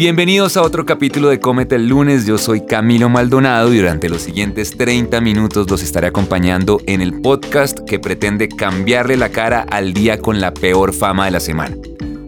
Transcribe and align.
Bienvenidos 0.00 0.56
a 0.56 0.62
otro 0.62 0.86
capítulo 0.86 1.28
de 1.28 1.40
Cómete 1.40 1.74
el 1.74 1.86
lunes, 1.86 2.24
yo 2.24 2.38
soy 2.38 2.64
Camilo 2.64 3.10
Maldonado 3.10 3.74
y 3.74 3.76
durante 3.76 4.08
los 4.08 4.22
siguientes 4.22 4.74
30 4.74 5.20
minutos 5.20 5.70
los 5.70 5.82
estaré 5.82 6.06
acompañando 6.06 6.80
en 6.86 7.02
el 7.02 7.20
podcast 7.20 7.80
que 7.80 7.98
pretende 7.98 8.48
cambiarle 8.48 9.18
la 9.18 9.28
cara 9.28 9.60
al 9.60 9.92
día 9.92 10.18
con 10.18 10.40
la 10.40 10.54
peor 10.54 10.94
fama 10.94 11.26
de 11.26 11.32
la 11.32 11.40
semana. 11.40 11.76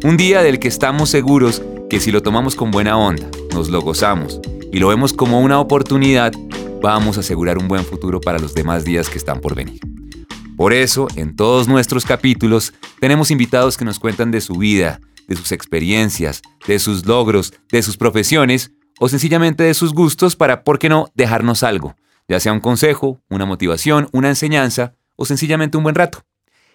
Un 0.04 0.18
día 0.18 0.42
del 0.42 0.58
que 0.58 0.68
estamos 0.68 1.08
seguros 1.08 1.62
que 1.88 1.98
si 1.98 2.12
lo 2.12 2.22
tomamos 2.22 2.56
con 2.56 2.70
buena 2.70 2.98
onda, 2.98 3.30
nos 3.54 3.70
lo 3.70 3.80
gozamos 3.80 4.38
y 4.70 4.78
lo 4.78 4.88
vemos 4.88 5.14
como 5.14 5.40
una 5.40 5.58
oportunidad, 5.58 6.34
vamos 6.82 7.16
a 7.16 7.20
asegurar 7.20 7.56
un 7.56 7.68
buen 7.68 7.86
futuro 7.86 8.20
para 8.20 8.38
los 8.38 8.52
demás 8.52 8.84
días 8.84 9.08
que 9.08 9.16
están 9.16 9.40
por 9.40 9.54
venir. 9.54 9.80
Por 10.58 10.74
eso, 10.74 11.08
en 11.16 11.36
todos 11.36 11.68
nuestros 11.68 12.04
capítulos, 12.04 12.74
tenemos 13.00 13.30
invitados 13.30 13.78
que 13.78 13.86
nos 13.86 13.98
cuentan 13.98 14.30
de 14.30 14.42
su 14.42 14.56
vida, 14.56 15.00
de 15.28 15.36
sus 15.36 15.52
experiencias, 15.52 16.42
de 16.66 16.78
sus 16.78 17.06
logros, 17.06 17.52
de 17.70 17.82
sus 17.82 17.96
profesiones 17.96 18.72
o 18.98 19.08
sencillamente 19.08 19.64
de 19.64 19.74
sus 19.74 19.92
gustos 19.92 20.36
para, 20.36 20.64
¿por 20.64 20.78
qué 20.78 20.88
no?, 20.88 21.08
dejarnos 21.14 21.62
algo, 21.62 21.96
ya 22.28 22.40
sea 22.40 22.52
un 22.52 22.60
consejo, 22.60 23.20
una 23.28 23.46
motivación, 23.46 24.08
una 24.12 24.28
enseñanza 24.28 24.94
o 25.16 25.24
sencillamente 25.24 25.76
un 25.76 25.82
buen 25.82 25.94
rato. 25.94 26.24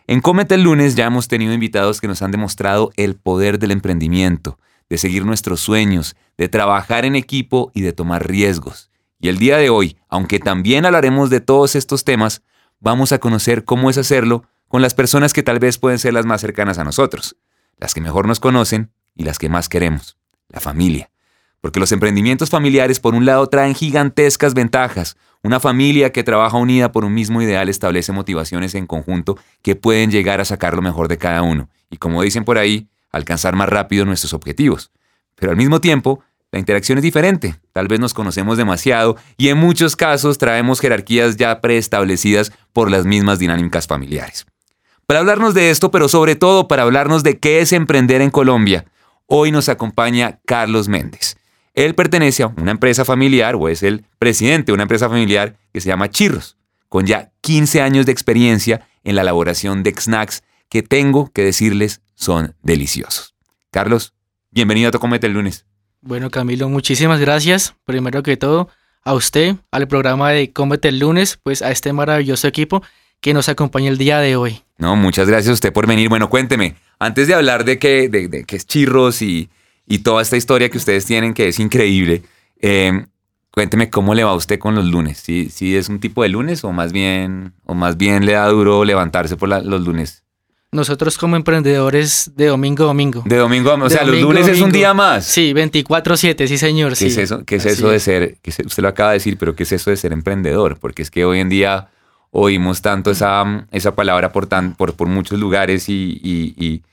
En 0.08 0.22
Cómete 0.22 0.56
el 0.56 0.64
lunes 0.64 0.96
ya 0.96 1.06
hemos 1.06 1.28
tenido 1.28 1.54
invitados 1.54 2.00
que 2.00 2.08
nos 2.08 2.22
han 2.22 2.32
demostrado 2.32 2.92
el 2.96 3.16
poder 3.16 3.60
del 3.60 3.72
emprendimiento, 3.72 4.58
de 4.90 4.98
seguir 4.98 5.26
nuestros 5.26 5.60
sueños, 5.60 6.16
de 6.38 6.48
trabajar 6.48 7.06
en 7.06 7.16
equipo 7.16 7.72
y 7.74 7.82
de 7.82 7.94
tomar 7.94 8.26
riesgos. 8.28 8.90
Y 9.20 9.30
el 9.30 9.38
día 9.38 9.58
de 9.58 9.70
hoy, 9.70 9.98
aunque 10.10 10.40
también 10.40 10.86
hablaremos 10.86 11.30
de 11.30 11.42
todos 11.42 11.76
estos 11.76 12.04
temas, 12.04 12.42
vamos 12.80 13.12
a 13.12 13.20
conocer 13.20 13.66
cómo 13.66 13.90
es 13.90 13.98
hacerlo 13.98 14.44
con 14.68 14.82
las 14.82 14.94
personas 14.94 15.34
que 15.34 15.44
tal 15.44 15.60
vez 15.60 15.78
pueden 15.78 16.00
ser 16.00 16.14
las 16.14 16.26
más 16.26 16.42
cercanas 16.42 16.78
a 16.78 16.84
nosotros, 16.84 17.36
las 17.78 17.94
que 17.94 18.02
mejor 18.02 18.28
nos 18.28 18.40
conocen 18.40 18.92
y 19.16 19.24
las 19.24 19.40
que 19.40 19.50
más 19.50 19.70
queremos, 19.70 20.18
la 20.50 20.60
familia. 20.60 21.10
Porque 21.62 21.80
los 21.80 21.92
emprendimientos 21.92 22.50
familiares 22.50 23.00
por 23.00 23.16
un 23.16 23.26
lado 23.26 23.48
traen 23.48 23.76
gigantescas 23.76 24.54
ventajas. 24.54 25.18
Una 25.44 25.60
familia 25.60 26.12
que 26.12 26.24
trabaja 26.24 26.58
unida 26.58 26.92
por 26.92 27.04
un 27.04 27.14
mismo 27.14 27.42
ideal 27.42 27.70
establece 27.70 28.12
motivaciones 28.12 28.76
en 28.76 28.86
conjunto 28.86 29.38
que 29.62 29.76
pueden 29.76 30.12
llegar 30.12 30.40
a 30.40 30.46
sacar 30.46 30.76
lo 30.76 30.82
mejor 30.82 31.08
de 31.08 31.18
cada 31.18 31.42
uno. 31.42 31.70
Y 31.90 31.98
como 31.98 32.22
dicen 32.22 32.44
por 32.44 32.58
ahí, 32.58 32.90
alcanzar 33.12 33.56
más 33.56 33.70
rápido 33.70 34.06
nuestros 34.06 34.34
objetivos. 34.34 34.92
Pero 35.36 35.52
al 35.52 35.58
mismo 35.58 35.82
tiempo, 35.82 36.22
la 36.52 36.60
interacción 36.60 36.98
es 36.98 37.04
diferente. 37.04 37.56
Tal 37.74 37.88
vez 37.88 38.00
nos 38.00 38.14
conocemos 38.14 38.58
demasiado 38.58 39.18
y 39.38 39.50
en 39.50 39.58
muchos 39.58 39.96
casos 39.96 40.38
traemos 40.38 40.80
jerarquías 40.80 41.38
ya 41.38 41.60
preestablecidas 41.60 42.52
por 42.72 42.90
las 42.90 43.06
mismas 43.06 43.40
dinámicas 43.40 43.88
familiares. 43.88 44.46
Para 45.08 45.22
hablarnos 45.22 45.54
de 45.54 45.70
esto, 45.70 45.90
pero 45.90 46.10
sobre 46.10 46.36
todo 46.36 46.68
para 46.68 46.84
hablarnos 46.84 47.24
de 47.24 47.40
qué 47.40 47.62
es 47.62 47.72
emprender 47.72 48.22
en 48.22 48.30
Colombia, 48.30 48.84
hoy 49.26 49.54
nos 49.54 49.70
acompaña 49.70 50.42
Carlos 50.46 50.90
Méndez. 50.90 51.38
Él 51.74 51.96
pertenece 51.96 52.44
a 52.44 52.48
una 52.48 52.72
empresa 52.72 53.06
familiar 53.06 53.56
o 53.56 53.70
es 53.70 53.84
el 53.84 54.04
presidente 54.20 54.66
de 54.66 54.74
una 54.74 54.84
empresa 54.84 55.08
familiar 55.08 55.56
que 55.72 55.80
se 55.80 55.88
llama 55.88 56.10
Chirros, 56.10 56.58
con 56.90 57.06
ya 57.06 57.32
15 57.40 57.82
años 57.82 58.06
de 58.06 58.12
experiencia 58.12 58.86
en 59.06 59.16
la 59.16 59.22
elaboración 59.22 59.82
de 59.82 59.96
snacks 59.98 60.44
que 60.68 60.84
tengo 60.84 61.32
que 61.32 61.46
decirles 61.46 62.02
son 62.14 62.56
deliciosos. 62.62 63.34
Carlos, 63.72 64.14
bienvenido 64.52 64.90
a 64.90 64.92
Tocomete 64.92 65.28
el 65.28 65.34
lunes. 65.34 65.66
Bueno, 66.02 66.30
Camilo, 66.32 66.68
muchísimas 66.68 67.22
gracias. 67.22 67.76
Primero 67.86 68.24
que 68.24 68.36
todo, 68.36 68.68
a 69.06 69.14
usted, 69.14 69.56
al 69.72 69.88
programa 69.88 70.32
de 70.32 70.52
Cómete 70.52 70.90
el 70.90 71.00
lunes, 71.00 71.40
pues 71.42 71.62
a 71.62 71.72
este 71.72 71.94
maravilloso 71.94 72.46
equipo 72.46 72.84
que 73.22 73.34
nos 73.34 73.50
acompaña 73.50 73.90
el 73.90 73.98
día 73.98 74.20
de 74.20 74.36
hoy. 74.36 74.62
No, 74.78 74.96
muchas 74.96 75.28
gracias 75.28 75.50
a 75.50 75.54
usted 75.54 75.74
por 75.74 75.88
venir. 75.88 76.10
Bueno, 76.10 76.30
cuénteme, 76.30 76.76
antes 77.00 77.28
de 77.28 77.34
hablar 77.34 77.66
de 77.66 77.80
qué 77.80 78.10
de, 78.10 78.46
es 78.48 78.66
chirros 78.66 79.22
y, 79.22 79.50
toda 80.04 80.22
esta 80.22 80.38
historia 80.38 80.70
que 80.70 80.78
ustedes 80.78 81.06
tienen, 81.06 81.34
que 81.34 81.48
es 81.48 81.60
increíble, 81.60 82.24
eh, 82.62 83.06
cuénteme 83.52 83.90
cómo 83.90 84.14
le 84.14 84.24
va 84.24 84.32
a 84.32 84.36
usted 84.36 84.60
con 84.60 84.76
los 84.76 84.86
lunes. 84.86 85.18
¿Si 85.18 85.50
¿Sí, 85.50 85.76
es 85.76 85.90
un 85.90 86.00
tipo 86.00 86.24
de 86.24 86.30
lunes 86.30 86.64
o 86.64 86.72
más 86.72 86.92
bien, 86.92 87.54
o 87.64 87.74
más 87.74 87.98
bien 87.98 88.26
le 88.26 88.34
da 88.34 88.48
duro 88.48 88.86
levantarse 88.86 89.36
por 89.36 89.50
los 89.50 89.82
lunes? 89.82 90.24
Nosotros 90.70 91.18
como 91.18 91.38
emprendedores 91.38 92.34
de 92.36 92.48
domingo 92.48 92.84
a 92.84 92.88
domingo. 92.88 93.24
De 93.26 93.38
domingo 93.38 93.70
a 93.70 93.72
domingo. 93.72 93.88
O 93.88 93.90
sea, 93.90 94.04
los 94.04 94.20
lunes 94.20 94.48
es 94.48 94.60
un 94.60 94.72
día 94.72 94.94
más. 94.94 95.26
Sí, 95.26 95.54
24-7, 95.54 96.46
sí 96.46 96.58
señor. 96.58 96.96
¿Qué 96.98 97.08
es 97.08 97.18
eso, 97.18 97.46
qué 97.46 97.56
es 97.56 97.66
eso 97.66 97.90
de 97.90 98.00
ser, 98.02 98.38
que 98.42 98.50
usted 98.50 98.84
lo 98.84 98.90
acaba 98.90 99.12
de 99.12 99.16
decir, 99.16 99.38
pero 99.38 99.56
qué 99.56 99.64
es 99.64 99.72
eso 99.72 99.90
de 99.90 99.98
ser 99.98 100.12
emprendedor? 100.12 100.78
Porque 100.78 101.02
es 101.02 101.10
que 101.10 101.24
hoy 101.24 101.40
en 101.40 101.48
día 101.48 101.88
oímos 102.32 102.82
tanto 102.82 103.12
esa, 103.12 103.68
esa 103.72 103.96
palabra 103.96 104.32
por, 104.32 104.48
tan, 104.48 104.76
por, 104.76 104.96
por 104.96 105.08
muchos 105.08 105.40
lugares 105.40 105.90
y, 105.90 106.20
y, 106.24 106.84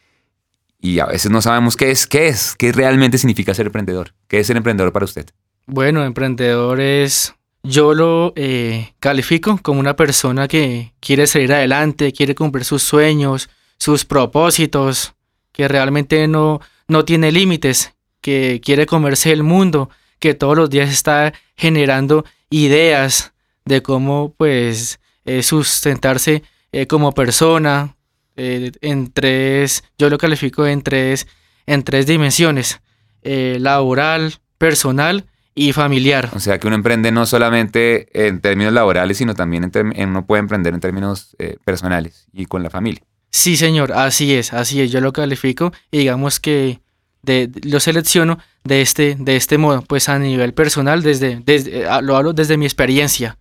y, 0.81 0.99
a 0.99 1.07
veces 1.07 1.31
no 1.31 1.41
sabemos 1.43 1.77
qué 1.77 1.91
es, 1.91 2.07
qué 2.07 2.29
es, 2.29 2.55
qué 2.57 2.73
realmente 2.73 3.19
significa 3.19 3.55
ser 3.55 3.67
emprendedor. 3.67 4.13
¿Qué 4.29 4.41
es 4.41 4.47
ser 4.47 4.57
emprendedor 4.57 4.93
para 4.93 5.05
usted? 5.05 5.27
Bueno, 5.67 6.05
emprendedor 6.05 6.81
es, 6.81 7.35
yo 7.63 7.95
lo 7.95 8.33
eh, 8.37 8.93
califico 9.01 9.59
como 9.63 9.81
una 9.81 9.97
persona 9.97 10.47
que 10.47 10.93
quiere 11.01 11.27
salir 11.27 11.53
adelante, 11.53 12.13
quiere 12.13 12.35
cumplir 12.35 12.65
sus 12.65 12.83
sueños, 12.83 13.49
sus 13.79 14.05
propósitos, 14.05 15.15
que 15.53 15.69
realmente 15.69 16.29
no, 16.29 16.61
no 16.89 17.05
tiene 17.05 17.33
límites, 17.33 17.95
que 18.21 18.61
quiere 18.63 18.87
comerse 18.87 19.33
el 19.33 19.43
mundo, 19.43 19.89
que 20.19 20.35
todos 20.35 20.57
los 20.57 20.71
días 20.71 20.91
está 20.91 21.33
generando 21.57 22.25
ideas 22.51 23.33
de 23.65 23.83
cómo 23.83 24.35
pues 24.37 25.01
eh, 25.25 25.43
sustentarse 25.43 26.43
eh, 26.73 26.87
como 26.87 27.13
persona 27.13 27.97
eh, 28.37 28.73
en 28.81 29.13
tres, 29.13 29.85
yo 29.99 30.11
lo 30.11 30.19
califico 30.19 30.67
en 30.67 30.83
tres, 30.83 31.27
en 31.67 31.83
tres 31.83 32.07
dimensiones, 32.07 32.81
laboral, 33.23 34.35
personal 34.59 35.25
y 35.55 35.73
familiar. 35.73 36.31
O 36.35 36.41
sea 36.41 36.59
que 36.59 36.67
uno 36.67 36.77
emprende 36.77 37.11
no 37.11 37.25
solamente 37.25 38.09
en 38.27 38.41
términos 38.41 38.75
laborales, 38.75 39.17
sino 39.17 39.35
también 39.35 39.71
en 39.73 40.09
uno 40.11 40.27
puede 40.27 40.41
emprender 40.41 40.75
en 40.75 40.81
términos 40.81 41.35
personales 41.65 42.27
y 42.35 42.45
con 42.45 42.63
la 42.63 42.69
familia. 42.69 43.03
Sí, 43.31 43.57
señor, 43.57 43.93
así 43.93 44.35
es, 44.35 44.53
así 44.53 44.83
es, 44.83 44.93
yo 44.93 45.01
lo 45.01 45.15
califico 45.15 45.73
y 45.91 45.99
digamos 45.99 46.39
que 46.39 46.81
de, 47.23 47.51
lo 47.63 47.81
selecciono 47.81 48.39
de 48.63 48.83
este, 48.83 49.17
de 49.19 49.37
este 49.37 49.57
modo, 49.57 49.83
pues 49.83 50.09
a 50.09 50.19
nivel 50.19 50.53
personal, 50.53 51.03
desde, 51.03 51.41
desde, 51.45 51.87
lo 52.03 52.17
hablo 52.17 52.33
desde 52.33 52.57
mi 52.57 52.67
experiencia. 52.67 53.39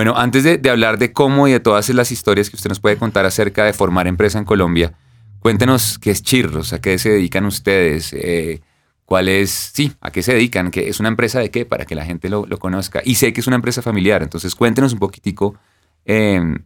Bueno, 0.00 0.14
antes 0.16 0.44
de, 0.44 0.70
hablar 0.70 0.96
de 0.96 1.12
cómo 1.12 1.46
y 1.46 1.52
de 1.52 1.60
todas 1.60 1.90
las 1.90 2.10
historias 2.10 2.48
que 2.48 2.56
usted 2.56 2.70
nos 2.70 2.80
puede 2.80 2.96
contar 2.96 3.26
acerca 3.26 3.64
de 3.66 3.74
formar 3.74 4.06
empresa 4.06 4.38
en 4.38 4.46
Colombia, 4.46 4.94
cuéntenos 5.40 5.98
qué 5.98 6.10
es 6.10 6.22
Chirros, 6.22 6.72
a 6.72 6.80
qué 6.80 6.96
se 6.96 7.10
dedican 7.10 7.44
ustedes, 7.44 8.14
eh, 8.14 8.62
cuál 9.04 9.28
es, 9.28 9.50
sí, 9.50 9.92
a 10.00 10.10
qué 10.10 10.22
se 10.22 10.32
dedican, 10.32 10.70
¿Qué, 10.70 10.88
es 10.88 11.00
una 11.00 11.10
empresa 11.10 11.40
de 11.40 11.50
qué, 11.50 11.66
para 11.66 11.84
que 11.84 11.94
la 11.94 12.06
gente 12.06 12.30
lo, 12.30 12.46
conozca. 12.58 13.02
Y 13.04 13.16
sé 13.16 13.34
que 13.34 13.42
es 13.42 13.46
una 13.46 13.56
empresa 13.56 13.82
familiar, 13.82 14.22
entonces 14.22 14.54
cuéntenos 14.54 14.94
un 14.94 15.00
poquitico 15.00 15.56
em, 16.06 16.56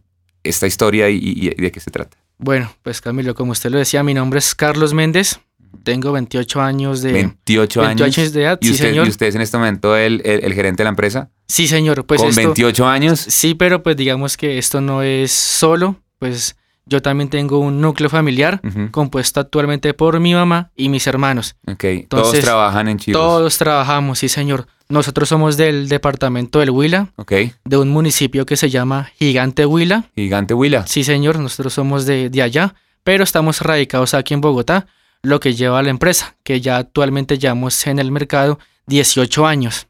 esta 0.41 0.65
historia 0.65 1.09
y 1.09 1.49
de 1.49 1.71
qué 1.73 1.81
se 1.81 1.91
trata. 1.91 2.15
Bueno, 2.37 2.71
pues 2.83 3.01
Camilo, 3.01 3.35
como 3.35 3.51
usted 3.51 3.69
lo 3.69 3.77
decía, 3.79 4.01
mi 4.01 4.13
nombre 4.13 4.39
es 4.39 4.55
Carlos 4.55 4.93
Méndez, 4.93 5.41
tengo 5.83 6.11
28 6.11 6.61
años 6.61 7.01
de, 7.01 7.11
28 7.13 7.81
años. 7.81 8.33
de 8.33 8.41
edad. 8.41 8.57
¿Y, 8.61 8.71
usted, 8.71 8.93
¿Y 8.93 8.99
usted 8.99 9.27
es 9.27 9.35
en 9.35 9.41
este 9.41 9.57
momento 9.57 9.95
el, 9.95 10.21
el, 10.25 10.53
gerente 10.53 10.81
de 10.81 10.85
la 10.85 10.89
empresa? 10.89 11.29
Sí, 11.47 11.67
señor. 11.67 12.05
Pues 12.05 12.21
¿Con 12.21 12.33
28 12.33 12.87
años? 12.87 13.19
Sí, 13.19 13.55
pero 13.55 13.83
pues 13.83 13.97
digamos 13.97 14.37
que 14.37 14.57
esto 14.57 14.81
no 14.81 15.01
es 15.01 15.31
solo, 15.31 15.97
pues 16.19 16.55
yo 16.85 17.01
también 17.01 17.29
tengo 17.29 17.59
un 17.59 17.81
núcleo 17.81 18.09
familiar 18.09 18.61
compuesto 18.91 19.39
actualmente 19.39 19.93
por 19.93 20.19
mi 20.19 20.33
mamá 20.33 20.71
y 20.75 20.89
mis 20.89 21.07
hermanos. 21.07 21.55
Ok, 21.67 21.83
todos 22.07 22.39
trabajan 22.39 22.87
en 22.87 22.99
Chivos. 22.99 23.19
Todos 23.19 23.57
trabajamos, 23.57 24.19
sí, 24.19 24.29
señor. 24.29 24.67
Nosotros 24.87 25.27
somos 25.27 25.57
del 25.57 25.89
departamento 25.89 26.59
del 26.59 26.69
Huila, 26.69 27.11
okay. 27.15 27.53
de 27.63 27.77
un 27.77 27.89
municipio 27.89 28.45
que 28.45 28.55
se 28.55 28.69
llama 28.69 29.09
Gigante 29.17 29.65
Huila. 29.65 30.05
Gigante 30.15 30.53
Huila. 30.53 30.85
Sí, 30.85 31.03
señor, 31.03 31.39
nosotros 31.39 31.73
somos 31.73 32.05
de, 32.05 32.29
de 32.29 32.41
allá, 32.43 32.75
pero 33.03 33.23
estamos 33.23 33.61
radicados 33.61 34.13
aquí 34.13 34.35
en 34.35 34.41
Bogotá 34.41 34.85
lo 35.25 35.39
que 35.39 35.53
lleva 35.53 35.79
a 35.79 35.83
la 35.83 35.89
empresa, 35.89 36.35
que 36.43 36.61
ya 36.61 36.77
actualmente 36.77 37.37
llevamos 37.37 37.85
en 37.87 37.99
el 37.99 38.11
mercado 38.11 38.59
18 38.87 39.45
años. 39.45 39.87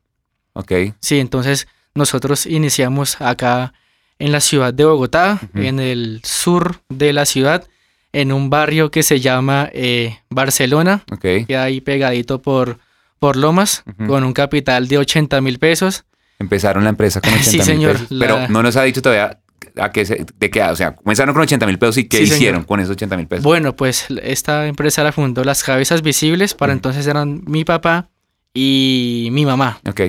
Ok. 0.53 0.71
Sí, 0.99 1.19
entonces 1.19 1.67
nosotros 1.93 2.45
iniciamos 2.45 3.19
acá 3.21 3.73
en 4.17 4.31
la 4.31 4.39
ciudad 4.39 4.73
de 4.73 4.85
Bogotá, 4.85 5.39
en 5.53 5.79
el 5.79 6.21
sur 6.23 6.77
de 6.89 7.11
la 7.11 7.25
ciudad, 7.25 7.67
en 8.13 8.31
un 8.31 8.49
barrio 8.49 8.91
que 8.91 9.03
se 9.03 9.19
llama 9.19 9.69
eh, 9.73 10.19
Barcelona, 10.29 11.03
okay. 11.11 11.45
que 11.45 11.57
ahí 11.57 11.81
pegadito 11.81 12.41
por, 12.41 12.79
por 13.19 13.35
Lomas, 13.35 13.83
con 14.07 14.23
un 14.23 14.31
capital 14.31 14.87
de 14.87 14.99
80 14.99 15.41
mil 15.41 15.59
pesos. 15.59 16.05
Empezaron 16.39 16.85
la 16.85 16.91
empresa 16.91 17.19
con 17.19 17.33
80 17.33 17.51
mil 17.51 17.61
sí, 17.61 17.65
señor, 17.65 17.93
pesos. 17.93 18.17
Pero 18.17 18.47
no 18.47 18.63
nos 18.63 18.77
ha 18.77 18.83
dicho 18.83 19.01
todavía 19.01 19.39
a 19.77 19.91
qué 19.91 20.05
se, 20.05 20.25
de 20.37 20.49
qué, 20.49 20.63
o 20.63 20.75
sea, 20.75 20.95
comenzaron 20.95 21.33
con 21.33 21.43
80 21.43 21.65
mil 21.65 21.79
pesos 21.79 21.97
y 21.97 22.07
qué 22.07 22.21
hicieron 22.21 22.63
con 22.63 22.79
esos 22.79 22.91
80 22.91 23.17
mil 23.17 23.27
pesos. 23.27 23.43
Bueno, 23.43 23.75
pues 23.75 24.07
esta 24.23 24.67
empresa 24.67 25.03
la 25.03 25.11
fundó 25.11 25.43
Las 25.43 25.63
Cabezas 25.63 26.01
Visibles, 26.01 26.53
para 26.53 26.73
entonces 26.73 27.07
eran 27.07 27.43
mi 27.45 27.63
papá 27.65 28.09
y 28.53 29.29
mi 29.31 29.45
mamá. 29.45 29.79
Ok. 29.87 30.01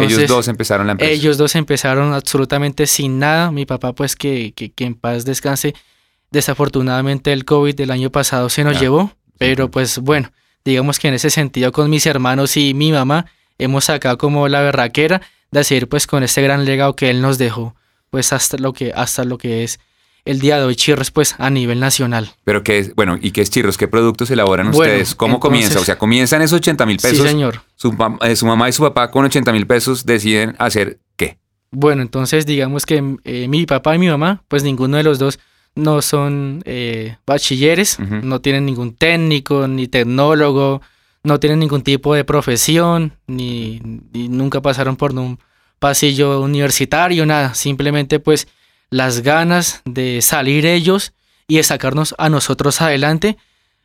ellos 0.00 0.26
dos 0.28 0.48
empezaron 0.48 0.86
la 0.86 0.92
empresa. 0.92 1.12
Ellos 1.12 1.36
dos 1.36 1.54
empezaron 1.56 2.14
absolutamente 2.14 2.86
sin 2.86 3.18
nada. 3.18 3.50
Mi 3.50 3.66
papá, 3.66 3.92
pues 3.92 4.16
que, 4.16 4.54
que, 4.54 4.72
en 4.84 4.94
paz 4.94 5.24
descanse. 5.24 5.74
Desafortunadamente 6.30 7.32
el 7.32 7.44
COVID 7.44 7.74
del 7.74 7.90
año 7.90 8.10
pasado 8.10 8.48
se 8.48 8.62
nos 8.62 8.78
llevó, 8.78 9.12
pero 9.38 9.70
pues 9.70 9.98
bueno, 9.98 10.30
digamos 10.62 10.98
que 10.98 11.08
en 11.08 11.14
ese 11.14 11.30
sentido 11.30 11.72
con 11.72 11.88
mis 11.88 12.04
hermanos 12.04 12.56
y 12.58 12.74
mi 12.74 12.92
mamá 12.92 13.26
hemos 13.56 13.86
sacado 13.86 14.18
como 14.18 14.46
la 14.46 14.60
berraquera 14.60 15.22
de 15.50 15.64
seguir 15.64 15.88
pues 15.88 16.06
con 16.06 16.22
este 16.22 16.42
gran 16.42 16.66
legado 16.66 16.94
que 16.96 17.08
él 17.08 17.22
nos 17.22 17.38
dejó, 17.38 17.74
pues 18.10 18.32
hasta 18.32 18.58
lo 18.58 18.72
que, 18.72 18.92
hasta 18.94 19.24
lo 19.24 19.38
que 19.38 19.64
es 19.64 19.80
el 20.24 20.40
día 20.40 20.58
de 20.58 20.64
hoy 20.64 20.76
Chirros 20.76 21.10
pues 21.10 21.34
a 21.38 21.50
nivel 21.50 21.80
nacional. 21.80 22.30
Pero 22.44 22.62
qué 22.62 22.78
es, 22.78 22.94
bueno, 22.94 23.18
¿y 23.20 23.30
qué 23.30 23.40
es 23.40 23.50
Chirros? 23.50 23.78
¿Qué 23.78 23.88
productos 23.88 24.30
elaboran 24.30 24.68
ustedes? 24.68 25.14
¿Cómo 25.14 25.40
comienza? 25.40 25.80
O 25.80 25.84
sea, 25.84 25.96
comienzan 25.96 26.42
esos 26.42 26.58
80 26.58 26.86
mil 26.86 26.96
pesos. 26.98 27.18
Sí, 27.18 27.28
señor. 27.28 27.62
Su, 27.76 27.96
eh, 28.22 28.36
su, 28.36 28.46
mamá 28.46 28.68
y 28.68 28.72
su 28.72 28.82
papá 28.82 29.10
con 29.10 29.24
80 29.24 29.52
mil 29.52 29.66
pesos 29.66 30.04
deciden 30.04 30.54
hacer 30.58 30.98
qué? 31.16 31.38
Bueno, 31.70 32.02
entonces 32.02 32.46
digamos 32.46 32.86
que 32.86 33.16
eh, 33.24 33.48
mi 33.48 33.66
papá 33.66 33.94
y 33.94 33.98
mi 33.98 34.08
mamá, 34.08 34.42
pues 34.48 34.62
ninguno 34.62 34.96
de 34.96 35.02
los 35.02 35.18
dos 35.18 35.38
no 35.74 36.02
son 36.02 36.62
eh, 36.64 37.16
bachilleres, 37.24 37.98
no 38.00 38.40
tienen 38.40 38.66
ningún 38.66 38.94
técnico 38.96 39.68
ni 39.68 39.86
tecnólogo, 39.86 40.82
no 41.22 41.38
tienen 41.38 41.60
ningún 41.60 41.82
tipo 41.82 42.14
de 42.14 42.24
profesión, 42.24 43.12
ni, 43.26 43.80
nunca 44.12 44.60
pasaron 44.60 44.96
por 44.96 45.12
un 45.12 45.38
pasillo 45.78 46.40
universitario, 46.40 47.26
nada, 47.26 47.54
simplemente 47.54 48.20
pues 48.20 48.48
las 48.90 49.20
ganas 49.20 49.82
de 49.84 50.22
salir 50.22 50.66
ellos 50.66 51.12
y 51.46 51.56
de 51.56 51.62
sacarnos 51.62 52.14
a 52.18 52.28
nosotros 52.28 52.80
adelante, 52.80 53.36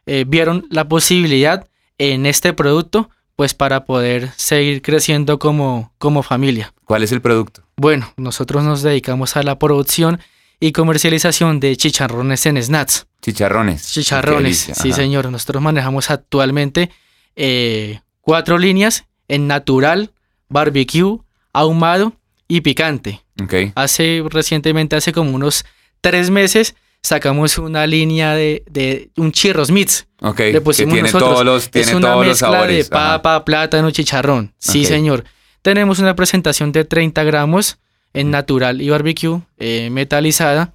eh, 0.06 0.26
vieron 0.28 0.66
la 0.70 0.88
posibilidad 0.88 1.68
en 1.98 2.26
este 2.26 2.54
producto 2.54 3.10
pues 3.36 3.54
para 3.54 3.86
poder 3.86 4.32
seguir 4.36 4.82
creciendo 4.82 5.40
como, 5.40 5.92
como 5.98 6.24
familia. 6.24 6.74
¿Cuál 6.86 7.04
es 7.04 7.12
el 7.12 7.22
producto? 7.22 7.64
Bueno, 7.76 8.14
nosotros 8.18 8.64
nos 8.64 8.84
dedicamos 8.84 9.36
a 9.36 9.44
la 9.44 9.58
producción 9.58 10.20
y 10.60 10.72
comercialización 10.72 11.60
de 11.60 11.76
chicharrones 11.76 12.46
en 12.46 12.62
snacks. 12.62 13.08
Chicharrones. 13.22 13.92
Chicharrones, 13.92 14.72
sí 14.74 14.94
señor. 14.94 15.30
Nosotros 15.32 15.64
manejamos 15.64 16.10
actualmente 16.10 16.92
eh, 17.36 18.02
cuatro 18.22 18.58
líneas 18.58 19.06
en 19.28 19.48
natural, 19.48 20.12
barbecue, 20.50 21.20
ahumado 21.54 22.14
y 22.48 22.62
picante. 22.62 23.22
Okay. 23.42 23.72
Hace 23.76 24.24
recientemente, 24.30 24.96
hace 24.96 25.12
como 25.14 25.32
unos 25.32 25.66
tres 26.02 26.30
meses, 26.30 26.76
sacamos 27.02 27.58
una 27.58 27.88
línea 27.88 28.36
de, 28.36 28.64
de 28.70 29.10
un 29.18 29.32
chirros 29.32 29.72
mix. 29.72 30.08
Ok, 30.22 30.40
Le 30.40 30.62
pusimos 30.62 30.94
que 30.94 31.02
tiene 31.04 31.12
todos 31.20 31.46
los, 31.46 31.70
tiene 31.70 31.92
es 31.92 31.94
una 31.96 32.12
todos 32.14 32.28
mezcla 32.28 32.48
los 32.48 32.56
sabores. 32.56 32.86
de 32.86 32.92
papa, 32.92 33.46
plátano, 33.46 33.92
chicharrón. 33.92 34.54
Sí, 34.58 34.86
señor. 34.86 35.24
Tenemos 35.62 36.00
una 36.00 36.16
presentación 36.16 36.72
de 36.72 36.84
30 36.86 37.24
gramos 37.24 37.78
en 38.14 38.32
natural 38.32 38.82
y 38.82 38.90
barbecue 38.90 39.42
eh, 39.58 39.90
metalizada. 39.90 40.74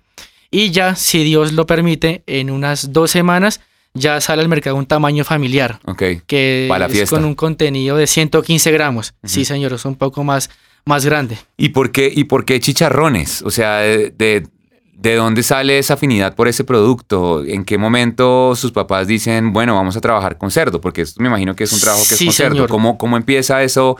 Y 0.50 0.70
ya, 0.70 0.96
si 0.96 1.25
Dios 1.25 1.52
lo 1.52 1.66
permite, 1.66 2.22
en 2.26 2.50
unas 2.50 2.92
dos 2.92 3.10
semanas 3.10 3.60
ya 3.94 4.20
sale 4.20 4.42
al 4.42 4.48
mercado 4.48 4.76
un 4.76 4.86
tamaño 4.86 5.25
familiar. 5.25 5.80
Ok. 5.84 6.02
Que 6.26 6.70
es 6.90 7.10
con 7.10 7.25
un 7.25 7.34
contenido 7.34 7.96
de 7.96 8.06
115 8.06 8.70
gramos. 8.70 9.14
Sí, 9.25 9.44
señor, 9.44 9.72
es 9.72 9.84
un 9.84 9.96
poco 9.96 10.25
más, 10.25 10.50
más 10.84 11.04
grande. 11.04 11.38
¿Y 11.56 11.70
por 11.70 11.92
qué, 11.92 12.12
y 12.14 12.25
por 12.25 12.44
qué 12.44 12.60
chicharrones? 12.60 13.42
O 13.42 13.50
sea, 13.50 13.78
de, 13.78 14.46
de, 14.94 15.14
dónde 15.14 15.42
sale 15.42 15.78
esa 15.78 15.94
afinidad 15.94 16.34
por 16.34 16.48
ese 16.48 16.64
producto? 16.64 17.44
¿En 17.44 17.64
qué 17.64 17.78
momento 17.78 18.54
sus 18.56 18.72
papás 18.72 19.06
dicen, 19.06 19.52
bueno, 19.52 19.75
vamos 19.75 19.96
a 19.96 20.00
trabajar 20.00 20.38
con 20.38 20.50
cerdo? 20.50 20.80
Porque 20.80 21.02
esto 21.02 21.20
me 21.20 21.28
imagino 21.28 21.54
que 21.54 21.64
es 21.64 21.72
un 21.72 21.80
trabajo 21.80 22.04
que 22.08 22.14
es 22.14 22.25
con 22.25 22.32
cerdo. 22.32 22.69
¿Cómo, 22.69 22.98
¿Cómo 22.98 23.16
empieza 23.16 23.62
eso? 23.62 23.96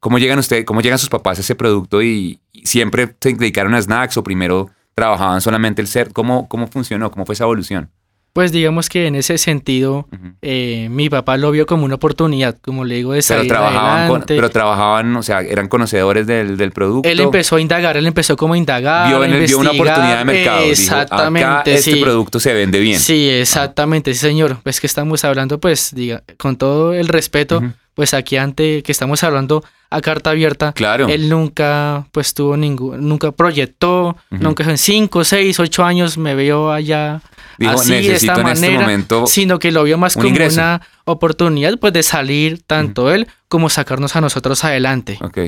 ¿Cómo 0.00 0.18
llegan 0.18 0.38
ustedes, 0.38 0.64
cómo 0.64 0.80
llegan 0.80 0.98
sus 0.98 1.08
papás 1.08 1.38
a 1.38 1.40
ese 1.40 1.54
producto 1.54 2.02
y, 2.02 2.40
siempre 2.64 3.14
se 3.20 3.34
dedicaron 3.34 3.74
a 3.74 3.80
snacks 3.80 4.16
o 4.16 4.24
primero 4.24 4.70
trabajaban 4.94 5.40
solamente 5.40 5.82
el 5.82 5.88
ser? 5.88 6.12
¿Cómo, 6.12 6.48
cómo 6.48 6.66
funcionó? 6.66 7.10
¿Cómo 7.10 7.26
fue 7.26 7.34
esa 7.34 7.44
evolución? 7.44 7.90
Pues 8.38 8.52
digamos 8.52 8.88
que 8.88 9.08
en 9.08 9.16
ese 9.16 9.36
sentido, 9.36 10.06
eh, 10.42 10.86
mi 10.92 11.10
papá 11.10 11.36
lo 11.36 11.50
vio 11.50 11.66
como 11.66 11.84
una 11.84 11.96
oportunidad, 11.96 12.56
como 12.60 12.84
le 12.84 12.94
digo, 12.94 13.12
de 13.12 13.20
salir 13.20 13.48
pero 13.48 13.54
trabajaban 13.58 13.98
adelante. 14.02 14.36
pero 14.36 14.50
trabajaban, 14.50 15.16
o 15.16 15.24
sea, 15.24 15.40
eran 15.40 15.66
conocedores 15.66 16.24
del, 16.28 16.56
del, 16.56 16.70
producto. 16.70 17.08
Él 17.08 17.18
empezó 17.18 17.56
a 17.56 17.60
indagar, 17.60 17.96
él 17.96 18.06
empezó 18.06 18.36
como 18.36 18.54
a 18.54 18.56
indagar, 18.56 19.08
vio, 19.08 19.24
en 19.24 19.32
el, 19.32 19.44
vio 19.44 19.58
una 19.58 19.72
oportunidad 19.72 20.18
de 20.18 20.24
mercado. 20.24 20.60
Exactamente, 20.60 21.48
Dijo, 21.48 21.58
Acá 21.58 21.70
este 21.72 21.96
producto 21.96 22.38
se 22.38 22.52
vende 22.52 22.78
bien. 22.78 23.00
Sí, 23.00 23.28
exactamente, 23.28 24.14
sí, 24.14 24.20
señor. 24.20 24.58
Pues 24.62 24.80
que 24.80 24.86
estamos 24.86 25.24
hablando, 25.24 25.58
pues, 25.58 25.92
diga, 25.92 26.22
con 26.36 26.56
todo 26.56 26.94
el 26.94 27.08
respeto, 27.08 27.60
pues 27.94 28.14
aquí 28.14 28.36
ante 28.36 28.84
que 28.84 28.92
estamos 28.92 29.24
hablando 29.24 29.64
a 29.90 30.00
carta 30.00 30.30
abierta. 30.30 30.72
Claro. 30.74 31.08
Él 31.08 31.28
nunca, 31.28 32.06
pues 32.12 32.34
tuvo 32.34 32.56
ningún, 32.56 33.08
nunca 33.08 33.32
proyectó, 33.32 34.16
nunca 34.30 34.62
en 34.62 34.78
cinco, 34.78 35.24
seis, 35.24 35.58
ocho 35.58 35.82
años 35.84 36.18
me 36.18 36.36
veo 36.36 36.70
allá 36.70 37.20
así 37.66 37.92
de 37.92 38.14
esta 38.14 38.32
este 38.32 38.42
manera, 38.42 39.04
sino 39.26 39.58
que 39.58 39.72
lo 39.72 39.84
vio 39.84 39.98
más 39.98 40.14
como 40.14 40.28
una 40.28 40.82
oportunidad, 41.04 41.78
pues 41.78 41.92
de 41.92 42.02
salir 42.02 42.62
tanto 42.62 43.12
él 43.12 43.26
como 43.48 43.68
sacarnos 43.70 44.16
a 44.16 44.20
nosotros 44.20 44.64
adelante. 44.64 45.18
Ok. 45.22 45.38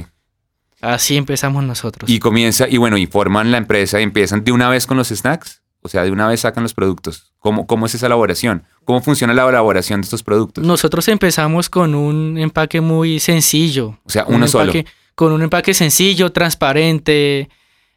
Así 0.80 1.16
empezamos 1.16 1.62
nosotros. 1.62 2.10
Y 2.10 2.18
comienza, 2.18 2.66
y 2.68 2.78
bueno, 2.78 2.96
y 2.96 3.06
forman 3.06 3.50
la 3.50 3.58
empresa 3.58 4.00
y 4.00 4.02
empiezan 4.02 4.44
de 4.44 4.52
una 4.52 4.68
vez 4.68 4.86
con 4.86 4.96
los 4.96 5.08
snacks. 5.08 5.60
O 5.82 5.88
sea, 5.88 6.02
de 6.02 6.10
una 6.10 6.26
vez 6.26 6.40
sacan 6.40 6.62
los 6.62 6.74
productos. 6.74 7.32
¿Cómo, 7.38 7.66
¿Cómo 7.66 7.86
es 7.86 7.94
esa 7.94 8.06
elaboración? 8.06 8.64
¿Cómo 8.84 9.00
funciona 9.00 9.32
la 9.32 9.48
elaboración 9.48 10.02
de 10.02 10.04
estos 10.04 10.22
productos? 10.22 10.62
Nosotros 10.62 11.08
empezamos 11.08 11.70
con 11.70 11.94
un 11.94 12.36
empaque 12.36 12.82
muy 12.82 13.18
sencillo. 13.18 13.98
O 14.04 14.10
sea, 14.10 14.26
uno 14.28 14.46
solo. 14.46 14.72
Con 15.14 15.32
un 15.32 15.42
empaque 15.42 15.72
sencillo, 15.72 16.32
transparente, 16.32 17.48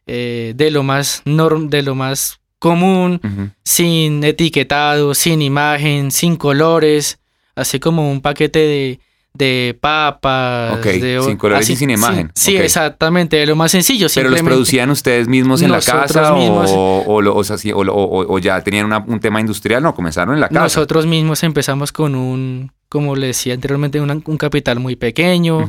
eh, 0.08 0.54
de 0.56 0.72
lo 0.72 0.84
más 0.84 1.22
norm, 1.26 1.70
de 1.70 1.82
lo 1.82 1.96
más 1.96 2.40
común, 2.64 3.20
sin 3.62 4.24
etiquetado, 4.24 5.14
sin 5.14 5.42
imagen, 5.42 6.12
sin 6.12 6.38
colores, 6.38 7.20
así 7.56 7.78
como 7.78 8.10
un 8.10 8.22
paquete 8.22 8.60
de, 8.60 9.00
de 9.34 9.78
papas. 9.82 10.82
de, 10.82 11.22
sin 11.26 11.36
colores 11.36 11.70
y 11.70 11.76
sin 11.76 11.90
imagen. 11.90 12.32
Sí, 12.34 12.56
exactamente, 12.56 13.36
de 13.36 13.48
lo 13.48 13.58
más 13.58 13.72
sencillo. 13.72 14.08
¿Pero 14.16 14.30
los 14.30 14.42
producían 14.42 14.90
ustedes 14.92 15.28
mismos 15.28 15.62
en 15.62 15.72
la 15.72 15.82
casa 15.82 16.34
o, 16.36 18.40
ya 18.40 18.62
tenían 18.62 18.90
un 19.08 19.20
tema 19.20 19.42
industrial? 19.42 19.84
No, 19.84 19.94
comenzaron 19.94 20.36
en 20.36 20.40
la 20.40 20.48
casa. 20.48 20.62
Nosotros 20.62 21.06
mismos 21.06 21.44
empezamos 21.44 21.92
con 21.92 22.16
un, 22.16 22.72
como 22.88 23.18
le 23.18 23.28
decía 23.28 23.56
anteriormente, 23.56 24.00
un 24.00 24.38
capital 24.38 24.80
muy 24.80 24.96
pequeño, 24.96 25.68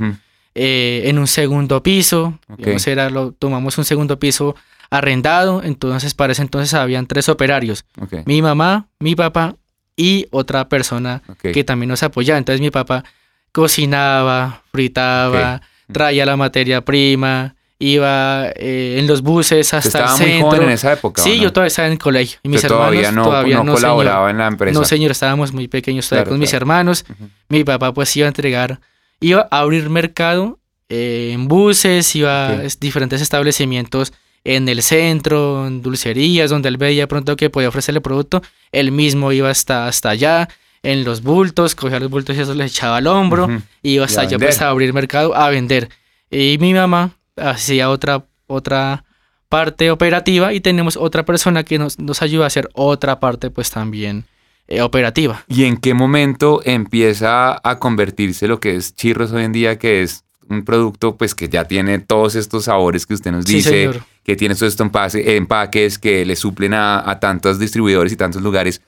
eh, 0.55 1.03
en 1.07 1.19
un 1.19 1.27
segundo 1.27 1.83
piso. 1.83 2.39
era, 2.87 3.11
lo, 3.11 3.33
tomamos 3.33 3.79
un 3.79 3.85
segundo 3.85 4.21
piso 4.21 4.55
arrendado, 4.95 5.61
entonces 5.65 6.15
para 6.15 6.33
ese 6.33 6.43
entonces 6.43 6.73
habían 6.73 7.07
tres 7.09 7.29
operarios. 7.29 7.85
Mi 8.27 8.43
mamá, 8.43 8.87
mi 9.01 9.17
papá 9.17 9.57
y 9.97 10.29
otra 10.31 10.69
persona 10.69 11.23
que 11.43 11.65
también 11.65 11.89
nos 11.89 12.05
apoyaba. 12.05 12.39
Entonces 12.39 12.61
mi 12.61 12.71
papá 12.71 13.05
cocinaba, 13.51 14.63
fritaba, 14.71 15.63
traía 15.91 16.25
la 16.25 16.37
materia 16.37 16.85
prima, 16.85 17.57
iba 17.81 18.47
eh, 18.55 18.97
en 19.01 19.09
los 19.09 19.23
buses 19.23 19.75
hasta 19.75 20.05
el 20.05 20.09
centro. 20.11 20.27
muy 20.27 20.41
joven 20.43 20.63
en 20.63 20.71
esa 20.71 20.93
época. 20.93 21.21
Sí, 21.23 21.41
yo 21.41 21.53
todavía 21.53 21.69
estaba 21.69 21.87
en 21.87 21.95
el 21.95 21.99
colegio. 21.99 22.39
Y 22.45 22.49
mis 22.49 22.63
hermanos 22.63 22.87
todavía 22.87 23.11
no, 23.11 23.25
todavía 23.25 23.65
no, 23.65 23.75
colaboraba 23.75 24.31
en 24.31 24.39
la 24.39 24.47
empresa. 24.47 24.79
No, 24.79 24.85
señor, 24.85 25.11
estábamos 25.11 25.53
muy 25.53 25.67
pequeños 25.67 26.09
todavía 26.09 26.29
con 26.31 26.39
mis 26.39 26.53
hermanos. 26.53 27.05
Mi 27.49 27.65
papá 27.65 27.93
pues 27.93 28.17
iba 28.17 28.27
a 28.27 28.29
entregar, 28.29 28.81
iba 29.19 29.49
a 29.51 29.59
abrir 29.59 29.91
mercado 29.91 30.61
eh, 30.89 31.31
en 31.33 31.49
buses, 31.49 32.15
iba 32.15 32.47
a 32.47 32.63
diferentes 32.79 33.21
establecimientos 33.21 34.13
en 34.45 34.69
el 34.69 34.83
centro, 34.83 35.67
en 35.67 35.83
dulcerías, 35.83 36.51
donde 36.51 36.69
él 36.69 36.77
veía 36.77 37.09
pronto 37.09 37.37
que 37.37 37.51
podía 37.51 37.69
ofrecerle 37.69 38.01
producto. 38.01 38.43
Él 38.73 38.93
mismo 38.93 39.33
iba 39.33 39.51
hasta, 39.51 39.87
hasta 39.87 40.11
allá 40.11 40.49
en 40.83 41.05
los 41.05 41.23
bultos, 41.23 41.75
cogía 41.75 41.99
los 41.99 42.11
bultos 42.11 42.37
y 42.37 42.41
eso 42.41 42.55
les 42.55 42.73
echaba 42.73 42.99
al 42.99 43.07
hombro, 43.07 43.49
y 43.83 43.93
iba 43.93 44.05
hasta 44.05 44.21
allá 44.21 44.39
pues, 44.39 44.61
a 44.61 44.69
abrir 44.69 44.93
mercado 44.93 45.35
a 45.35 45.49
vender. 45.49 45.89
Y 46.31 46.59
mi 46.61 46.75
mamá 46.75 47.17
hacía 47.37 47.89
otra, 47.89 48.27
otra 48.47 49.05
parte 49.49 49.91
operativa 49.91 50.53
y 50.53 50.61
tenemos 50.61 50.97
otra 50.97 51.25
persona 51.25 51.65
que 51.65 51.79
nos, 51.79 51.99
nos 51.99 52.23
ayuda 52.23 52.45
a 52.45 52.47
hacer 52.49 52.69
otra 52.75 53.21
parte 53.21 53.51
pues 53.51 53.71
también 53.71 54.27
eh, 54.67 54.83
operativa. 54.83 55.45
¿Y 55.49 55.65
en 55.65 55.77
qué 55.77 55.95
momento 55.95 56.61
empieza 56.65 57.61
a 57.63 57.79
convertirse 57.79 58.49
lo 58.49 58.61
que 58.61 58.77
es 58.77 58.95
Chirros 58.95 59.33
hoy 59.33 59.45
en 59.45 59.53
día, 59.53 59.79
que 59.79 60.03
es 60.03 60.25
un 60.49 60.65
producto 60.65 61.17
pues 61.17 61.35
que 61.35 61.49
ya 61.49 61.65
tiene 61.67 61.99
todos 61.99 62.35
estos 62.35 62.65
sabores 62.65 63.07
que 63.07 63.15
usted 63.15 63.31
nos 63.31 63.45
dice, 63.45 63.91
que 64.25 64.37
tiene 64.37 64.55
todos 64.55 64.73
estos 64.73 65.15
empaques 65.15 65.99
que 65.99 66.25
le 66.25 66.35
suplen 66.35 66.75
a, 66.75 67.09
a 67.09 67.21
tantos 67.21 67.59
distribuidores 67.59 68.13
y 68.13 68.17
tantos 68.17 68.43
lugares? 68.43 68.81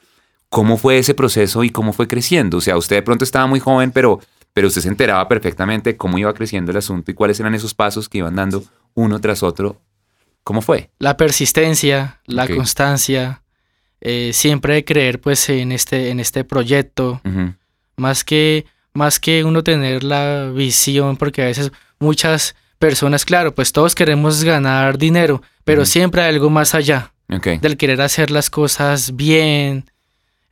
¿Cómo 0.49 0.78
fue 0.78 0.99
ese 0.99 1.14
proceso 1.14 1.64
y 1.64 1.71
cómo 1.71 1.93
fue 1.93 2.09
creciendo? 2.09 2.59
O 2.59 2.61
sea, 2.61 2.76
usted 2.76 2.97
de 2.97 3.02
pronto 3.02 3.25
estaba 3.25 3.47
muy 3.47 3.61
joven, 3.61 3.90
pero, 3.90 4.21
pero 4.52 4.69
usted 4.69 4.81
se 4.81 4.88
enteraba 4.88 5.28
perfectamente 5.28 5.97
cómo 5.97 6.19
iba 6.19 6.33
creciendo 6.35 6.71
el 6.71 6.78
asunto 6.78 7.11
y 7.11 7.14
cuáles 7.14 7.38
eran 7.40 7.55
esos 7.55 7.75
pasos 7.75 8.09
que 8.09 8.19
iban 8.19 8.37
dando 8.37 8.64
uno 8.95 9.21
tras 9.21 9.43
otro. 9.43 9.81
¿Cómo 10.45 10.62
fue? 10.62 10.90
La 10.99 11.16
persistencia, 11.16 12.21
la 12.26 12.47
constancia, 12.47 13.43
eh, 14.00 14.31
siempre 14.33 14.85
creer 14.85 15.21
pues 15.21 15.49
en 15.49 15.73
este, 15.73 16.11
en 16.11 16.21
este 16.21 16.45
proyecto, 16.45 17.21
más, 17.97 18.23
que, 18.23 18.64
más 18.93 19.19
que 19.19 19.43
uno 19.43 19.64
tener 19.64 20.05
la 20.05 20.50
visión, 20.55 21.16
porque 21.16 21.43
a 21.43 21.47
veces 21.47 21.73
muchas 21.99 22.55
personas, 22.78 23.25
claro, 23.25 23.54
pues 23.54 23.73
todos 23.73 23.95
queremos 23.95 24.45
ganar 24.45 24.99
dinero, 24.99 25.42
pero 25.64 25.85
siempre 25.87 26.23
hay 26.23 26.35
algo 26.35 26.50
más 26.50 26.75
allá 26.75 27.12
del 27.28 27.76
querer 27.76 28.00
hacer 28.00 28.30
las 28.30 28.50
cosas 28.50 29.16
bien, 29.16 29.90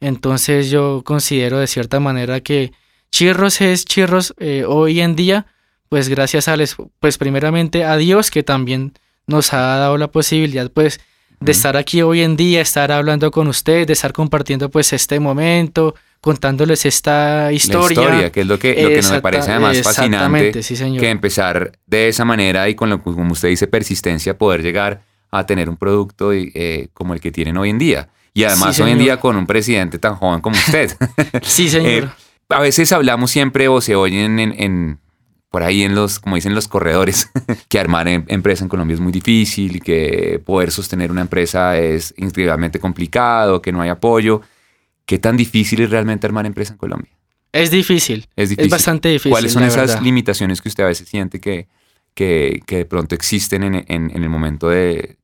entonces 0.01 0.71
yo 0.71 1.03
considero 1.05 1.59
de 1.59 1.67
cierta 1.67 2.01
manera 2.01 2.41
que 2.41 2.73
Chirros 3.11 3.61
es 3.61 3.85
Chirros 3.85 4.35
eh, 4.39 4.65
hoy 4.67 5.01
en 5.01 5.15
día, 5.15 5.47
pues 5.89 6.09
gracias 6.09 6.49
a, 6.49 6.57
les, 6.57 6.77
pues 6.99 7.17
primeramente 7.17 7.85
a 7.85 7.97
Dios 7.97 8.31
que 8.31 8.43
también 8.43 8.93
nos 9.27 9.53
ha 9.53 9.59
dado 9.59 9.97
la 9.97 10.09
posibilidad 10.09 10.71
pues 10.71 11.01
de 11.41 11.53
estar 11.53 11.77
aquí 11.77 12.03
hoy 12.03 12.23
en 12.23 12.37
día, 12.37 12.61
estar 12.61 12.91
hablando 12.91 13.31
con 13.31 13.49
ustedes, 13.49 13.87
de 13.87 13.93
estar 13.93 14.13
compartiendo 14.13 14.71
pues 14.71 14.93
este 14.93 15.21
momento, 15.21 15.95
contándoles 16.25 16.87
esta 16.87 17.53
historia. 17.53 18.01
La 18.01 18.05
historia, 18.07 18.33
que 18.33 18.41
es 18.41 18.47
lo 18.47 18.59
que, 18.59 18.83
lo 18.83 18.89
que 18.89 19.03
nos 19.03 19.21
parece 19.21 19.51
además 19.51 19.83
fascinante, 19.83 20.63
sí, 20.63 20.75
señor. 20.75 20.99
que 20.99 21.11
empezar 21.11 21.73
de 21.87 22.09
esa 22.09 22.25
manera 22.25 22.67
y 22.71 22.75
con 22.75 22.89
lo 22.89 23.03
como 23.03 23.33
usted 23.33 23.51
dice, 23.51 23.67
persistencia, 23.67 24.39
poder 24.39 24.63
llegar 24.63 25.03
a 25.31 25.45
tener 25.45 25.69
un 25.69 25.77
producto 25.77 26.33
eh, 26.33 26.89
como 26.95 27.13
el 27.13 27.21
que 27.21 27.31
tienen 27.31 27.59
hoy 27.59 27.69
en 27.69 27.79
día. 27.79 28.09
Y 28.33 28.45
además 28.45 28.81
hoy 28.81 28.93
en 28.93 28.99
día 29.01 29.21
con 29.21 29.37
un 29.37 29.47
presidente 29.47 29.99
tan 29.99 30.15
joven 30.15 30.41
como 30.41 30.57
usted. 30.57 30.97
sí, 31.43 31.69
señor. 31.69 32.05
Eh, 32.05 32.09
a 32.49 32.61
veces 32.61 32.91
hablamos 32.93 33.31
siempre 33.31 33.69
o 33.69 33.83
se 33.83 33.95
oyen 33.95 34.39
en, 34.39 34.99
por 35.51 35.63
ahí 35.63 35.83
en 35.83 35.95
los, 35.95 36.21
como 36.21 36.37
dicen 36.37 36.55
los 36.55 36.69
corredores, 36.69 37.29
que 37.69 37.79
armar 37.79 38.09
em, 38.09 38.25
empresa 38.29 38.65
en 38.65 38.71
Colombia 38.71 38.95
es 38.95 39.01
muy 39.01 39.13
difícil 39.13 39.77
y 39.77 39.81
que 39.81 40.41
poder 40.43 40.71
sostener 40.71 41.11
una 41.11 41.21
empresa 41.21 41.79
es 41.79 42.15
increíblemente 42.17 42.81
complicado, 42.81 43.61
que 43.61 43.73
no 43.73 43.83
hay 43.83 43.91
apoyo. 43.91 44.41
¿Qué 45.07 45.19
tan 45.19 45.37
difícil 45.37 45.81
es 45.81 45.91
realmente 45.91 46.27
armar 46.27 46.47
empresa 46.47 46.73
en 46.73 46.79
Colombia? 46.79 47.13
Es 47.53 47.71
difícil. 47.71 48.27
Es, 48.37 48.49
difícil. 48.49 48.67
es 48.67 48.71
bastante 48.71 49.09
difícil. 49.09 49.31
¿Cuáles 49.31 49.53
son 49.53 49.63
esas 49.65 50.03
limitaciones 50.03 50.61
que 50.61 50.69
usted 50.69 50.85
a 50.85 50.89
veces 50.89 51.09
siente 51.09 51.41
que, 51.41 51.69
que, 52.15 52.63
de 52.67 52.85
pronto 52.85 53.15
existen 53.15 53.63
en, 53.63 54.11
el 54.15 54.29
momento 54.29 54.69
de, 54.69 55.19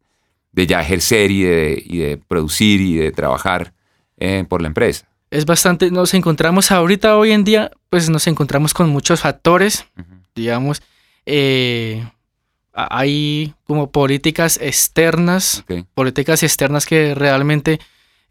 ya 0.54 0.80
ejercer 0.80 1.30
y 1.30 1.42
de, 1.42 2.20
producir 2.28 2.80
y 2.80 2.96
de 2.98 3.10
trabajar 3.12 3.72
eh, 4.18 4.44
por 4.48 4.62
la 4.62 4.68
empresa? 4.68 5.08
Es 5.30 5.46
bastante, 5.46 5.90
nos 5.90 6.12
encontramos 6.14 6.70
ahorita, 6.70 7.16
hoy 7.16 7.32
en 7.32 7.44
día, 7.44 7.70
pues 7.88 8.10
nos 8.10 8.26
encontramos 8.26 8.74
con 8.74 8.88
muchos 8.88 9.20
factores, 9.20 9.86
digamos, 10.34 10.82
eh, 11.24 12.04
hay 12.72 13.54
como 13.64 13.90
políticas 13.90 14.58
externas, 14.60 15.64
políticas 15.94 16.42
externas 16.42 16.86
que 16.86 17.14
realmente 17.14 17.80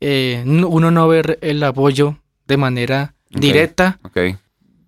eh, 0.01 0.43
uno 0.45 0.91
no 0.91 1.07
ve 1.07 1.37
el 1.41 1.63
apoyo 1.63 2.17
de 2.47 2.57
manera 2.57 3.13
directa. 3.29 3.99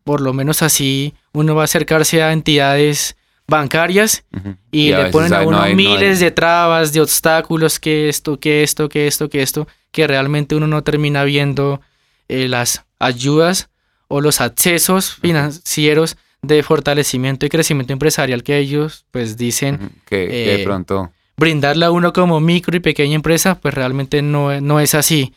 Por 0.03 0.21
lo 0.21 0.33
menos 0.33 0.61
así 0.61 1.13
uno 1.33 1.55
va 1.55 1.61
a 1.61 1.65
acercarse 1.65 2.21
a 2.23 2.33
entidades 2.33 3.15
bancarias 3.47 4.23
y, 4.71 4.91
le 4.91 5.05
ponen 5.11 5.33
a 5.33 5.41
uno 5.41 5.63
miles 5.75 6.19
de 6.19 6.31
trabas, 6.31 6.93
de 6.93 7.01
obstáculos, 7.01 7.79
que 7.79 8.09
esto, 8.09 8.39
que 8.39 8.63
esto, 8.63 8.89
que 8.89 9.07
esto, 9.07 9.29
que 9.29 9.41
esto, 9.41 9.67
que 9.91 10.07
realmente 10.07 10.55
uno 10.55 10.67
no 10.67 10.83
termina 10.83 11.23
viendo 11.23 11.81
eh, 12.29 12.47
las 12.47 12.85
ayudas 12.97 13.69
o 14.07 14.21
los 14.21 14.41
accesos 14.41 15.15
financieros 15.15 16.17
de 16.41 16.63
fortalecimiento 16.63 17.45
y 17.45 17.49
crecimiento 17.49 17.93
empresarial 17.93 18.41
que 18.43 18.57
ellos 18.57 19.05
pues 19.11 19.37
dicen 19.37 19.91
que, 20.05 20.27
de 20.27 20.61
eh, 20.61 20.63
pronto 20.63 21.11
brindarle 21.41 21.85
a 21.85 21.91
uno 21.91 22.13
como 22.13 22.39
micro 22.39 22.77
y 22.77 22.79
pequeña 22.79 23.15
empresa, 23.15 23.59
pues 23.59 23.73
realmente 23.73 24.21
no, 24.21 24.61
no 24.61 24.79
es 24.79 24.93
así. 24.93 25.33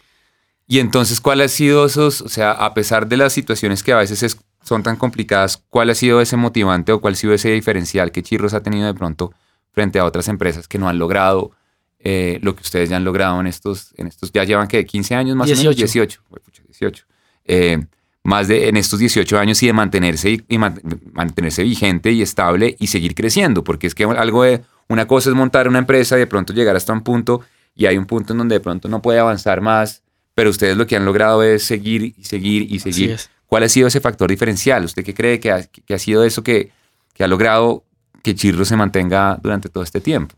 Y 0.66 0.78
entonces, 0.78 1.20
¿cuál 1.20 1.40
ha 1.40 1.48
sido 1.48 1.86
esos, 1.86 2.20
o 2.20 2.28
sea, 2.28 2.52
a 2.52 2.74
pesar 2.74 3.08
de 3.08 3.16
las 3.16 3.32
situaciones 3.32 3.82
que 3.82 3.92
a 3.92 3.96
veces 3.96 4.38
son 4.62 4.82
tan 4.82 4.96
complicadas, 4.96 5.62
cuál 5.70 5.90
ha 5.90 5.94
sido 5.94 6.20
ese 6.20 6.36
motivante 6.36 6.92
o 6.92 7.00
cuál 7.00 7.14
ha 7.14 7.16
sido 7.16 7.32
ese 7.32 7.50
diferencial 7.50 8.12
que 8.12 8.22
Chirros 8.22 8.52
ha 8.54 8.62
tenido 8.62 8.86
de 8.86 8.94
pronto 8.94 9.32
frente 9.72 9.98
a 9.98 10.04
otras 10.04 10.28
empresas 10.28 10.68
que 10.68 10.78
no 10.78 10.88
han 10.88 10.98
logrado 10.98 11.52
eh, 11.98 12.38
lo 12.42 12.54
que 12.54 12.60
ustedes 12.60 12.90
ya 12.90 12.96
han 12.96 13.04
logrado 13.04 13.40
en 13.40 13.46
estos, 13.46 13.94
en 13.96 14.06
estos 14.06 14.30
ya 14.30 14.44
llevan 14.44 14.68
que 14.68 14.84
15 14.84 15.14
años 15.14 15.36
más 15.36 15.50
o 15.50 15.56
menos, 15.56 15.74
18, 15.74 16.20
18. 16.66 17.04
Eh, 17.46 17.78
más 18.22 18.48
de 18.48 18.68
en 18.68 18.76
estos 18.76 18.98
18 18.98 19.38
años 19.38 19.62
y 19.62 19.66
de 19.66 19.72
mantenerse 19.72 20.42
y, 20.48 20.58
mantenerse 20.58 21.62
vigente 21.62 22.12
y 22.12 22.20
estable 22.20 22.76
y 22.78 22.88
seguir 22.88 23.14
creciendo, 23.14 23.64
porque 23.64 23.86
es 23.86 23.94
que 23.94 24.04
algo 24.04 24.42
de 24.44 24.62
una 24.88 25.06
cosa 25.06 25.30
es 25.30 25.36
montar 25.36 25.68
una 25.68 25.78
empresa 25.78 26.16
y 26.16 26.20
de 26.20 26.26
pronto 26.26 26.52
llegar 26.52 26.76
hasta 26.76 26.92
un 26.92 27.02
punto 27.02 27.42
y 27.74 27.86
hay 27.86 27.98
un 27.98 28.06
punto 28.06 28.32
en 28.32 28.38
donde 28.38 28.56
de 28.56 28.60
pronto 28.60 28.88
no 28.88 29.02
puede 29.02 29.18
avanzar 29.18 29.60
más, 29.60 30.02
pero 30.34 30.50
ustedes 30.50 30.76
lo 30.76 30.86
que 30.86 30.96
han 30.96 31.04
logrado 31.04 31.42
es 31.42 31.64
seguir 31.64 32.14
y 32.16 32.24
seguir 32.24 32.72
y 32.72 32.78
seguir. 32.80 33.18
¿Cuál 33.46 33.64
ha 33.64 33.68
sido 33.68 33.88
ese 33.88 34.00
factor 34.00 34.28
diferencial? 34.30 34.84
¿Usted 34.84 35.04
qué 35.04 35.14
cree 35.14 35.40
que 35.40 35.52
ha, 35.52 35.62
que 35.62 35.94
ha 35.94 35.98
sido 35.98 36.24
eso 36.24 36.42
que, 36.42 36.72
que, 37.12 37.24
ha 37.24 37.28
logrado 37.28 37.84
que 38.22 38.34
Chirro 38.34 38.64
se 38.64 38.76
mantenga 38.76 39.38
durante 39.42 39.68
todo 39.68 39.84
este 39.84 40.00
tiempo? 40.00 40.34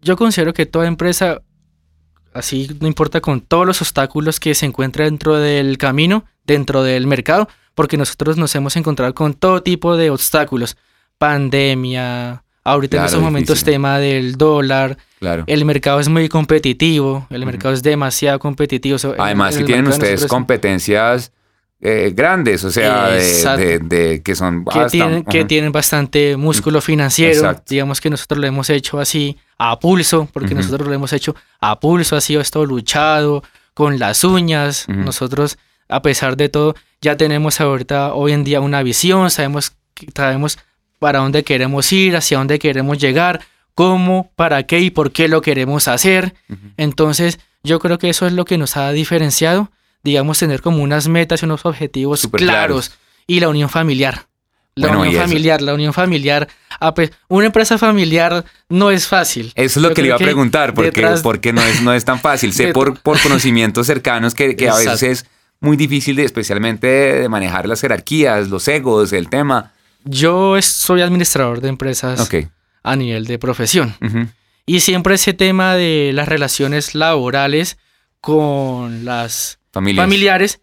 Yo 0.00 0.16
considero 0.16 0.54
que 0.54 0.64
toda 0.64 0.86
empresa, 0.86 1.42
así 2.32 2.70
no 2.80 2.86
importa 2.86 3.20
con 3.20 3.40
todos 3.40 3.66
los 3.66 3.80
obstáculos 3.82 4.40
que 4.40 4.54
se 4.54 4.66
encuentran 4.66 5.08
dentro 5.08 5.36
del 5.36 5.76
camino, 5.78 6.24
dentro 6.44 6.82
del 6.82 7.06
mercado, 7.06 7.48
porque 7.74 7.96
nosotros 7.96 8.36
nos 8.36 8.54
hemos 8.54 8.76
encontrado 8.76 9.14
con 9.14 9.34
todo 9.34 9.62
tipo 9.62 9.96
de 9.96 10.10
obstáculos, 10.10 10.76
pandemia, 11.18 12.44
Ahorita 12.72 12.98
en 12.98 13.04
estos 13.04 13.22
momentos 13.22 13.64
tema 13.64 13.98
del 13.98 14.36
dólar. 14.36 14.98
Claro. 15.18 15.44
El 15.46 15.64
mercado 15.64 16.00
es 16.00 16.08
muy 16.08 16.28
competitivo, 16.28 17.26
el 17.30 17.44
mercado 17.44 17.74
es 17.74 17.82
demasiado 17.82 18.38
competitivo. 18.38 18.96
Además, 19.18 19.54
si 19.54 19.64
tienen 19.64 19.88
ustedes 19.88 20.26
competencias 20.26 21.32
eh, 21.80 22.12
grandes, 22.12 22.64
o 22.64 22.70
sea, 22.70 23.08
de, 23.08 24.20
que 24.24 24.34
son 24.34 24.64
que, 24.64 24.86
tienen, 24.86 25.24
que 25.24 25.44
tienen 25.44 25.70
bastante 25.70 26.36
músculo 26.36 26.80
financiero. 26.80 27.54
Digamos 27.68 28.00
que 28.00 28.10
nosotros 28.10 28.40
lo 28.40 28.48
hemos 28.48 28.68
hecho 28.68 28.98
así 28.98 29.38
a 29.58 29.78
pulso, 29.78 30.28
porque 30.32 30.56
nosotros 30.56 30.88
lo 30.88 30.94
hemos 30.94 31.12
hecho 31.12 31.36
a 31.60 31.78
pulso, 31.78 32.16
ha 32.16 32.20
sido 32.20 32.40
esto 32.40 32.66
luchado 32.66 33.44
con 33.74 34.00
las 34.00 34.24
uñas. 34.24 34.88
Nosotros, 34.88 35.56
a 35.88 36.02
pesar 36.02 36.36
de 36.36 36.48
todo, 36.48 36.74
ya 37.00 37.16
tenemos 37.16 37.60
ahorita 37.60 38.12
hoy 38.12 38.32
en 38.32 38.42
día 38.42 38.60
una 38.60 38.82
visión, 38.82 39.30
sabemos, 39.30 39.72
sabemos 40.16 40.58
para 40.98 41.20
dónde 41.20 41.44
queremos 41.44 41.92
ir, 41.92 42.16
hacia 42.16 42.38
dónde 42.38 42.58
queremos 42.58 42.98
llegar, 42.98 43.40
cómo, 43.74 44.32
para 44.36 44.64
qué 44.64 44.80
y 44.80 44.90
por 44.90 45.12
qué 45.12 45.28
lo 45.28 45.40
queremos 45.40 45.88
hacer. 45.88 46.34
Entonces, 46.76 47.38
yo 47.62 47.78
creo 47.78 47.98
que 47.98 48.08
eso 48.08 48.26
es 48.26 48.32
lo 48.32 48.44
que 48.44 48.58
nos 48.58 48.76
ha 48.76 48.90
diferenciado, 48.92 49.70
digamos, 50.02 50.38
tener 50.38 50.62
como 50.62 50.82
unas 50.82 51.08
metas 51.08 51.42
y 51.42 51.46
unos 51.46 51.64
objetivos 51.64 52.26
claros. 52.32 52.92
Y 53.26 53.40
la 53.40 53.48
unión 53.48 53.68
familiar. 53.68 54.26
La 54.74 54.96
unión 54.96 55.14
familiar, 55.14 55.60
la 55.60 55.74
unión 55.74 55.92
familiar. 55.92 56.48
Una 57.28 57.46
empresa 57.46 57.78
familiar 57.78 58.44
no 58.68 58.90
es 58.90 59.06
fácil. 59.06 59.52
Eso 59.54 59.80
es 59.80 59.82
lo 59.82 59.92
que 59.92 60.02
le 60.02 60.08
iba 60.08 60.16
a 60.16 60.18
preguntar, 60.18 60.72
porque, 60.74 61.16
porque 61.22 61.52
no, 61.52 61.62
es, 61.62 61.82
no 61.82 61.92
es 61.92 62.04
tan 62.04 62.20
fácil. 62.20 62.52
sé 62.52 62.72
por, 62.72 63.00
por 63.00 63.20
conocimientos 63.20 63.86
cercanos 63.86 64.34
que, 64.34 64.56
que 64.56 64.68
a 64.68 64.76
veces 64.76 65.02
es 65.02 65.26
muy 65.60 65.76
difícil, 65.76 66.18
especialmente 66.20 66.86
de 66.86 67.28
manejar 67.28 67.66
las 67.66 67.80
jerarquías, 67.80 68.48
los 68.48 68.66
egos, 68.68 69.12
el 69.12 69.28
tema. 69.28 69.72
Yo 70.10 70.60
soy 70.62 71.02
administrador 71.02 71.60
de 71.60 71.68
empresas 71.68 72.28
a 72.82 72.96
nivel 72.96 73.26
de 73.26 73.38
profesión. 73.38 73.94
Y 74.66 74.80
siempre 74.80 75.14
ese 75.14 75.32
tema 75.32 75.74
de 75.74 76.12
las 76.14 76.28
relaciones 76.28 76.94
laborales 76.94 77.78
con 78.20 79.04
las 79.04 79.58
familiares 79.72 80.60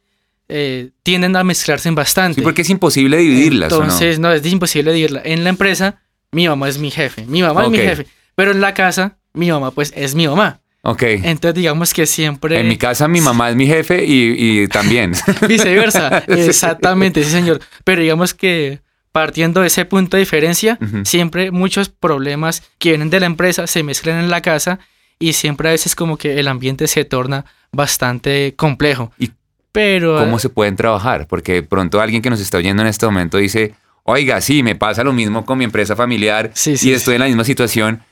eh, 0.48 0.92
tienden 1.04 1.36
a 1.36 1.44
mezclarse 1.44 1.90
bastante. 1.92 2.36
Sí, 2.36 2.42
porque 2.42 2.62
es 2.64 2.70
imposible 2.70 3.18
dividirlas. 3.18 3.72
Entonces, 3.72 4.20
no? 4.20 4.32
es 4.32 4.46
imposible 4.46 4.92
dividirla. 4.94 5.22
En 5.24 5.44
la 5.44 5.50
empresa, 5.50 6.02
mi 6.32 6.48
mamá 6.48 6.70
es 6.70 6.78
mi 6.78 6.92
jefe, 6.92 7.25
mi 7.25 7.42
mamá 7.42 7.66
es 7.66 7.70
mi 7.70 7.78
jefe. 7.78 8.08
Pero 8.36 8.52
en 8.52 8.62
la 8.62 8.74
casa, 8.74 9.18
mi 9.34 9.50
mamá 9.50 9.72
pues 9.72 9.94
es 9.96 10.16
mi 10.16 10.28
mamá. 10.28 10.62
Ok. 10.82 11.02
Entonces 11.04 11.56
digamos 11.56 11.94
que 11.94 12.06
siempre... 12.06 12.60
En 12.60 12.68
mi 12.68 12.78
casa 12.78 13.08
mi 13.08 13.22
mamá 13.22 13.50
es 13.50 13.56
mi 13.56 13.66
jefe 13.66 14.04
y, 14.06 14.68
también. 14.68 15.14
Viceversa, 15.48 16.20
exactamente, 16.28 17.24
sí 17.24 17.32
señor. 17.32 17.60
Pero 17.84 18.02
digamos 18.02 18.34
que 18.34 18.82
partiendo 19.15 19.62
de 19.62 19.67
ese 19.67 19.86
punto 19.86 20.17
de 20.17 20.24
diferencia, 20.24 20.77
siempre 21.05 21.50
muchos 21.50 21.88
problemas 21.88 22.63
que 22.77 22.89
vienen 22.89 23.10
de 23.10 23.22
la 23.22 23.27
empresa 23.27 23.65
se 23.65 23.81
mezclan 23.81 24.22
en 24.22 24.29
la 24.29 24.41
casa 24.41 24.79
y 25.17 25.31
siempre 25.31 25.69
a 25.69 25.72
veces 25.72 25.95
como 25.95 26.17
que 26.17 26.38
el 26.38 26.50
ambiente 26.50 26.86
se 26.88 27.05
torna 27.05 27.45
bastante 27.72 28.55
complejo. 28.57 29.13
¿Y 29.17 29.31
Pero, 29.72 30.19
cómo 30.19 30.38
se 30.38 30.50
pueden 30.50 30.75
trabajar? 30.75 31.27
Porque 31.27 31.63
pronto 31.63 32.01
alguien 32.01 32.22
que 32.22 32.29
nos 32.29 32.41
está 32.41 32.57
oyendo 32.57 32.81
en 32.81 32.89
este 32.89 33.05
momento 33.05 33.38
dice, 33.38 33.74
oiga, 34.03 34.41
sí, 34.41 34.63
me 34.63 34.75
pasa 34.75 35.01
lo 35.01 35.13
mismo 35.13 35.45
con 35.45 35.60
mi 35.60 35.63
empresa 35.63 35.95
familiar 35.95 36.51
y 36.65 36.91
estoy 36.91 37.15
en 37.15 37.22
la 37.22 37.27
misma 37.27 37.45
situación. 37.45 38.03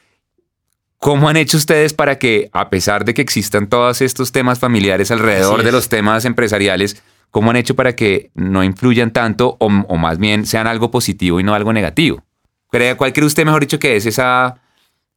¿Cómo 1.00 1.28
han 1.28 1.36
hecho 1.36 1.58
ustedes 1.58 1.94
para 1.94 2.18
que, 2.18 2.50
a 2.54 2.70
pesar 2.70 3.04
de 3.04 3.14
que 3.14 3.22
existan 3.22 3.68
todos 3.68 4.00
estos 4.00 4.32
temas 4.32 4.58
familiares 4.58 5.12
alrededor 5.12 5.64
de 5.64 5.74
los 5.74 5.90
temas 5.90 6.24
empresariales, 6.24 7.04
¿Cómo 7.34 7.50
han 7.50 7.56
hecho 7.56 7.76
para 7.76 7.96
que 7.96 8.30
no 8.36 8.64
influyan 8.64 9.12
tanto 9.12 9.58
o, 9.60 9.68
más 9.98 10.20
bien 10.20 10.46
sean 10.46 10.68
algo 10.68 10.92
positivo 10.92 11.40
y 11.40 11.44
no 11.44 11.56
algo 11.56 11.74
negativo? 11.74 12.22
¿Cuál 12.70 13.12
cree 13.12 13.26
usted, 13.26 13.44
mejor 13.44 13.62
dicho, 13.62 13.80
que 13.80 13.96
es 13.96 14.06
esa, 14.06 14.62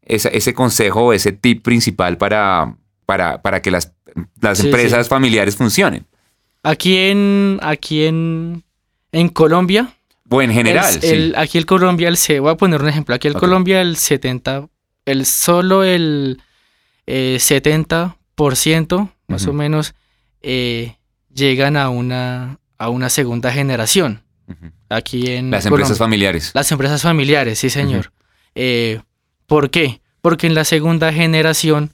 ese 0.01 0.55
consejo 0.55 1.05
o 1.05 1.13
ese 1.13 1.33
tip 1.33 1.63
principal 1.63 2.17
para, 2.17 2.75
para, 3.05 3.43
para 3.43 3.61
que 3.61 3.71
las, 3.71 3.93
las 4.41 4.65
empresas 4.65 5.11
familiares 5.11 5.57
funcionen? 5.57 6.07
Aquí 6.63 6.97
en, 6.97 7.59
aquí 7.61 8.07
en, 8.07 8.65
en 9.13 9.29
Colombia. 9.29 9.93
O 10.31 10.41
en 10.41 10.53
general. 10.53 10.99
El, 11.03 11.35
Aquí 11.37 11.59
en 11.59 11.65
Colombia, 11.65 12.09
el, 12.09 12.41
voy 12.41 12.51
a 12.51 12.57
poner 12.57 12.81
un 12.81 12.89
ejemplo. 12.89 13.15
Aquí 13.15 13.29
en 13.29 13.35
Colombia 13.35 13.83
el 13.83 13.99
70, 13.99 14.71
el 15.05 15.27
solo 15.27 15.85
el 15.85 16.41
70% 17.07 19.05
eh, 19.07 19.11
más 19.29 19.47
o 19.47 19.53
menos 19.53 19.95
eh, 20.41 20.97
llegan 21.37 21.77
a 21.77 21.91
una, 21.91 22.59
a 22.79 22.89
una 22.89 23.09
segunda 23.09 23.53
generación. 23.53 24.23
Aquí 24.89 25.33
en 25.33 25.51
Las 25.51 25.67
empresas 25.67 25.99
familiares. 25.99 26.53
Las 26.55 26.71
empresas 26.73 27.03
familiares, 27.03 27.59
sí, 27.59 27.71
señor. 27.71 28.13
Eh, 28.55 29.01
¿Por 29.47 29.71
qué? 29.71 30.01
Porque 30.21 30.47
en 30.47 30.55
la 30.55 30.65
segunda 30.65 31.13
generación, 31.13 31.93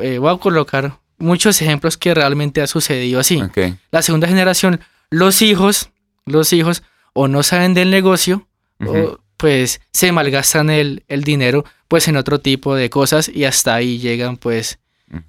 eh, 0.00 0.18
voy 0.18 0.34
a 0.34 0.38
colocar 0.38 0.98
muchos 1.18 1.60
ejemplos 1.62 1.96
que 1.96 2.14
realmente 2.14 2.62
ha 2.62 2.66
sucedido 2.66 3.20
así. 3.20 3.42
La 3.90 4.02
segunda 4.02 4.26
generación, 4.26 4.80
los 5.10 5.42
hijos, 5.42 5.90
los 6.24 6.52
hijos 6.52 6.82
o 7.12 7.28
no 7.28 7.42
saben 7.42 7.74
del 7.74 7.90
negocio, 7.90 8.48
o 8.80 9.18
pues 9.36 9.80
se 9.92 10.12
malgastan 10.12 10.70
el, 10.70 11.04
el, 11.08 11.22
dinero 11.24 11.64
pues 11.88 12.08
en 12.08 12.16
otro 12.16 12.40
tipo 12.40 12.74
de 12.74 12.90
cosas 12.90 13.28
y 13.28 13.44
hasta 13.44 13.74
ahí 13.74 13.98
llegan 13.98 14.36
pues 14.36 14.78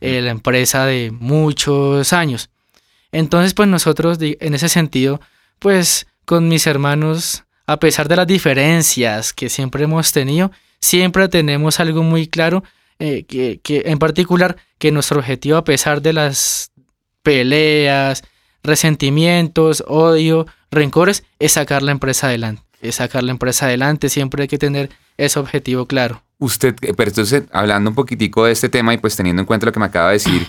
eh, 0.01 0.21
la 0.21 0.31
empresa 0.31 0.85
de 0.85 1.11
muchos 1.11 2.13
años. 2.13 2.49
Entonces 3.13 3.53
pues 3.53 3.69
nosotros 3.69 4.17
en 4.21 4.53
ese 4.53 4.67
sentido 4.67 5.21
pues 5.59 6.07
con 6.25 6.49
mis 6.49 6.67
hermanos 6.67 7.45
a 7.65 7.77
pesar 7.79 8.09
de 8.09 8.17
las 8.17 8.27
diferencias 8.27 9.31
que 9.31 9.49
siempre 9.49 9.85
hemos 9.85 10.11
tenido, 10.11 10.51
siempre 10.81 11.29
tenemos 11.29 11.79
algo 11.79 12.03
muy 12.03 12.27
claro 12.27 12.63
eh, 12.99 13.23
que, 13.23 13.83
en 13.85 13.99
particular 13.99 14.57
que 14.77 14.91
nuestro 14.91 15.19
objetivo 15.19 15.57
a 15.57 15.63
pesar 15.63 16.01
de 16.01 16.13
las 16.13 16.71
peleas, 17.21 18.23
resentimientos, 18.63 19.83
odio, 19.87 20.45
rencores, 20.71 21.23
es 21.39 21.53
sacar 21.53 21.83
la 21.83 21.91
empresa 21.91 22.27
adelante. 22.27 22.61
Es 22.81 22.95
sacar 22.95 23.23
la 23.23 23.31
empresa 23.31 23.67
adelante, 23.67 24.09
siempre 24.09 24.43
hay 24.43 24.47
que 24.49 24.57
tener 24.57 24.89
ese 25.17 25.39
objetivo 25.39 25.85
claro. 25.85 26.21
Usted, 26.39 26.75
eh, 26.81 26.93
pero 26.93 27.09
entonces, 27.09 27.43
hablando 27.51 27.89
un 27.89 27.95
poquitico 27.95 28.45
de 28.45 28.51
este 28.51 28.67
tema 28.67 28.93
y 28.93 28.97
pues 28.97 29.15
teniendo 29.15 29.41
en 29.41 29.45
cuenta 29.45 29.65
lo 29.65 29.71
que 29.71 29.79
me 29.79 29.85
acaba 29.85 30.07
de 30.07 30.13
decir, 30.13 30.47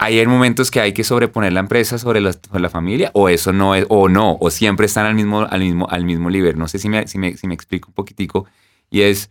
¿hay 0.00 0.26
momentos 0.26 0.70
que 0.70 0.80
hay 0.80 0.94
que 0.94 1.04
sobreponer 1.04 1.52
la 1.52 1.60
empresa 1.60 1.98
sobre 1.98 2.22
la, 2.22 2.70
familia 2.70 3.10
o 3.12 3.28
eso 3.28 3.52
no 3.52 3.74
es, 3.74 3.84
o 3.90 4.08
no, 4.08 4.38
o 4.40 4.50
siempre 4.50 4.86
están 4.86 5.04
al 5.04 5.14
mismo, 5.14 5.42
al 5.42 5.60
mismo, 5.60 5.86
al 5.90 6.04
mismo 6.06 6.30
nivel? 6.30 6.58
No 6.58 6.68
sé 6.68 6.78
si 6.78 6.88
me, 6.88 7.06
si 7.06 7.18
me, 7.18 7.36
si 7.36 7.46
me 7.46 7.52
explico 7.52 7.88
un 7.88 7.94
poquitico. 7.94 8.46
Y 8.90 9.02
es, 9.02 9.30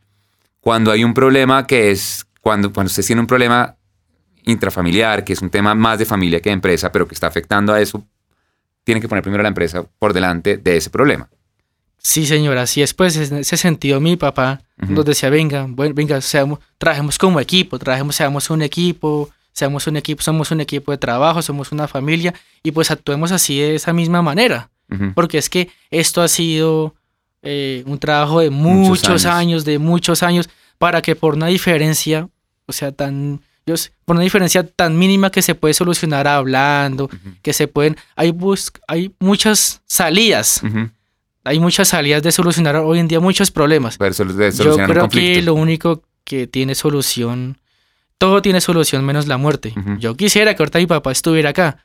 cuando 0.62 0.92
hay 0.92 1.04
un 1.04 1.16
problema 1.16 1.66
que 1.66 1.90
es, 1.90 2.28
cuando, 2.42 2.72
cuando 2.72 2.88
usted 2.88 3.04
tiene 3.04 3.20
un 3.20 3.26
problema 3.26 3.78
intrafamiliar, 4.44 5.24
que 5.24 5.34
es 5.34 5.42
un 5.42 5.50
tema 5.50 5.74
más 5.74 5.98
de 5.98 6.06
familia 6.06 6.40
que 6.40 6.52
de 6.52 6.54
empresa, 6.54 6.92
pero 6.92 7.08
que 7.08 7.16
está 7.16 7.26
afectando 7.26 7.74
a 7.74 7.82
eso, 7.82 8.06
tiene 8.84 9.02
que 9.02 9.10
poner 9.10 9.24
primero 9.24 9.42
a 9.42 9.44
la 9.44 9.50
empresa 9.50 9.84
por 9.98 10.14
delante 10.14 10.58
de 10.58 10.78
ese 10.78 10.92
problema. 10.92 11.28
Sí, 11.98 12.28
señora, 12.28 12.62
así 12.62 12.84
es. 12.84 12.94
Pues 12.94 13.18
en 13.18 13.40
ese 13.40 13.58
sentido, 13.58 14.00
mi 14.00 14.18
papá 14.18 14.62
nos 14.78 15.04
decía, 15.04 15.32
venga, 15.32 15.66
bueno, 15.68 15.96
venga, 15.96 16.22
seamos, 16.22 16.60
trabajemos 16.78 17.18
como 17.18 17.40
equipo, 17.40 17.80
trabajemos, 17.80 18.16
seamos 18.16 18.50
un 18.52 18.62
equipo, 18.62 19.32
seamos 19.60 19.88
un 19.88 19.98
equipo, 19.98 20.24
somos 20.24 20.51
un 20.51 20.62
equipo 20.62 20.92
de 20.92 20.98
trabajo, 20.98 21.42
somos 21.42 21.74
una 21.74 21.88
familia, 21.88 22.34
y 22.63 22.72
pues 22.72 22.92
actuemos 22.92 23.34
así 23.34 23.60
de 23.60 23.75
esa 23.75 23.92
misma 23.94 24.22
manera. 24.22 24.70
Porque 25.13 25.38
es 25.38 25.50
que 25.50 25.70
esto 25.92 26.24
ha 26.24 26.28
sido 26.28 26.96
eh, 27.44 27.84
un 27.86 28.00
trabajo 28.00 28.39
de 28.39 28.50
muchos, 28.50 29.25
años. 29.25 29.66
de 29.66 29.78
muchos 29.78 30.24
años, 30.24 30.50
para 30.80 31.04
que 31.04 31.16
por 31.16 31.36
una 31.36 31.48
diferencia, 31.48 32.28
o 32.66 32.72
sea, 32.72 32.92
tan, 32.92 33.42
por 34.06 34.16
una 34.16 34.24
diferencia 34.24 34.66
tan 34.66 34.98
mínima 34.98 35.30
que 35.30 35.44
se 35.44 35.54
puede 35.54 35.75
solucionar 35.75 36.28
hablando, 36.28 37.08
que 37.44 37.54
se 37.54 37.68
pueden, 37.68 37.98
hay, 38.16 38.32
bus, 38.32 38.72
hay 38.88 39.13
muchas 39.20 39.82
salidas, 39.86 40.62
hay 41.44 41.60
muchas 41.60 41.89
salidas 41.89 42.24
de 42.24 42.32
solucionar 42.32 42.78
hoy 42.78 42.98
en 42.98 43.08
día 43.08 43.20
muchos 43.20 43.51
problemas. 43.51 43.98
Yo 44.63 44.78
creo 44.88 45.10
que 45.10 45.42
lo 45.44 45.54
único 45.54 46.01
que 46.24 46.48
tiene 46.48 46.74
solución, 46.74 47.58
todo 48.20 48.44
tiene 48.44 48.62
solución 48.62 49.04
menos 49.04 49.26
la 49.26 49.38
muerte. 49.38 49.74
Yo 49.98 50.16
quisiera 50.16 50.54
que 50.54 50.62
ahorita 50.62 50.78
mi 50.78 50.86
papá 50.86 51.12
estuviera 51.12 51.50
acá, 51.50 51.84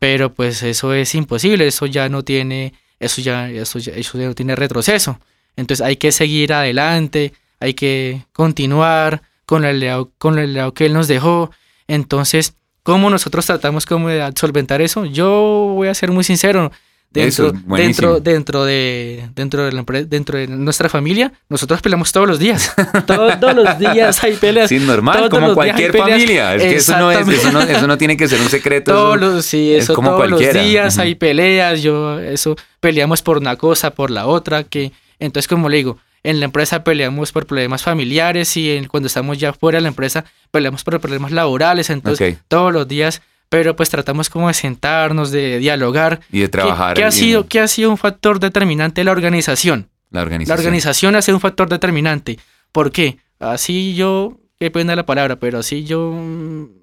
pero 0.00 0.32
pues 0.32 0.64
eso 0.64 0.92
es 0.92 1.14
imposible, 1.14 1.68
eso 1.68 1.86
ya 1.86 2.08
no 2.08 2.24
tiene 2.24 2.74
eso 2.98 3.20
ya, 3.20 3.48
eso 3.50 3.78
eso 3.78 4.18
no 4.18 4.34
tiene 4.34 4.56
retroceso. 4.56 5.20
Entonces 5.56 5.84
hay 5.86 5.96
que 5.96 6.10
seguir 6.10 6.52
adelante, 6.52 7.32
hay 7.60 7.74
que 7.74 8.24
continuar 8.32 9.22
con 9.46 9.64
el 9.64 9.80
legado, 9.80 10.10
con 10.18 10.38
el 10.38 10.54
legado 10.54 10.74
que 10.74 10.86
él 10.86 10.94
nos 10.94 11.06
dejó. 11.06 11.50
Entonces, 11.86 12.54
¿cómo 12.82 13.10
nosotros 13.10 13.46
tratamos 13.46 13.86
como 13.86 14.08
de 14.08 14.32
solventar 14.36 14.80
eso? 14.80 15.04
Yo 15.04 15.72
voy 15.74 15.88
a 15.88 15.94
ser 15.94 16.10
muy 16.10 16.24
sincero, 16.24 16.72
Dentro, 17.14 17.52
dentro, 17.52 18.18
dentro 18.18 18.64
de 18.64 19.28
dentro 19.36 19.64
de 19.64 19.70
la 19.70 19.84
dentro 20.04 20.36
de 20.36 20.48
nuestra 20.48 20.88
familia, 20.88 21.32
nosotros 21.48 21.80
peleamos 21.80 22.10
todos 22.10 22.26
los 22.26 22.40
días. 22.40 22.74
todos 23.06 23.54
los 23.54 23.78
días 23.78 24.24
hay 24.24 24.34
peleas. 24.34 24.68
Sí, 24.68 24.80
normal, 24.80 25.28
como 25.30 25.54
cualquier 25.54 25.96
familia. 25.96 26.56
Es 26.56 26.62
que 26.62 26.74
eso 26.74 26.98
no, 26.98 27.12
es, 27.12 27.28
eso, 27.28 27.52
no, 27.52 27.60
eso 27.60 27.86
no 27.86 27.96
tiene 27.98 28.16
que 28.16 28.26
ser 28.26 28.40
un 28.40 28.48
secreto. 28.48 28.92
Todos 28.92 29.20
los, 29.20 29.44
sí, 29.44 29.74
eso 29.74 29.94
como 29.94 30.10
todos 30.10 30.28
los 30.28 30.40
días 30.40 30.98
hay 30.98 31.14
peleas. 31.14 31.82
Yo, 31.82 32.18
eso, 32.18 32.56
peleamos 32.80 33.22
por 33.22 33.38
una 33.38 33.54
cosa, 33.54 33.92
por 33.92 34.10
la 34.10 34.26
otra. 34.26 34.64
que 34.64 34.90
Entonces, 35.20 35.46
como 35.46 35.68
le 35.68 35.76
digo, 35.76 35.98
en 36.24 36.40
la 36.40 36.46
empresa 36.46 36.82
peleamos 36.82 37.30
por 37.30 37.46
problemas 37.46 37.84
familiares 37.84 38.56
y 38.56 38.84
cuando 38.88 39.06
estamos 39.06 39.38
ya 39.38 39.52
fuera 39.52 39.78
de 39.78 39.82
la 39.82 39.88
empresa 39.88 40.24
peleamos 40.50 40.82
por 40.82 40.98
problemas 40.98 41.30
laborales. 41.30 41.90
Entonces, 41.90 42.38
todos 42.48 42.72
los 42.72 42.88
días 42.88 43.22
pero 43.54 43.76
pues 43.76 43.88
tratamos 43.88 44.28
como 44.28 44.48
de 44.48 44.54
sentarnos, 44.54 45.30
de 45.30 45.60
dialogar. 45.60 46.18
Y 46.32 46.40
de 46.40 46.48
trabajar. 46.48 46.96
¿Qué, 46.96 47.04
ha, 47.04 47.12
sido, 47.12 47.46
qué 47.46 47.60
ha 47.60 47.68
sido 47.68 47.88
un 47.88 47.96
factor 47.96 48.40
determinante 48.40 49.02
de 49.02 49.04
la 49.04 49.12
organización? 49.12 49.90
La 50.10 50.22
organización. 50.22 50.56
La 50.56 50.60
organización 50.60 51.14
ha 51.14 51.22
sido 51.22 51.36
un 51.36 51.40
factor 51.40 51.68
determinante. 51.68 52.40
¿Por 52.72 52.90
qué? 52.90 53.18
Así 53.38 53.94
yo, 53.94 54.40
qué 54.58 54.72
pena 54.72 54.96
la 54.96 55.06
palabra, 55.06 55.36
pero 55.36 55.60
así 55.60 55.84
yo 55.84 56.12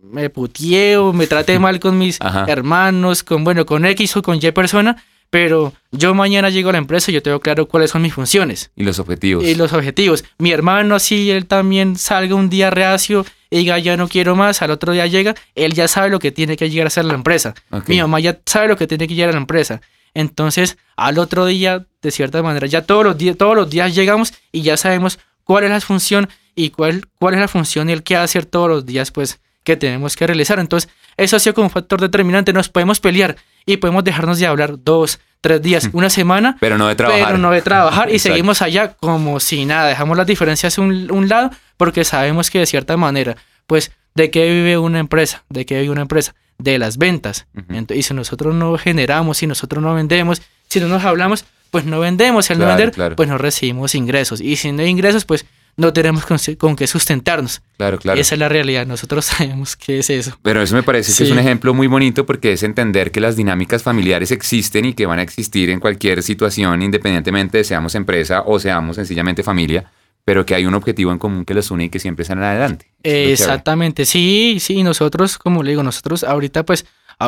me 0.02 0.30
putieo, 0.30 1.12
me 1.12 1.28
traté 1.28 1.60
mal 1.60 1.82
con 1.82 1.98
mis 1.98 2.20
hermanos, 2.48 3.24
con, 3.24 3.44
bueno, 3.44 3.66
con 3.66 3.86
X 3.86 4.16
o 4.16 4.22
con 4.22 4.40
Y 4.42 4.52
persona, 4.54 4.96
pero 5.32 5.74
yo 5.92 6.14
mañana 6.14 6.50
llego 6.50 6.70
a 6.70 6.74
la 6.74 6.78
empresa 6.78 7.10
y 7.10 7.14
yo 7.16 7.24
tengo 7.24 7.40
claro 7.40 7.68
cuáles 7.68 7.92
son 7.92 8.02
mis 8.02 8.14
funciones. 8.14 8.70
Y 8.76 8.84
los 8.84 9.00
objetivos. 9.00 9.44
Y 9.46 9.56
los 9.56 9.72
objetivos. 9.72 10.26
Mi 10.38 10.52
hermano, 10.52 10.94
así 10.94 11.32
él 11.32 11.48
también 11.48 11.96
salga 11.96 12.36
un 12.36 12.50
día 12.50 12.70
reacio 12.70 13.26
y 13.50 13.60
diga, 13.60 13.80
ya 13.80 13.96
no 13.96 14.10
quiero 14.10 14.36
más, 14.36 14.62
al 14.62 14.72
otro 14.72 14.92
día 14.92 15.08
llega, 15.08 15.34
él 15.56 15.74
ya 15.74 15.88
sabe 15.88 16.10
lo 16.10 16.20
que 16.20 16.32
tiene 16.32 16.58
que 16.58 16.70
llegar 16.70 16.86
a 16.86 16.90
hacer 16.90 17.06
la 17.06 17.14
empresa. 17.14 17.56
Mi 17.88 18.02
mamá 18.02 18.20
ya 18.20 18.40
sabe 18.46 18.68
lo 18.68 18.78
que 18.78 18.88
tiene 18.88 19.08
que 19.08 19.16
llegar 19.16 19.30
a 19.30 19.34
la 19.34 19.40
empresa. 19.40 19.82
Entonces, 20.14 20.78
al 20.98 21.18
otro 21.18 21.46
día, 21.46 21.86
de 22.02 22.12
cierta 22.12 22.44
manera, 22.44 22.68
ya 22.68 22.82
todos 22.82 23.06
los, 23.06 23.18
días, 23.18 23.38
todos 23.38 23.56
los 23.56 23.70
días 23.70 23.96
llegamos 23.96 24.34
y 24.52 24.64
ya 24.64 24.76
sabemos 24.76 25.18
cuál 25.46 25.64
es 25.64 25.70
la 25.70 25.80
función 25.80 26.30
y 26.56 26.72
cuál, 26.72 27.08
cuál 27.18 27.36
es 27.36 27.40
la 27.40 27.48
función 27.48 27.90
y 27.90 27.94
el 27.94 28.04
que 28.04 28.18
hacer 28.18 28.46
todos 28.46 28.68
los 28.68 28.86
días, 28.86 29.12
pues, 29.12 29.40
que 29.64 29.78
tenemos 29.78 30.18
que 30.18 30.28
realizar. 30.28 30.60
Entonces, 30.60 30.90
eso 31.16 31.38
ha 31.38 31.40
sido 31.40 31.54
como 31.54 31.68
un 31.68 31.72
factor 31.72 32.02
determinante. 32.02 32.52
Nos 32.52 32.68
podemos 32.68 33.00
pelear 33.00 33.38
y 33.66 33.78
podemos 33.78 34.04
dejarnos 34.04 34.40
de 34.40 34.48
hablar 34.48 34.84
dos, 34.84 35.20
tres 35.42 35.62
días, 35.62 35.90
una 35.94 36.10
semana. 36.10 36.58
Pero 36.60 36.78
no 36.78 36.88
de 36.88 36.96
trabajar. 36.96 37.26
Pero 37.26 37.38
no 37.38 37.52
de 37.52 37.62
trabajar 37.62 38.10
y 38.14 38.20
seguimos 38.20 38.62
allá 38.62 38.94
como 38.94 39.40
si 39.40 39.66
nada. 39.66 39.88
Dejamos 39.88 40.18
las 40.18 40.28
diferencias 40.28 40.78
a 40.78 40.82
un, 40.82 41.12
un, 41.12 41.28
lado 41.28 41.52
porque 41.78 42.04
sabemos 42.04 42.50
que 42.50 42.60
de 42.60 42.66
cierta 42.66 42.98
manera, 42.98 43.36
pues, 43.68 43.92
¿de 44.16 44.30
qué 44.32 44.50
vive 44.50 44.78
una 44.78 45.00
empresa? 45.00 45.44
¿De 45.50 45.66
qué 45.66 45.80
vive 45.82 45.92
una 45.92 46.02
empresa? 46.02 46.36
De 46.58 46.78
las 46.78 46.98
ventas. 46.98 47.48
y 47.90 48.04
si 48.04 48.14
nosotros 48.14 48.54
no 48.54 48.78
generamos, 48.78 49.38
si 49.38 49.48
nosotros 49.48 49.84
no 49.84 49.94
vendemos, 49.96 50.42
si 50.68 50.80
no 50.80 50.88
nos 50.88 51.04
hablamos, 51.04 51.46
pues 51.72 51.86
no 51.86 52.00
vendemos. 52.00 52.46
Si 52.46 52.54
al 52.54 52.60
no 52.60 52.68
vender, 52.68 53.16
pues 53.16 53.28
no 53.28 53.38
recibimos 53.38 53.96
ingresos. 53.96 54.42
Y 54.42 54.58
si 54.58 54.72
no 54.72 54.84
hay 54.84 54.90
ingresos, 54.90 55.26
pues 55.26 55.46
no 55.78 55.94
tenemos 55.94 56.26
con, 56.58 56.76
qué 56.76 56.88
sustentarnos. 56.88 57.62
Claro, 57.78 58.00
claro. 58.00 58.20
Esa 58.20 58.36
es 58.36 58.40
la 58.40 58.50
realidad, 58.50 58.86
nosotros 58.86 59.26
sabemos 59.38 59.76
qué 59.76 60.00
es 60.00 60.10
eso. 60.10 60.38
Pero 60.42 60.62
eso 60.62 60.76
me 60.76 60.84
parece 60.84 61.14
que 61.16 61.24
es 61.24 61.32
un 61.32 61.40
ejemplo 61.40 61.74
muy 61.74 61.88
bonito 61.88 62.26
porque 62.26 62.54
es 62.54 62.64
entender 62.64 63.12
que 63.12 63.20
las 63.20 63.36
dinámicas 63.36 63.84
familiares 63.84 64.32
existen 64.32 64.86
y 64.86 64.94
que 64.94 65.06
van 65.06 65.20
a 65.20 65.22
existir 65.22 65.70
en 65.70 65.80
cualquier 65.80 66.24
situación, 66.24 66.82
independientemente 66.82 67.60
de 67.60 67.64
seamos 67.64 67.96
empresa 67.96 68.44
o 68.46 68.60
seamos 68.60 68.96
sencillamente 68.96 69.44
familia, 69.44 69.92
pero 70.26 70.46
que 70.46 70.56
hay 70.56 70.66
un 70.66 70.76
objetivo 70.76 71.12
en 71.12 71.18
común 71.18 71.46
que 71.46 71.54
los 71.54 71.72
une 71.72 71.86
y 71.86 71.90
que 71.90 72.00
siempre 72.00 72.26
salen 72.26 72.44
adelante. 72.44 72.92
Exactamente, 73.04 74.06
sí, 74.06 74.58
sí, 74.60 74.84
nosotros, 74.84 75.38
como 75.38 75.64
le 75.64 75.72
digo, 75.72 75.84
nosotros 75.84 76.24
ahorita 76.24 76.64
pues 76.64 76.86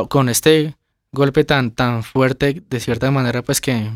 con 0.10 0.30
este 0.30 0.76
golpe 1.12 1.44
tan, 1.44 1.72
tan 1.72 2.04
fuerte, 2.04 2.62
de 2.68 2.80
cierta 2.80 3.10
manera, 3.12 3.42
pues 3.44 3.62
que 3.62 3.90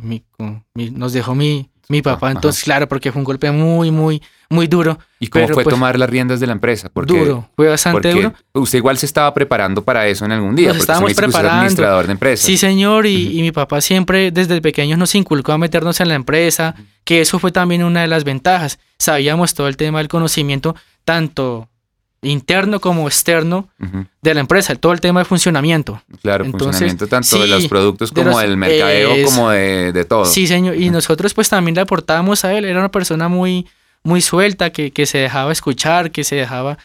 nos 0.76 1.14
dejó 1.14 1.36
mi, 1.36 1.70
mi 1.90 2.02
papá. 2.02 2.32
Entonces, 2.32 2.64
claro, 2.64 2.88
porque 2.88 3.12
fue 3.12 3.20
un 3.20 3.24
golpe 3.24 3.50
muy, 3.52 3.92
muy, 3.92 4.22
muy 4.50 4.68
duro. 4.68 5.00
¿Y 5.20 5.28
cómo 5.28 5.48
fue 5.48 5.64
pues, 5.64 5.74
tomar 5.74 5.98
las 5.98 6.10
riendas 6.10 6.40
de 6.40 6.48
la 6.48 6.54
empresa? 6.54 6.90
Porque, 6.92 7.18
duro, 7.18 7.50
fue 7.56 7.68
bastante 7.68 8.12
duro. 8.12 8.34
Usted 8.54 8.80
igual 8.80 8.98
se 8.98 9.06
estaba 9.06 9.34
preparando 9.34 9.84
para 9.84 10.08
eso 10.08 10.26
en 10.26 10.32
algún 10.32 10.56
día. 10.56 10.70
Nos 10.70 10.78
estábamos 10.78 11.14
preparando. 11.14 11.60
administrador 11.60 12.06
de 12.06 12.12
empresa. 12.12 12.46
Sí, 12.46 12.58
señor, 12.58 13.06
y, 13.06 13.42
mi 13.42 13.52
papá 13.52 13.82
siempre 13.82 14.32
desde 14.32 14.62
pequeños 14.62 15.00
nos 15.00 15.16
inculcó 15.16 15.54
a 15.54 15.58
meternos 15.58 16.00
en 16.02 16.10
la 16.10 16.16
empresa, 16.16 16.76
que 17.04 17.22
eso 17.22 17.40
fue 17.40 17.52
también 17.52 17.84
una 17.84 18.02
de 18.02 18.08
las 18.08 18.24
ventajas. 18.24 18.80
Sabíamos 18.98 19.54
todo 19.54 19.68
el 19.68 19.78
tema 19.78 20.00
del 20.00 20.08
conocimiento, 20.08 20.76
tanto 21.06 21.70
interno 22.28 22.80
como 22.80 23.08
externo 23.08 23.70
de 24.22 24.34
la 24.34 24.40
empresa, 24.40 24.76
todo 24.76 24.92
el 24.92 25.02
tema 25.02 25.22
de 25.22 25.26
funcionamiento. 25.26 26.02
Claro, 26.22 26.46
funcionamiento 26.46 27.08
tanto 27.08 27.40
de 27.40 27.48
los 27.48 27.68
productos 27.68 28.12
como 28.12 28.40
del 28.40 28.58
mercadeo, 28.58 29.26
como 29.26 29.50
de, 29.50 30.06
todo. 30.08 30.26
Sí, 30.26 30.48
señor, 30.48 30.76
y 30.76 30.90
nosotros 30.90 31.34
pues 31.34 31.50
también 31.50 31.76
le 31.76 31.82
aportábamos 31.82 32.46
a 32.46 32.54
él, 32.54 32.66
era 32.66 32.80
una 32.80 32.92
persona 32.92 33.28
muy, 33.28 33.68
muy 34.04 34.22
suelta, 34.22 34.72
que, 34.72 34.92
que 34.92 35.06
se 35.06 35.18
dejaba 35.18 35.52
escuchar, 35.52 36.12
que 36.12 36.24
se 36.24 36.36
dejaba, 36.36 36.78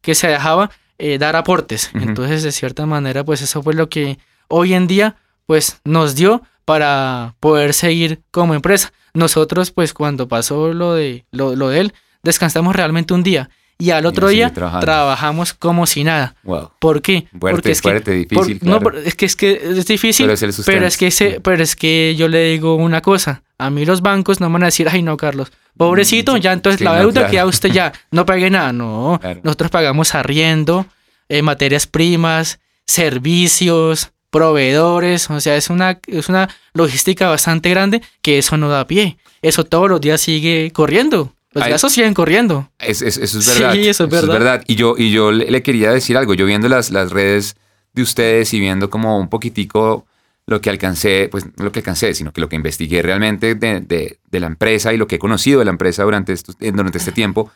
que 0.00 0.14
se 0.14 0.28
dejaba 0.28 0.70
eh, 0.98 1.18
dar 1.18 1.36
aportes. 1.36 1.90
Entonces, 1.94 2.42
de 2.42 2.52
cierta 2.52 2.86
manera, 2.86 3.22
pues 3.22 3.42
eso 3.42 3.62
fue 3.62 3.74
lo 3.74 3.88
que 3.88 4.18
hoy 4.48 4.72
en 4.72 4.86
día 4.86 5.16
pues 5.44 5.80
nos 5.84 6.14
dio 6.14 6.42
para 6.64 7.34
poder 7.38 7.74
seguir 7.74 8.22
como 8.30 8.54
empresa. 8.54 8.92
Nosotros, 9.14 9.70
pues 9.70 9.92
cuando 9.92 10.26
pasó 10.26 10.72
lo 10.72 10.94
de, 10.94 11.24
lo, 11.30 11.54
lo 11.54 11.68
de 11.68 11.80
él, 11.80 11.94
descansamos 12.22 12.74
realmente 12.74 13.14
un 13.14 13.22
día 13.22 13.50
y 13.78 13.90
al 13.90 14.06
otro 14.06 14.28
día 14.28 14.52
trabajamos 14.52 15.52
como 15.52 15.86
si 15.86 16.04
nada. 16.04 16.34
Wow. 16.44 16.70
¿Por 16.78 17.02
qué? 17.02 17.26
Porque 17.38 17.72
es 17.72 17.82
fuerte, 17.82 18.12
difícil. 18.12 18.58
No, 18.62 18.80
es 19.04 19.14
que 19.14 19.26
es 19.26 19.36
que 19.36 19.60
es 19.62 19.86
difícil, 19.86 20.26
pero 20.64 20.86
es, 20.86 20.96
que 20.96 21.40
pero 21.42 21.62
es 21.62 21.76
que 21.76 22.14
yo 22.16 22.28
le 22.28 22.52
digo 22.52 22.74
una 22.76 23.02
cosa, 23.02 23.42
a 23.58 23.70
mí 23.70 23.84
los 23.84 24.00
bancos 24.00 24.40
no 24.40 24.48
me 24.48 24.54
van 24.54 24.62
a 24.64 24.66
decir, 24.66 24.88
"Ay, 24.90 25.02
no, 25.02 25.16
Carlos, 25.16 25.52
pobrecito, 25.76 26.34
mm, 26.36 26.38
ya 26.38 26.52
entonces 26.52 26.80
la 26.80 26.98
deuda 26.98 27.28
que 27.28 27.38
a 27.38 27.46
usted 27.46 27.70
ya 27.70 27.92
no 28.10 28.24
pague 28.24 28.48
nada." 28.50 28.72
No, 28.72 29.20
nosotros 29.42 29.70
pagamos 29.70 30.14
arriendo, 30.14 30.86
eh, 31.28 31.42
materias 31.42 31.86
primas, 31.86 32.60
servicios, 32.86 34.12
proveedores, 34.30 35.30
o 35.30 35.40
sea, 35.40 35.56
es 35.56 35.70
una, 35.70 35.98
es 36.06 36.28
una 36.28 36.48
logística 36.72 37.28
bastante 37.28 37.70
grande 37.70 38.02
que 38.22 38.38
eso 38.38 38.56
no 38.56 38.68
da 38.68 38.86
pie. 38.86 39.18
Eso 39.42 39.64
todos 39.64 39.88
los 39.88 40.00
días 40.00 40.20
sigue 40.20 40.70
corriendo. 40.72 41.32
Los 41.60 41.68
gastos 41.68 41.92
siguen 41.92 42.14
corriendo. 42.14 42.70
eso 42.78 43.06
es 43.06 43.46
verdad. 43.46 43.72
Sí, 43.72 43.88
eso 43.88 44.04
es 44.04 44.10
verdad. 44.10 44.62
Y 44.66 44.74
yo, 44.76 44.94
y 44.96 45.10
yo 45.10 45.32
le, 45.32 45.62
quería 45.62 45.90
decir 45.90 46.16
algo. 46.16 46.34
Yo 46.34 46.46
viendo 46.46 46.68
las, 46.68 46.90
las 46.90 47.10
redes 47.10 47.56
de 47.92 48.02
ustedes 48.02 48.52
y 48.54 48.60
viendo 48.60 48.90
como 48.90 49.18
un 49.18 49.28
poquitico 49.28 50.06
lo 50.46 50.60
que 50.60 50.70
alcancé, 50.70 51.28
pues 51.30 51.44
no 51.56 51.64
lo 51.64 51.72
que 51.72 51.80
alcancé, 51.80 52.14
sino 52.14 52.32
que 52.32 52.40
lo 52.40 52.48
que 52.48 52.56
investigué 52.56 53.02
realmente 53.02 53.54
de, 53.54 53.80
de, 53.80 54.18
de 54.30 54.40
la 54.40 54.46
empresa 54.46 54.92
y 54.92 54.96
lo 54.96 55.08
que 55.08 55.16
he 55.16 55.18
conocido 55.18 55.58
de 55.58 55.64
la 55.64 55.72
empresa 55.72 56.04
durante, 56.04 56.34
durante 56.60 56.98
este 56.98 57.10
tiempo, 57.10 57.50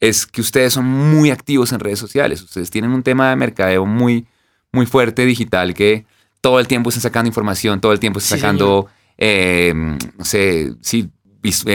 es 0.00 0.26
que 0.26 0.40
ustedes 0.40 0.74
son 0.74 0.84
muy 0.84 1.30
activos 1.30 1.72
en 1.72 1.80
redes 1.80 1.98
sociales. 1.98 2.42
Ustedes 2.42 2.70
tienen 2.70 2.90
un 2.90 3.02
tema 3.02 3.30
de 3.30 3.36
mercadeo 3.36 3.86
muy, 3.86 4.26
muy 4.72 4.86
fuerte 4.86 5.24
digital 5.24 5.72
que 5.72 6.04
todo 6.40 6.60
el 6.60 6.68
tiempo 6.68 6.90
están 6.90 7.02
sacando 7.02 7.28
información, 7.28 7.80
todo 7.80 7.92
el 7.92 8.00
tiempo 8.00 8.18
están 8.18 8.38
sacando, 8.38 8.86
eh, 9.16 9.72
no 9.74 10.24
sé, 10.24 10.74
sí, 10.80 11.08
eh, 11.08 11.08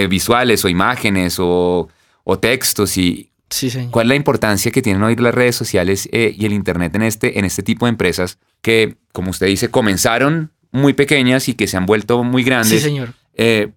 visuales 0.10 0.66
o 0.66 0.70
imágenes 0.70 1.38
o, 1.40 1.90
textos 2.40 2.98
y 2.98 3.30
cuál 3.92 4.06
es 4.06 4.10
la 4.10 4.16
importancia 4.16 4.72
que 4.72 4.82
tienen 4.82 5.04
hoy 5.04 5.16
las 5.18 5.36
redes 5.36 5.56
sociales 5.56 6.08
eh, 6.14 6.34
y 6.38 6.46
el 6.46 6.54
internet 6.54 6.96
en 6.96 7.02
este, 7.02 7.38
en 7.40 7.44
este 7.44 7.62
tipo 7.62 7.86
de 7.86 7.90
empresas 7.90 8.38
que, 8.62 8.96
como 9.12 9.32
usted 9.32 9.48
dice, 9.48 9.70
comenzaron 9.70 10.52
muy 10.72 10.94
pequeñas 10.94 11.50
y 11.50 11.56
que 11.56 11.68
se 11.68 11.76
han 11.76 11.86
vuelto 11.86 12.24
muy 12.24 12.44
grandes. 12.44 12.82
señor. 12.82 13.14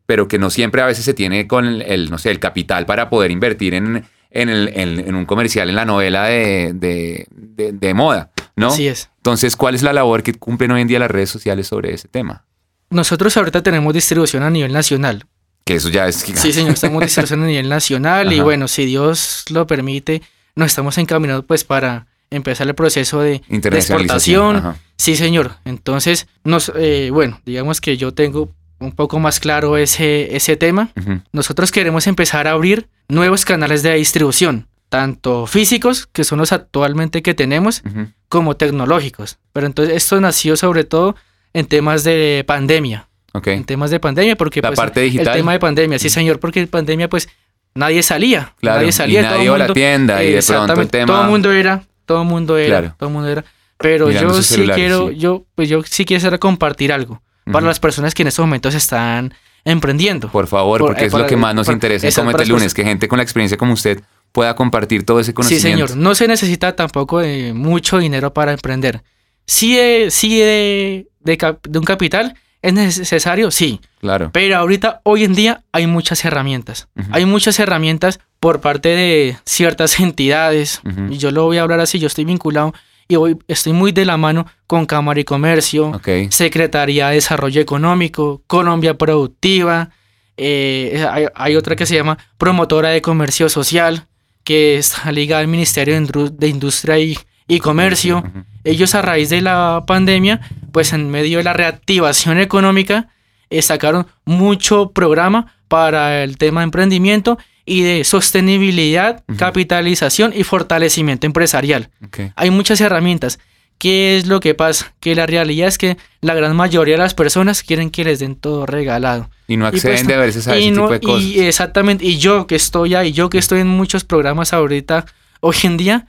pero 0.07 0.29
que 0.29 0.39
no 0.39 0.51
siempre 0.51 0.83
a 0.83 0.87
veces 0.87 1.05
se 1.05 1.15
tiene 1.15 1.49
con 1.49 1.67
el, 1.67 2.11
no 2.11 2.19
sé, 2.19 2.31
el 2.31 2.39
capital 2.39 2.87
para 2.87 3.11
poder 3.11 3.33
invertir 3.33 3.75
en, 3.75 4.05
en, 4.35 4.49
el, 4.49 4.71
en, 4.75 5.15
un 5.15 5.25
comercial, 5.25 5.71
en 5.71 5.77
la 5.77 5.85
novela 5.85 6.25
de, 6.25 6.73
de, 6.75 7.27
de, 7.73 7.95
moda, 7.95 8.33
¿no? 8.57 8.69
Así 8.69 8.89
es. 8.89 9.09
Entonces, 9.19 9.57
¿cuál 9.57 9.75
es 9.75 9.83
la 9.83 9.93
labor 9.93 10.23
que 10.23 10.35
cumplen 10.35 10.73
hoy 10.73 10.83
en 10.83 10.89
día 10.89 10.99
las 10.99 11.11
redes 11.11 11.31
sociales 11.31 11.69
sobre 11.69 11.95
ese 11.95 12.09
tema? 12.09 12.45
Nosotros 12.91 13.37
ahorita 13.37 13.63
tenemos 13.63 13.95
distribución 13.95 14.43
a 14.43 14.51
nivel 14.51 14.73
nacional. 14.73 15.25
Que 15.65 15.77
eso 15.77 15.89
ya 15.89 16.07
es 16.07 16.17
Sí, 16.17 16.53
señor, 16.53 16.75
estamos 16.75 17.03
distribución 17.03 17.43
a 17.43 17.47
nivel 17.47 17.69
nacional 17.69 18.33
y 18.33 18.41
bueno, 18.41 18.69
si 18.69 18.85
Dios 18.85 19.45
lo 19.51 19.67
permite, 19.67 20.23
nos 20.55 20.67
estamos 20.67 20.99
encaminados 20.99 21.45
pues 21.47 21.65
para 21.65 22.07
empezar 22.31 22.67
el 22.67 22.75
proceso 22.75 23.21
de, 23.21 23.43
exportación. 23.49 24.77
Sí, 24.97 25.17
señor. 25.17 25.57
Entonces, 25.65 26.27
nos, 26.45 26.71
eh, 26.77 27.11
bueno, 27.13 27.41
digamos 27.47 27.81
que 27.81 27.97
yo 27.97 28.13
tengo 28.13 28.53
un 28.79 28.93
poco 28.93 29.19
más 29.19 29.41
claro 29.41 29.77
ese, 29.77 30.37
ese 30.37 30.57
tema. 30.57 30.91
Nosotros 31.33 31.71
queremos 31.73 32.07
empezar 32.07 32.47
a 32.47 32.53
abrir 32.53 32.89
nuevos 33.09 33.45
canales 33.45 33.83
de 33.83 33.95
distribución, 33.95 34.69
tanto 34.89 35.47
físicos, 35.47 36.07
que 36.13 36.25
son 36.25 36.39
los 36.39 36.53
actualmente 36.53 37.23
que 37.23 37.35
tenemos, 37.35 37.83
como 38.29 38.57
tecnológicos. 38.57 39.39
Pero 39.53 39.67
entonces 39.67 39.97
esto 39.97 40.21
nació 40.21 40.57
sobre 40.57 40.85
todo 40.85 41.17
en 41.53 41.67
temas 41.67 42.05
de 42.05 42.45
pandemia. 42.47 43.09
En 43.43 43.65
temas 43.65 43.91
de 43.91 43.99
pandemia, 43.99 44.37
porque 44.37 44.63
la 44.63 44.69
pues, 44.69 44.79
parte 44.79 45.01
digital. 45.01 45.29
el 45.29 45.33
tema 45.35 45.53
de 45.53 45.59
pandemia, 45.59 45.99
sí 45.99 46.09
señor, 46.09 46.39
porque 46.39 46.61
en 46.61 46.69
pandemia 46.69 47.09
pues 47.09 47.29
nadie 47.75 48.03
salía, 48.03 48.55
nadie 48.63 48.93
salía, 48.93 49.21
y 49.21 49.23
nadie 49.25 49.45
iba 49.45 49.57
a 49.57 49.59
la 49.59 49.73
tienda 49.73 50.23
y 50.23 50.33
de 50.33 50.43
pronto 50.43 50.81
el 50.81 50.89
tema... 50.89 51.07
Todo 51.07 51.23
el 51.25 51.31
mundo 51.31 51.53
era, 51.53 51.83
todo 52.07 52.23
el 52.23 52.29
mundo 52.29 52.57
era, 52.57 52.95
todo 52.97 53.09
el 53.09 53.13
mundo 53.13 53.29
era. 53.29 53.45
Pero 53.79 54.11
yo 54.11 54.41
sí 54.43 54.69
quiero, 54.75 55.11
yo 55.11 55.45
pues 55.55 55.69
yo 55.69 55.83
sí 55.83 56.05
quiero 56.05 56.39
compartir 56.39 56.93
algo 56.93 57.23
para 57.51 57.67
las 57.67 57.81
personas 57.81 58.15
que 58.15 58.23
en 58.23 58.29
estos 58.29 58.45
momentos 58.45 58.75
están 58.75 59.35
emprendiendo. 59.65 60.29
Por 60.29 60.47
favor, 60.47 60.81
porque 60.81 61.07
es 61.07 61.13
lo 61.13 61.27
que 61.27 61.37
más 61.37 61.55
nos 61.55 61.69
interesa 61.69 62.07
en 62.07 62.15
Comete 62.15 62.47
Lunes, 62.47 62.73
que 62.73 62.85
gente 62.85 63.09
con 63.09 63.17
la 63.17 63.23
experiencia 63.23 63.57
como 63.59 63.73
usted 63.73 64.01
pueda 64.33 64.55
compartir 64.55 65.05
todo 65.05 65.21
ese 65.21 65.33
conocimiento. 65.35 65.69
Sí, 65.69 65.73
señor. 65.73 65.97
No 65.97 66.15
se 66.15 66.27
necesita 66.27 66.75
tampoco 66.75 67.21
de 67.21 67.53
mucho 67.53 67.99
dinero 67.99 68.33
para 68.33 68.53
emprender. 68.53 69.03
Sí, 69.47 69.77
de, 69.77 70.11
sí 70.11 70.39
de, 70.39 71.07
de, 71.21 71.79
un 71.79 71.85
capital 71.85 72.35
es 72.65 72.73
necesario, 72.73 73.51
sí. 73.51 73.81
Claro. 74.01 74.31
Pero 74.33 74.57
ahorita, 74.57 75.01
hoy 75.05 75.25
en 75.25 75.35
día, 75.35 75.63
hay 75.71 75.87
muchas 75.87 76.25
herramientas. 76.25 76.89
Hay 77.11 77.27
muchas 77.27 77.59
herramientas 77.61 78.21
por 78.41 78.61
parte 78.61 78.89
de 78.89 79.37
ciertas 79.45 80.01
entidades. 80.01 80.81
Y 81.11 81.19
yo 81.19 81.31
lo 81.31 81.45
voy 81.45 81.59
a 81.59 81.63
hablar 81.63 81.81
así, 81.81 81.99
yo 81.99 82.07
estoy 82.07 82.25
vinculado 82.25 82.75
y 83.07 83.17
hoy 83.17 83.37
estoy 83.49 83.75
muy 83.75 83.93
de 83.93 84.07
la 84.07 84.17
mano 84.17 84.47
con 84.67 84.87
Cámara 84.87 85.21
y 85.21 85.25
Comercio, 85.25 86.01
Secretaría 86.31 87.09
de 87.09 87.17
Desarrollo 87.17 87.61
Económico, 87.61 88.43
Colombia 88.47 88.95
Productiva, 88.97 89.91
eh, 90.37 91.07
hay, 91.35 91.57
otra 91.57 91.77
que 91.77 91.87
se 91.87 91.95
llama 91.95 92.19
Promotora 92.39 92.89
de 92.89 93.03
Comercio 93.03 93.49
Social, 93.49 94.07
que 94.43 94.77
está 94.79 95.13
ligada 95.13 95.43
al 95.43 95.49
Ministerio 95.49 96.01
de 96.01 96.49
Industria 96.49 96.99
y, 96.99 97.19
Comercio. 97.61 98.25
Ellos 98.65 98.95
a 98.95 99.03
raíz 99.03 99.29
de 99.29 99.41
la 99.41 99.85
pandemia, 99.87 100.41
pues 100.73 100.93
en 100.93 101.11
medio 101.11 101.39
de 101.39 101.45
la 101.45 101.53
reactivación 101.53 102.39
económica, 102.39 103.09
eh, 103.51 103.63
sacaron 103.63 104.07
mucho 104.25 104.91
programa 104.91 105.55
para 105.69 106.23
el 106.23 106.39
tema 106.39 106.61
de 106.61 106.65
emprendimiento 106.65 107.39
y 107.67 107.83
de 107.83 108.05
sostenibilidad, 108.05 109.23
capitalización 109.37 110.33
y 110.35 110.45
fortalecimiento 110.45 111.27
empresarial. 111.27 111.91
Hay 112.37 112.51
muchas 112.51 112.81
herramientas. 112.81 113.39
¿Qué 113.79 114.17
es 114.17 114.27
lo 114.27 114.41
que 114.41 114.55
pasa? 114.55 114.95
Que 115.01 115.15
la 115.15 115.27
realidad 115.27 115.69
es 115.69 115.79
que 115.79 115.97
la 116.21 116.35
gran 116.35 116.55
mayoría 116.57 116.95
de 116.95 116.99
las 116.99 117.15
personas 117.15 117.63
quieren 117.63 117.91
que 117.91 118.05
les 118.05 118.19
den 118.21 118.37
todo 118.37 118.67
regalado. 118.67 119.31
Y 119.49 119.57
no 119.57 119.67
acceden 119.67 119.97
pues, 119.97 120.07
de 120.07 120.17
veces 120.17 120.49
a 120.49 120.57
ese 120.57 120.71
tipo 120.71 120.89
de 120.89 121.01
cosas. 121.01 121.23
Y 121.23 121.41
exactamente, 121.41 122.05
y 122.05 122.19
yo 122.19 122.47
que 122.47 122.55
estoy 122.55 122.95
ahí, 122.95 123.13
yo 123.13 123.29
que 123.31 123.39
estoy 123.39 123.61
en 123.61 123.69
muchos 123.69 124.05
programas 124.05 124.53
ahorita, 124.53 125.07
hoy 125.41 125.57
en 125.65 125.77
día, 125.77 126.07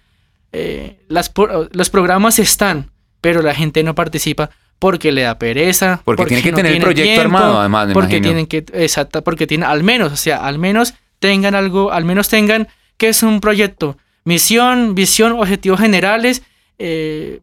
eh, 0.58 1.00
las, 1.10 1.34
los 1.72 1.89
programas 1.89 2.39
están, 2.39 2.91
pero 3.20 3.41
la 3.41 3.54
gente 3.54 3.84
no 3.84 3.94
participa 3.94 4.52
porque 4.80 5.12
le 5.12 5.24
da 5.24 5.38
pereza. 5.38 6.02
Porque, 6.06 6.26
tiene 6.26 6.44
que 6.44 6.54
tener 6.54 6.74
el 6.74 6.82
proyecto 6.82 7.22
armado, 7.22 7.60
además. 7.60 7.89
porque 7.94 8.22
tienen 8.22 8.48
que, 8.48 8.60
exacto, 8.74 9.22
porque 9.22 9.48
tiene, 9.48 9.65
al 9.65 9.84
menos, 9.84 10.13
o 10.13 10.15
sea, 10.15 10.38
al 10.46 10.58
menos 10.58 10.94
tengan 11.20 11.56
algo, 11.56 11.91
al 11.91 12.06
menos 12.06 12.30
tengan 12.30 12.70
que 12.96 13.10
es 13.10 13.22
un 13.22 13.41
proyecto, 13.41 13.98
misión, 14.24 14.96
visión, 14.96 15.34
objetivos 15.34 15.80
generales, 15.80 16.41
eh, 16.80 17.41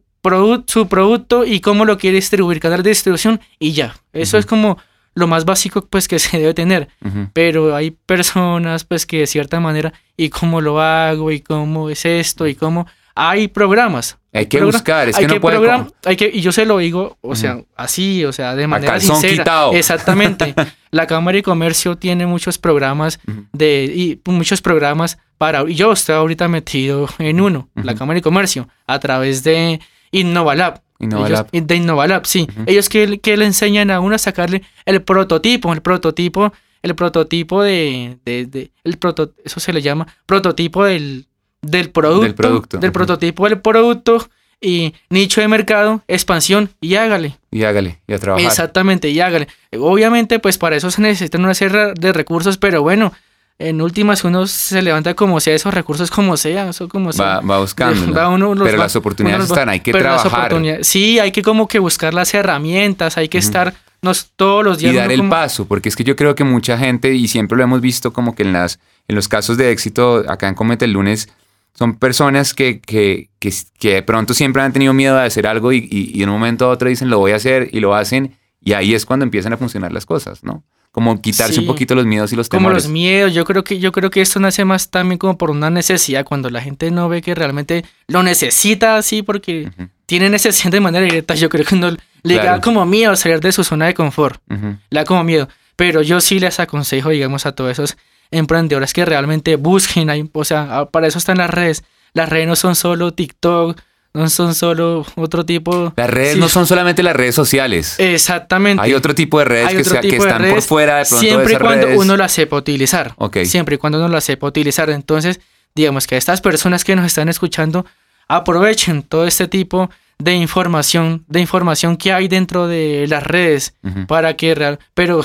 su 0.66 0.88
producto 0.88 1.44
y 1.44 1.60
cómo 1.60 1.84
lo 1.84 1.98
quiere 1.98 2.16
distribuir, 2.16 2.60
canal 2.60 2.82
de 2.82 2.90
distribución 2.90 3.40
y 3.58 3.72
ya. 3.72 3.96
Eso 4.14 4.38
es 4.38 4.46
como 4.46 4.78
lo 5.14 5.26
más 5.26 5.44
básico 5.44 5.86
pues 5.86 6.08
que 6.08 6.18
se 6.18 6.38
debe 6.38 6.54
tener. 6.54 6.88
Pero 7.34 7.74
hay 7.74 7.90
personas 7.90 8.84
pues 8.84 9.04
que 9.04 9.18
de 9.18 9.26
cierta 9.26 9.60
manera, 9.60 9.92
¿y 10.16 10.30
cómo 10.30 10.60
lo 10.60 10.80
hago? 10.80 11.30
¿Y 11.30 11.40
cómo 11.40 11.90
es 11.90 12.06
esto? 12.06 12.46
¿Y 12.46 12.54
cómo? 12.54 12.86
Hay 13.14 13.48
programas. 13.48 14.18
Hay 14.34 14.46
que 14.46 14.62
buscar, 14.62 15.10
es 15.10 15.16
que, 15.16 15.26
no 15.26 15.40
puede... 15.40 15.70
hay 16.06 16.16
que 16.16 16.30
Y 16.32 16.40
yo 16.40 16.52
se 16.52 16.64
lo 16.64 16.78
digo, 16.78 17.18
o 17.20 17.36
sea, 17.36 17.62
así, 17.76 18.24
o 18.24 18.32
sea, 18.32 18.54
de 18.54 18.66
manera 18.66 18.98
sincera. 18.98 19.68
Exactamente. 19.74 20.54
La 20.90 21.06
Cámara 21.06 21.36
de 21.36 21.42
Comercio 21.42 21.96
tiene 21.96 22.26
muchos 22.26 22.56
programas 22.56 23.20
de... 23.52 23.84
Y 23.94 24.20
muchos 24.30 24.62
programas 24.62 25.18
para... 25.36 25.68
Y 25.68 25.74
yo 25.74 25.92
estoy 25.92 26.14
ahorita 26.14 26.48
metido 26.48 27.08
en 27.18 27.42
uno, 27.42 27.68
la 27.74 27.94
Cámara 27.94 28.16
de 28.16 28.22
Comercio, 28.22 28.68
a 28.86 28.98
través 28.98 29.44
de 29.44 29.80
Innovalab. 30.12 30.80
Innovalab. 30.98 31.50
de 31.50 31.76
Innovalab, 31.76 32.24
sí. 32.24 32.48
Ellos 32.64 32.88
que, 32.88 33.18
que, 33.20 33.36
le 33.36 33.44
enseñan 33.44 33.90
a 33.90 34.00
uno 34.00 34.14
a 34.14 34.18
sacarle 34.18 34.62
el 34.86 35.02
prototipo, 35.02 35.74
el 35.74 35.82
prototipo, 35.82 36.54
el 36.80 36.94
prototipo 36.94 37.62
de... 37.62 38.18
de, 38.24 38.70
el 38.82 38.96
proto, 38.96 39.34
eso 39.44 39.60
se 39.60 39.74
le 39.74 39.82
llama 39.82 40.06
prototipo 40.24 40.84
del 40.84 41.26
del 41.62 41.90
producto, 41.90 42.22
del, 42.22 42.34
producto. 42.34 42.78
del 42.78 42.92
prototipo 42.92 43.48
del 43.48 43.60
producto 43.60 44.28
y 44.60 44.94
nicho 45.10 45.40
de 45.40 45.48
mercado, 45.48 46.02
expansión 46.06 46.70
y 46.80 46.94
hágale. 46.94 47.38
Y 47.50 47.64
hágale, 47.64 47.98
y 48.06 48.12
a 48.12 48.18
trabajar. 48.18 48.46
Exactamente, 48.46 49.08
y 49.10 49.20
hágale. 49.20 49.48
Obviamente, 49.78 50.38
pues 50.38 50.58
para 50.58 50.76
eso 50.76 50.90
se 50.90 51.02
necesitan 51.02 51.42
una 51.44 51.54
serie 51.54 51.94
de 51.94 52.12
recursos, 52.12 52.58
pero 52.58 52.82
bueno, 52.82 53.12
en 53.58 53.80
últimas 53.80 54.24
uno 54.24 54.46
se 54.46 54.82
levanta 54.82 55.14
como 55.14 55.40
sea, 55.40 55.54
esos 55.54 55.72
recursos 55.74 56.10
como 56.10 56.36
sea, 56.36 56.68
eso 56.68 56.88
como 56.88 57.10
va, 57.12 57.40
Va 57.40 57.58
buscando. 57.58 58.12
pero 58.64 58.76
las 58.76 58.96
oportunidades 58.96 59.46
están, 59.46 59.68
hay 59.68 59.80
que 59.80 59.92
trabajar. 59.92 60.52
Sí, 60.82 61.18
hay 61.18 61.32
que 61.32 61.42
como 61.42 61.68
que 61.68 61.78
buscar 61.78 62.14
las 62.14 62.32
herramientas, 62.34 63.16
hay 63.16 63.28
que 63.28 63.38
estar 63.38 63.74
nos, 64.00 64.30
todos 64.34 64.64
los 64.64 64.78
días. 64.78 64.94
Y 64.94 64.96
dar 64.96 65.12
el 65.12 65.28
paso, 65.28 65.66
porque 65.66 65.88
es 65.88 65.96
que 65.96 66.02
yo 66.02 66.16
creo 66.16 66.34
que 66.34 66.44
mucha 66.44 66.76
gente, 66.76 67.14
y 67.14 67.28
siempre 67.28 67.56
lo 67.56 67.64
hemos 67.64 67.80
visto 67.80 68.12
como 68.12 68.34
que 68.34 68.42
en, 68.42 68.52
las, 68.52 68.80
en 69.06 69.14
los 69.14 69.28
casos 69.28 69.56
de 69.56 69.70
éxito, 69.70 70.24
acá 70.28 70.48
en 70.48 70.54
Comete 70.54 70.84
el 70.84 70.92
lunes, 70.92 71.28
son 71.74 71.96
personas 71.98 72.54
que, 72.54 72.80
que, 72.80 73.28
que, 73.38 73.94
de 73.94 74.02
pronto 74.02 74.34
siempre 74.34 74.62
han 74.62 74.72
tenido 74.72 74.92
miedo 74.92 75.16
de 75.16 75.24
hacer 75.24 75.46
algo 75.46 75.72
y, 75.72 75.88
y, 75.90 76.22
en 76.22 76.28
un 76.28 76.34
momento 76.36 76.66
a 76.66 76.68
otro 76.68 76.88
dicen 76.88 77.08
lo 77.10 77.18
voy 77.18 77.32
a 77.32 77.36
hacer 77.36 77.68
y 77.72 77.80
lo 77.80 77.94
hacen 77.94 78.36
Y 78.64 78.74
ahí 78.74 78.94
es 78.94 79.04
cuando 79.06 79.24
empiezan 79.24 79.52
a 79.52 79.56
funcionar 79.56 79.92
las 79.92 80.06
cosas, 80.06 80.44
¿no? 80.44 80.62
Como 80.92 81.20
quitarse 81.20 81.54
un 81.58 81.64
Sí. 81.64 81.66
poquito 81.66 81.94
los 81.96 82.04
miedos 82.06 82.32
y 82.32 82.36
los 82.36 82.48
Como 82.48 82.60
temores. 82.68 82.84
los 82.84 82.92
miedos, 82.92 83.32
yo 83.34 83.44
creo 83.44 83.64
que 83.64 83.78
yo 83.80 83.90
creo 83.90 84.10
que 84.10 84.20
esto 84.20 84.38
nace 84.38 84.64
más 84.64 84.90
también 84.90 85.18
como 85.18 85.36
por 85.38 85.50
una 85.50 85.70
necesidad 85.70 86.24
cuando 86.24 86.48
la 86.50 86.60
gente 86.60 86.90
no 86.92 87.08
ve 87.08 87.22
que 87.22 87.34
realmente 87.34 87.84
lo 88.08 88.22
necesita 88.22 88.96
así 88.98 89.22
porque 89.22 89.70
Ujú, 89.76 89.88
tiene 90.06 90.28
necesidad 90.30 90.70
de 90.70 90.80
manera 90.80 91.04
directa, 91.04 91.34
yo 91.34 91.48
creo 91.48 91.64
que 91.64 91.74
no 91.76 91.90
le 91.90 92.34
Claro. 92.34 92.50
da 92.50 92.60
como 92.60 92.84
miedo 92.86 93.16
salir 93.16 93.40
de 93.40 93.50
su 93.50 93.64
zona 93.64 93.86
de 93.86 93.94
confort. 93.94 94.40
ujú. 94.50 94.76
le 94.90 95.00
da 95.00 95.04
como 95.04 95.24
miedo. 95.24 95.48
Pero 95.74 96.02
yo 96.02 96.20
sí 96.20 96.38
les 96.38 96.60
aconsejo, 96.60 97.08
digamos, 97.08 97.46
a 97.46 97.52
todos 97.52 97.72
esos 97.72 97.96
emprendedores 98.32 98.92
que 98.92 99.04
realmente 99.04 99.54
busquen, 99.56 100.10
ahí, 100.10 100.28
o 100.32 100.44
sea, 100.44 100.78
a- 100.80 100.90
para 100.90 101.06
eso 101.06 101.18
están 101.18 101.38
las 101.38 101.50
redes. 101.50 101.84
Las 102.14 102.28
redes 102.28 102.48
no 102.48 102.56
son 102.56 102.74
solo 102.74 103.12
TikTok, 103.14 103.78
no 104.14 104.28
son 104.28 104.54
solo 104.54 105.06
otro 105.14 105.46
tipo. 105.46 105.92
Las 105.96 106.10
redes 106.10 106.34
Sí. 106.34 106.38
no 106.40 106.48
son 106.48 106.66
solamente 106.66 107.02
las 107.02 107.16
redes 107.16 107.34
sociales. 107.34 107.94
Exactamente. 107.98 108.82
Hay 108.82 108.92
otro 108.92 109.14
tipo 109.14 109.38
de 109.38 109.44
redes 109.46 109.68
Hay 109.68 109.76
que, 109.76 109.84
sea- 109.84 110.00
están 110.00 110.48
por 110.50 110.60
fuera 110.62 110.98
de 110.98 111.04
pronto 111.06 111.22
de 111.24 111.28
Siempre 111.30 111.54
y 111.54 111.56
cuando 111.58 111.86
redes. 111.86 111.98
uno 112.00 112.16
la 112.16 112.28
sepa 112.28 112.56
utilizar. 112.56 113.14
Ok. 113.16 113.38
Siempre 113.44 113.76
y 113.76 113.78
cuando 113.78 113.98
uno 113.98 114.08
la 114.08 114.20
sepa 114.20 114.46
utilizar. 114.46 114.90
Entonces, 114.90 115.40
digamos 115.74 116.06
que 116.06 116.16
estas 116.18 116.40
personas 116.42 116.84
que 116.84 116.94
nos 116.96 117.06
están 117.06 117.28
escuchando 117.30 117.86
aprovechen 118.28 119.02
todo 119.02 119.26
este 119.26 119.48
tipo 119.48 119.90
de 120.18 120.34
información, 120.34 121.24
de 121.28 121.40
información 121.40 121.96
que 121.96 122.12
hay 122.12 122.28
dentro 122.28 122.68
de 122.68 123.06
las 123.08 123.22
redes 123.22 123.74
para 124.06 124.36
que 124.36 124.54
real, 124.54 124.78
pero 124.94 125.24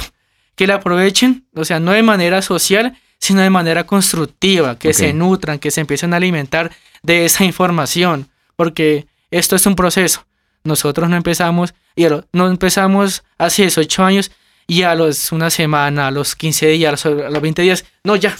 que 0.58 0.68
la 0.68 0.76
aprovechen, 0.76 1.46
o 1.56 1.64
sea, 1.64 1.80
no 1.80 1.92
de 1.94 2.04
manera 2.04 2.42
social, 2.42 2.98
sino 3.20 3.42
de 3.42 3.50
manera 3.50 3.86
constructiva, 3.86 4.78
que 4.78 4.94
se 4.94 5.14
nutran, 5.14 5.60
que 5.60 5.72
se 5.72 5.80
empiecen 5.82 6.14
a 6.14 6.18
alimentar 6.18 6.72
de 7.04 7.24
esa 7.26 7.46
información, 7.46 8.28
porque 8.58 9.08
esto 9.32 9.56
es 9.56 9.66
un 9.66 9.76
proceso. 9.76 10.26
Nosotros 10.66 11.10
no 11.10 11.16
empezamos, 11.16 11.74
y 11.96 12.04
a 12.06 12.10
lo- 12.10 12.26
no 12.34 12.50
empezamos 12.50 13.24
hace 13.38 13.62
18 13.64 14.04
años 14.04 14.32
y 14.68 14.82
a 14.84 14.94
los 14.96 15.32
una 15.32 15.50
semana, 15.50 16.08
a 16.08 16.12
los 16.12 16.36
15 16.36 16.68
días, 16.68 17.06
a 17.06 17.10
los, 17.10 17.24
a 17.26 17.30
los 17.30 17.42
20 17.42 17.62
días, 17.62 17.86
no, 18.04 18.16
ya, 18.18 18.36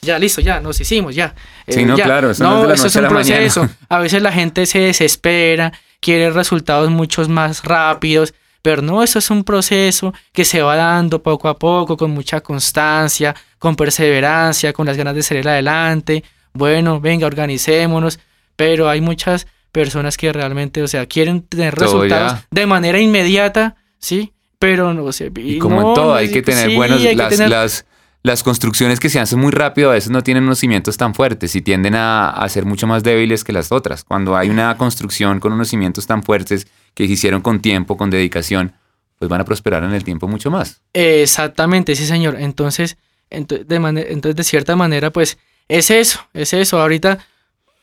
ya, 0.00 0.18
listo, 0.18 0.40
ya, 0.40 0.60
nos 0.60 0.80
hicimos, 0.80 1.14
ya. 1.14 1.34
Eh, 1.66 1.72
Sí, 1.74 1.84
no, 1.84 1.96
ya. 1.96 2.04
claro, 2.04 2.30
eso 2.30 2.42
no 2.44 2.70
es 2.72 2.78
eso 2.78 2.86
es 2.86 2.96
un 2.96 3.02
mañana. 3.02 3.36
proceso. 3.36 3.68
A 3.88 3.98
veces 3.98 4.22
la 4.22 4.32
gente 4.32 4.64
se 4.66 4.78
desespera, 4.78 5.72
quiere 6.00 6.30
resultados 6.30 6.88
muchos 6.90 7.28
más 7.28 7.64
rápidos, 7.64 8.32
pero 8.68 8.82
no, 8.82 9.02
eso 9.02 9.18
es 9.18 9.30
un 9.30 9.44
proceso 9.44 10.12
que 10.30 10.44
se 10.44 10.60
va 10.60 10.76
dando 10.76 11.22
poco 11.22 11.48
a 11.48 11.58
poco, 11.58 11.96
con 11.96 12.10
mucha 12.10 12.42
constancia, 12.42 13.34
con 13.58 13.74
perseverancia, 13.76 14.74
con 14.74 14.84
las 14.84 14.94
ganas 14.94 15.14
de 15.14 15.22
salir 15.22 15.48
adelante. 15.48 16.22
Bueno, 16.52 17.00
venga, 17.00 17.26
organicémonos, 17.26 18.18
pero 18.56 18.86
hay 18.90 19.00
muchas 19.00 19.46
personas 19.72 20.18
que 20.18 20.30
realmente, 20.34 20.82
o 20.82 20.86
sea, 20.86 21.06
quieren 21.06 21.40
tener 21.40 21.74
Todo 21.76 22.02
resultados 22.02 22.32
ya. 22.32 22.46
de 22.50 22.66
manera 22.66 23.00
inmediata, 23.00 23.76
¿sí? 23.98 24.34
Pero 24.58 24.92
no 24.92 25.10
sé. 25.12 25.32
Y 25.36 25.58
como 25.58 25.80
no, 25.80 25.88
en 25.88 25.94
todo, 25.94 26.14
hay 26.14 26.30
que 26.30 26.42
tener 26.42 26.68
sí, 26.68 26.76
buenos. 26.76 27.00
hay 27.00 27.06
que 27.08 27.14
las, 27.16 27.28
tener- 27.30 27.48
las, 27.48 27.86
las 28.22 28.42
construcciones 28.42 29.00
que 29.00 29.08
se 29.08 29.20
hacen 29.20 29.38
muy 29.38 29.52
rápido 29.52 29.90
a 29.90 29.94
veces 29.94 30.10
no 30.10 30.22
tienen 30.22 30.44
unos 30.44 30.58
cimientos 30.58 30.96
tan 30.96 31.14
fuertes 31.14 31.54
y 31.54 31.62
tienden 31.62 31.94
a, 31.94 32.28
a 32.30 32.48
ser 32.48 32.64
mucho 32.66 32.86
más 32.86 33.02
débiles 33.02 33.44
que 33.44 33.52
las 33.52 33.70
otras. 33.72 34.04
Cuando 34.04 34.36
hay 34.36 34.50
una 34.50 34.76
construcción 34.76 35.40
con 35.40 35.52
unos 35.52 35.68
cimientos 35.68 36.06
tan 36.06 36.22
fuertes 36.22 36.66
que 36.94 37.06
se 37.06 37.12
hicieron 37.12 37.40
con 37.40 37.60
tiempo, 37.60 37.96
con 37.96 38.10
dedicación, 38.10 38.72
pues 39.18 39.28
van 39.28 39.40
a 39.40 39.44
prosperar 39.44 39.84
en 39.84 39.92
el 39.94 40.04
tiempo 40.04 40.26
mucho 40.28 40.50
más. 40.50 40.80
Exactamente, 40.92 41.94
sí, 41.96 42.06
señor. 42.06 42.36
Entonces, 42.38 42.98
ento- 43.30 43.64
de, 43.64 43.76
entonces, 44.10 44.36
de 44.36 44.44
cierta 44.44 44.76
manera, 44.76 45.10
pues, 45.10 45.38
es 45.68 45.90
eso, 45.90 46.20
es 46.34 46.52
eso. 46.52 46.80
Ahorita, 46.80 47.18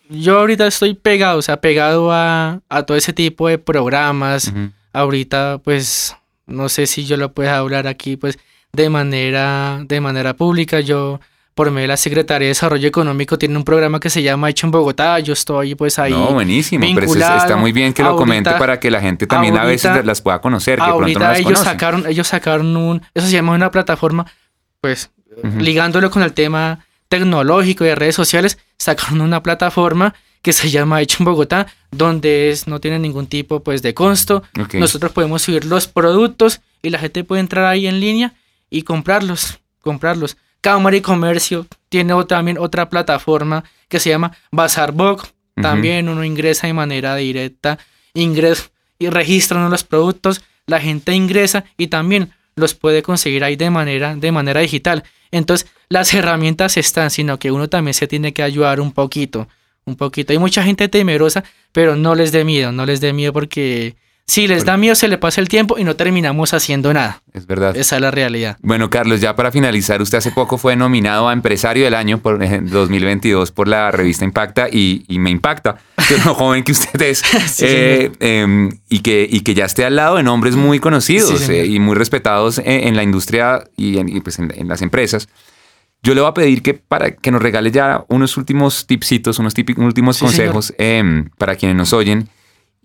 yo 0.09 0.39
ahorita 0.39 0.67
estoy 0.67 0.93
pegado, 0.95 1.39
o 1.39 1.41
sea, 1.41 1.61
pegado 1.61 2.11
a, 2.11 2.61
a 2.69 2.83
todo 2.83 2.97
ese 2.97 3.13
tipo 3.13 3.47
de 3.47 3.57
programas. 3.57 4.51
Ahorita, 4.93 5.59
pues, 5.63 6.15
no 6.45 6.69
sé 6.69 6.87
si 6.87 7.05
yo 7.05 7.17
lo 7.17 7.33
pueda 7.33 7.57
hablar 7.57 7.87
aquí, 7.87 8.15
pues, 8.17 8.37
de 8.75 8.89
manera, 8.89 9.81
de 9.87 10.01
manera 10.01 10.33
pública. 10.35 10.79
Yo, 10.79 11.19
por 11.53 11.71
medio 11.71 11.83
de 11.83 11.87
la 11.89 11.97
Secretaría 11.97 12.45
de 12.47 12.49
Desarrollo 12.49 12.87
Económico, 12.87 13.37
tiene 13.37 13.55
un 13.57 13.63
programa 13.63 13.99
que 13.99 14.09
se 14.09 14.21
llama 14.21 14.49
Hecho 14.49 14.67
en 14.67 14.71
Bogotá. 14.71 15.19
Yo 15.19 15.33
estoy, 15.33 15.75
pues, 15.75 15.97
ahí. 15.99 16.11
No, 16.11 16.33
buenísimo. 16.33 16.85
Pero 16.93 17.05
es- 17.07 17.15
está 17.15 17.55
muy 17.55 17.71
bien 17.71 17.93
que 17.93 18.03
lo 18.03 18.15
comente 18.15 18.49
Ahorita- 18.49 18.59
para 18.59 18.79
que 18.79 18.91
la 18.91 18.99
gente 19.01 19.25
también 19.27 19.57
a 19.57 19.63
veces 19.63 19.85
ahorita- 19.85 20.05
las 20.05 20.21
pueda 20.21 20.39
conocer, 20.41 20.75
que 20.79 20.83
pronto 20.85 20.97
no 20.99 21.03
Ahorita 21.05 21.31
ellos 21.33 21.43
conocen. 21.45 21.65
sacaron, 21.65 22.05
ellos 22.07 22.27
sacaron 22.27 22.75
un, 22.77 23.01
eso 23.13 23.25
se 23.27 23.31
llama 23.31 23.53
una 23.53 23.71
plataforma, 23.71 24.25
pues 24.81 25.09
ligándolo 25.59 26.09
con 26.11 26.23
el 26.23 26.33
tema 26.33 26.79
tecnológico 27.09 27.83
y 27.85 27.87
de 27.87 27.95
redes 27.95 28.15
sociales, 28.15 28.57
sacaron 28.77 29.21
una 29.21 29.41
plataforma 29.43 30.13
que 30.41 30.53
se 30.53 30.69
llama 30.69 31.01
Hecho 31.01 31.17
en 31.19 31.25
Bogotá, 31.25 31.67
donde 31.91 32.51
es, 32.51 32.67
no 32.67 32.79
tiene 32.79 32.99
ningún 32.99 33.27
tipo 33.27 33.61
pues 33.61 33.81
de 33.81 33.93
costo. 33.93 34.43
Nosotros 34.73 35.11
podemos 35.11 35.41
subir 35.41 35.65
los 35.65 35.87
productos 35.87 36.61
y 36.83 36.89
la 36.89 36.99
gente 36.99 37.23
puede 37.23 37.39
entrar 37.41 37.65
ahí 37.65 37.87
en 37.87 37.99
línea 37.99 38.33
y 38.69 38.83
comprarlos, 38.83 39.59
comprarlos. 39.79 40.37
Cámara 40.61 40.97
y 40.97 41.01
Comercio 41.01 41.67
tiene 41.89 42.13
también 42.25 42.57
otra 42.57 42.89
plataforma 42.89 43.63
que 43.87 43.99
se 43.99 44.09
llama 44.09 44.35
Bazarbox. 44.51 45.33
También 45.61 46.09
uno 46.09 46.25
ingresa 46.25 46.67
de 46.67 46.73
manera 46.73 47.15
directa, 47.15 47.79
ingresa 48.13 48.69
y 48.99 49.09
registra 49.09 49.57
uno 49.57 49.69
los 49.69 49.83
productos, 49.83 50.41
la 50.65 50.81
gente 50.81 51.13
ingresa 51.13 51.63
y 51.77 51.87
también 51.87 52.33
los 52.55 52.73
puede 52.73 53.01
conseguir 53.03 53.43
ahí 53.43 53.55
de 53.55 53.69
manera, 53.69 54.15
de 54.15 54.31
manera 54.31 54.61
digital. 54.61 55.03
Entonces, 55.31 55.69
las 55.89 56.13
herramientas 56.13 56.77
están, 56.77 57.09
sino 57.11 57.39
que 57.39 57.51
uno 57.51 57.69
también 57.69 57.93
se 57.93 58.07
tiene 58.07 58.33
que 58.33 58.43
ayudar 58.43 58.79
un 58.79 58.91
poquito, 58.91 59.47
un 59.85 59.95
poquito. 59.95 60.33
Hay 60.33 60.39
mucha 60.39 60.63
gente 60.63 60.87
temerosa, 60.87 61.43
pero 61.71 61.95
no 61.95 62.15
les 62.15 62.31
dé 62.31 62.43
miedo, 62.43 62.71
no 62.71 62.85
les 62.85 63.01
dé 63.01 63.13
miedo 63.13 63.33
porque 63.33 63.95
si 64.27 64.47
les 64.47 64.65
da 64.65 64.75
miedo 64.75 64.95
se 64.95 65.07
le 65.07 65.19
pasa 65.19 65.39
el 65.39 65.47
tiempo 65.47 65.77
y 65.77 65.83
no 65.83 65.95
terminamos 65.95 66.53
haciendo 66.53 66.91
nada. 66.93 67.21
Es 67.31 67.45
verdad. 67.45 67.77
Esa 67.77 67.97
es 67.97 68.01
la 68.01 68.09
realidad. 68.09 68.57
Bueno, 68.61 68.89
Carlos, 68.89 69.21
ya 69.21 69.35
para 69.35 69.51
finalizar, 69.51 70.01
usted 70.01 70.17
hace 70.17 70.31
poco 70.31 70.57
fue 70.57 70.75
nominado 70.75 71.29
a 71.29 71.33
Empresario 71.33 71.83
del 71.83 71.93
Año 71.93 72.17
por 72.17 72.41
eh, 72.43 72.59
2022 72.63 73.51
por 73.51 73.67
la 73.67 73.91
revista 73.91 74.25
Impacta 74.25 74.67
y, 74.71 75.05
y 75.07 75.19
me 75.19 75.29
impacta 75.29 75.77
que 76.07 76.17
lo 76.17 76.33
joven 76.33 76.63
que 76.63 76.71
usted 76.71 76.99
es 77.03 77.19
Sí, 77.45 77.65
eh, 77.67 78.11
em, 78.19 78.71
y, 78.89 78.99
que, 78.99 79.27
y 79.29 79.41
que 79.41 79.53
ya 79.53 79.65
esté 79.65 79.85
al 79.85 79.95
lado 79.95 80.15
de 80.15 80.23
nombres 80.23 80.55
muy 80.55 80.79
conocidos 80.79 81.41
Sí, 81.41 81.51
eh, 81.53 81.65
y 81.67 81.79
muy 81.79 81.95
respetados 81.95 82.57
en, 82.57 82.65
en 82.87 82.95
la 82.95 83.03
industria 83.03 83.63
y, 83.77 83.99
en, 83.99 84.09
y, 84.09 84.21
pues 84.21 84.39
en, 84.39 84.51
en 84.55 84.67
las 84.67 84.81
empresas. 84.81 85.29
Yo 86.01 86.13
le 86.15 86.21
voy 86.21 86.29
a 86.29 86.33
pedir 86.33 86.61
que 86.61 86.73
para 86.73 87.15
que 87.15 87.31
nos 87.31 87.41
regale 87.41 87.71
ya 87.71 88.05
unos 88.09 88.37
últimos 88.37 88.85
tipsitos, 88.87 89.39
unos 89.39 89.53
típicos, 89.53 89.83
últimos 89.83 90.17
Sí, 90.17 90.25
consejos 90.25 90.73
em, 90.77 91.29
para 91.37 91.55
quienes 91.55 91.77
nos 91.77 91.93
oyen 91.93 92.27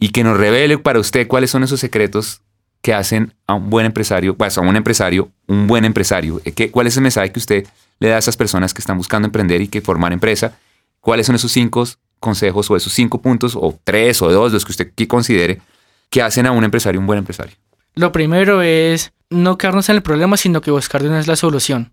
y 0.00 0.08
que 0.08 0.24
nos 0.24 0.36
revele 0.36 0.78
para 0.78 0.98
usted 0.98 1.28
cuáles 1.28 1.50
son 1.50 1.62
esos 1.62 1.78
secretos 1.78 2.40
que 2.82 2.94
hacen 2.94 3.34
a 3.46 3.54
un 3.54 3.68
buen 3.68 3.84
empresario, 3.84 4.34
pues 4.34 4.56
a 4.56 4.62
un 4.62 4.74
empresario, 4.74 5.30
un 5.46 5.66
buen 5.66 5.84
empresario. 5.84 6.40
Eh, 6.44 6.52
¿Qué, 6.52 6.70
¿Cuál 6.70 6.86
es 6.86 6.96
el 6.96 7.02
mensaje 7.02 7.30
que 7.30 7.38
usted 7.38 7.66
le 8.00 8.08
da 8.08 8.16
a 8.16 8.18
esas 8.18 8.36
personas 8.36 8.72
que 8.72 8.80
están 8.80 8.96
buscando 8.96 9.26
emprender 9.26 9.60
y 9.60 9.68
que 9.68 9.82
formar 9.82 10.12
empresa? 10.12 10.56
¿Cuáles 11.00 11.26
son 11.26 11.36
esos 11.36 11.52
cinco 11.52 11.86
consejos 12.18 12.70
o 12.70 12.76
esos 12.76 12.92
cinco 12.92 13.20
puntos 13.20 13.54
o 13.54 13.78
tres 13.84 14.22
o 14.22 14.32
dos, 14.32 14.52
los 14.52 14.64
que 14.64 14.72
usted 14.72 14.92
considere, 15.06 15.60
que 16.08 16.22
hacen 16.22 16.46
a 16.46 16.52
un 16.52 16.64
empresario 16.64 16.98
un 16.98 17.06
buen 17.06 17.18
empresario? 17.18 17.54
Lo 17.94 18.10
primero 18.10 18.62
es 18.62 19.12
no 19.28 19.58
quedarnos 19.58 19.90
en 19.90 19.96
el 19.96 20.02
problema, 20.02 20.38
sino 20.38 20.62
que 20.62 20.70
buscar 20.70 21.02
de 21.02 21.08
una 21.08 21.18
vez 21.18 21.26
la 21.26 21.36
solución. 21.36 21.92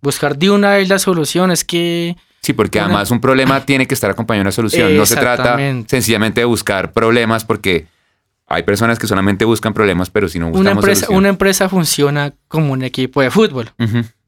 Buscar 0.00 0.38
de 0.38 0.50
una 0.50 0.70
vez 0.70 0.88
la 0.88 0.98
solución 0.98 1.50
es 1.50 1.64
que 1.64 2.16
Sí, 2.48 2.54
porque 2.54 2.80
además 2.80 3.10
un 3.10 3.20
problema 3.20 3.60
tiene 3.66 3.86
que 3.86 3.92
estar 3.92 4.10
acompañado 4.10 4.40
de 4.40 4.48
una 4.48 4.52
solución. 4.52 4.96
No 4.96 5.04
se 5.04 5.16
trata 5.16 5.58
sencillamente 5.86 6.40
de 6.40 6.44
buscar 6.46 6.92
problemas 6.92 7.44
porque 7.44 7.86
hay 8.46 8.62
personas 8.62 8.98
que 8.98 9.06
solamente 9.06 9.44
buscan 9.44 9.74
problemas, 9.74 10.08
pero 10.08 10.26
si 10.30 10.38
no 10.38 10.46
buscamos 10.46 10.62
una 10.62 10.70
empresa, 10.70 11.00
solución- 11.02 11.18
una 11.18 11.28
empresa 11.28 11.68
funciona 11.68 12.32
como 12.48 12.72
un 12.72 12.82
equipo 12.82 13.20
de 13.20 13.30
fútbol. 13.30 13.70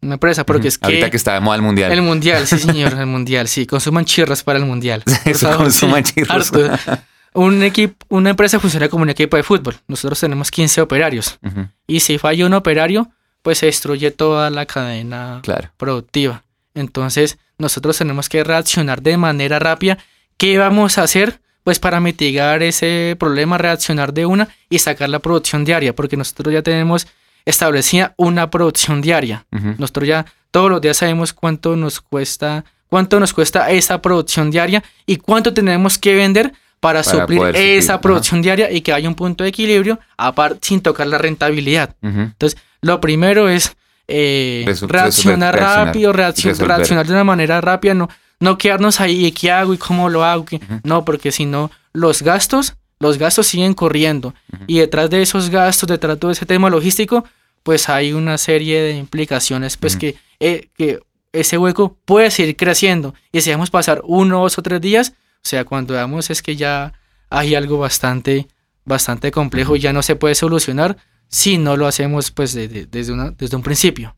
Una 0.02 0.14
empresa, 0.14 0.44
porque 0.44 0.68
es 0.68 0.76
que, 0.76 0.84
Ahorita 0.84 1.08
que 1.10 1.16
está 1.16 1.32
de 1.32 1.40
moda 1.40 1.56
el 1.56 1.62
mundial. 1.62 1.90
el 1.92 2.02
mundial, 2.02 2.46
sí 2.46 2.58
señor, 2.58 2.92
el 3.00 3.06
mundial, 3.06 3.48
sí, 3.48 3.64
consuman 3.66 4.04
chirras 4.04 4.42
para 4.42 4.58
el 4.58 4.66
mundial. 4.66 5.02
Eso, 5.24 5.46
favor, 5.48 5.64
consuman 5.64 6.04
sí, 6.04 6.12
chirros. 6.16 6.52
harto. 6.52 7.00
Un 7.32 7.62
equipo, 7.62 8.04
una 8.10 8.28
empresa 8.30 8.60
funciona 8.60 8.88
como 8.90 9.02
un 9.04 9.10
equipo 9.10 9.38
de 9.38 9.42
fútbol. 9.42 9.76
Nosotros 9.88 10.20
tenemos 10.20 10.50
15 10.50 10.82
operarios 10.82 11.38
y 11.86 12.00
si 12.00 12.18
falla 12.18 12.44
un 12.44 12.52
operario, 12.52 13.08
pues 13.42 13.56
se 13.58 13.66
destruye 13.66 14.10
toda 14.10 14.50
la 14.50 14.66
cadena 14.66 15.40
Claro. 15.42 15.70
productiva. 15.78 16.42
Entonces, 16.74 17.38
nosotros 17.58 17.98
tenemos 17.98 18.28
que 18.28 18.44
reaccionar 18.44 19.02
de 19.02 19.16
manera 19.16 19.58
rápida. 19.58 19.98
¿Qué 20.36 20.58
vamos 20.58 20.98
a 20.98 21.02
hacer? 21.02 21.40
Pues 21.64 21.78
para 21.78 22.00
mitigar 22.00 22.62
ese 22.62 23.16
problema, 23.18 23.58
reaccionar 23.58 24.14
de 24.14 24.26
una 24.26 24.48
y 24.70 24.78
sacar 24.78 25.08
la 25.10 25.18
producción 25.18 25.64
diaria, 25.64 25.94
porque 25.94 26.16
nosotros 26.16 26.52
ya 26.52 26.62
tenemos 26.62 27.06
establecida 27.44 28.14
una 28.16 28.50
producción 28.50 29.00
diaria. 29.00 29.44
Nosotros 29.78 30.08
ya 30.08 30.26
todos 30.50 30.70
los 30.70 30.80
días 30.80 30.96
sabemos 30.96 31.32
cuánto 31.32 31.76
nos 31.76 32.00
cuesta, 32.00 32.64
cuánto 32.88 33.20
nos 33.20 33.32
cuesta 33.32 33.70
esa 33.70 34.00
producción 34.00 34.50
diaria 34.50 34.82
y 35.06 35.16
cuánto 35.16 35.52
tenemos 35.52 35.98
que 35.98 36.14
vender 36.14 36.52
para, 36.80 37.02
Para 37.02 37.20
suplir 37.20 37.42
esa 37.54 37.94
ajá. 37.94 38.00
producción 38.00 38.40
diaria 38.40 38.70
y 38.72 38.80
que 38.80 38.92
haya 38.94 39.06
un 39.08 39.14
punto 39.14 39.44
de 39.44 39.50
equilibrio 39.50 40.00
aparte 40.16 40.60
sin 40.62 40.80
tocar 40.80 41.06
la 41.06 41.18
rentabilidad. 41.18 41.94
Entonces, 42.02 42.58
lo 42.80 43.00
primero 43.02 43.50
es 43.50 43.76
eh, 44.10 44.64
Resu- 44.66 44.88
reaccionar 44.88 45.54
rápido, 45.58 46.12
reaccion- 46.12 46.48
resolver. 46.50 46.76
reaccionar 46.76 47.06
de 47.06 47.12
una 47.12 47.24
manera 47.24 47.60
rápida, 47.60 47.94
no, 47.94 48.08
no 48.40 48.58
quedarnos 48.58 49.00
ahí, 49.00 49.26
¿y 49.26 49.32
qué 49.32 49.50
hago 49.50 49.72
y 49.74 49.78
cómo 49.78 50.08
lo 50.08 50.24
hago? 50.24 50.44
No, 50.84 51.04
porque 51.04 51.30
si 51.32 51.46
no, 51.46 51.70
los 51.92 52.22
gastos 52.22 52.74
los 53.02 53.16
gastos 53.16 53.46
siguen 53.46 53.72
corriendo. 53.72 54.34
Y 54.66 54.80
detrás 54.80 55.08
de 55.08 55.22
esos 55.22 55.48
gastos, 55.48 55.88
detrás 55.88 56.16
de 56.16 56.20
todo 56.20 56.30
ese 56.32 56.44
tema 56.44 56.68
logístico, 56.68 57.24
pues 57.62 57.88
hay 57.88 58.12
una 58.12 58.36
serie 58.36 58.82
de 58.82 58.90
implicaciones, 58.92 59.78
pues 59.78 59.96
que, 59.96 60.16
eh, 60.38 60.68
que 60.76 60.98
ese 61.32 61.56
hueco 61.56 61.96
puede 62.04 62.30
seguir 62.30 62.56
creciendo. 62.56 63.14
Y 63.32 63.40
si 63.40 63.48
dejamos 63.48 63.70
pasar 63.70 64.02
uno, 64.04 64.42
dos 64.42 64.58
o 64.58 64.62
tres 64.62 64.82
días, 64.82 65.14
o 65.36 65.48
sea, 65.48 65.64
cuando 65.64 65.94
veamos 65.94 66.28
es 66.28 66.42
que 66.42 66.56
ya 66.56 66.92
hay 67.30 67.54
algo 67.54 67.78
bastante, 67.78 68.48
bastante 68.84 69.30
complejo 69.30 69.76
y 69.76 69.80
ya 69.80 69.94
no 69.94 70.02
se 70.02 70.16
puede 70.16 70.34
solucionar 70.34 70.98
si 71.30 71.58
no 71.58 71.76
lo 71.76 71.86
hacemos 71.86 72.30
pues 72.30 72.52
desde, 72.52 72.86
desde 72.86 73.56
un 73.56 73.62
principio. 73.62 74.14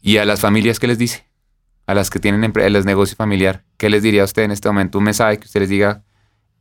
¿Y 0.00 0.18
a 0.18 0.24
las 0.24 0.40
familias 0.40 0.78
qué 0.78 0.86
les 0.86 0.98
dice? 0.98 1.26
A 1.86 1.94
las 1.94 2.10
que 2.10 2.20
tienen 2.20 2.52
los 2.54 2.84
negocios 2.84 3.16
familiar, 3.16 3.64
¿qué 3.76 3.90
les 3.90 4.02
diría 4.02 4.22
a 4.22 4.24
usted 4.26 4.42
en 4.42 4.50
este 4.50 4.68
momento? 4.68 4.98
Un 4.98 5.04
mensaje 5.04 5.38
que 5.38 5.46
usted 5.46 5.60
les 5.60 5.68
diga, 5.68 6.02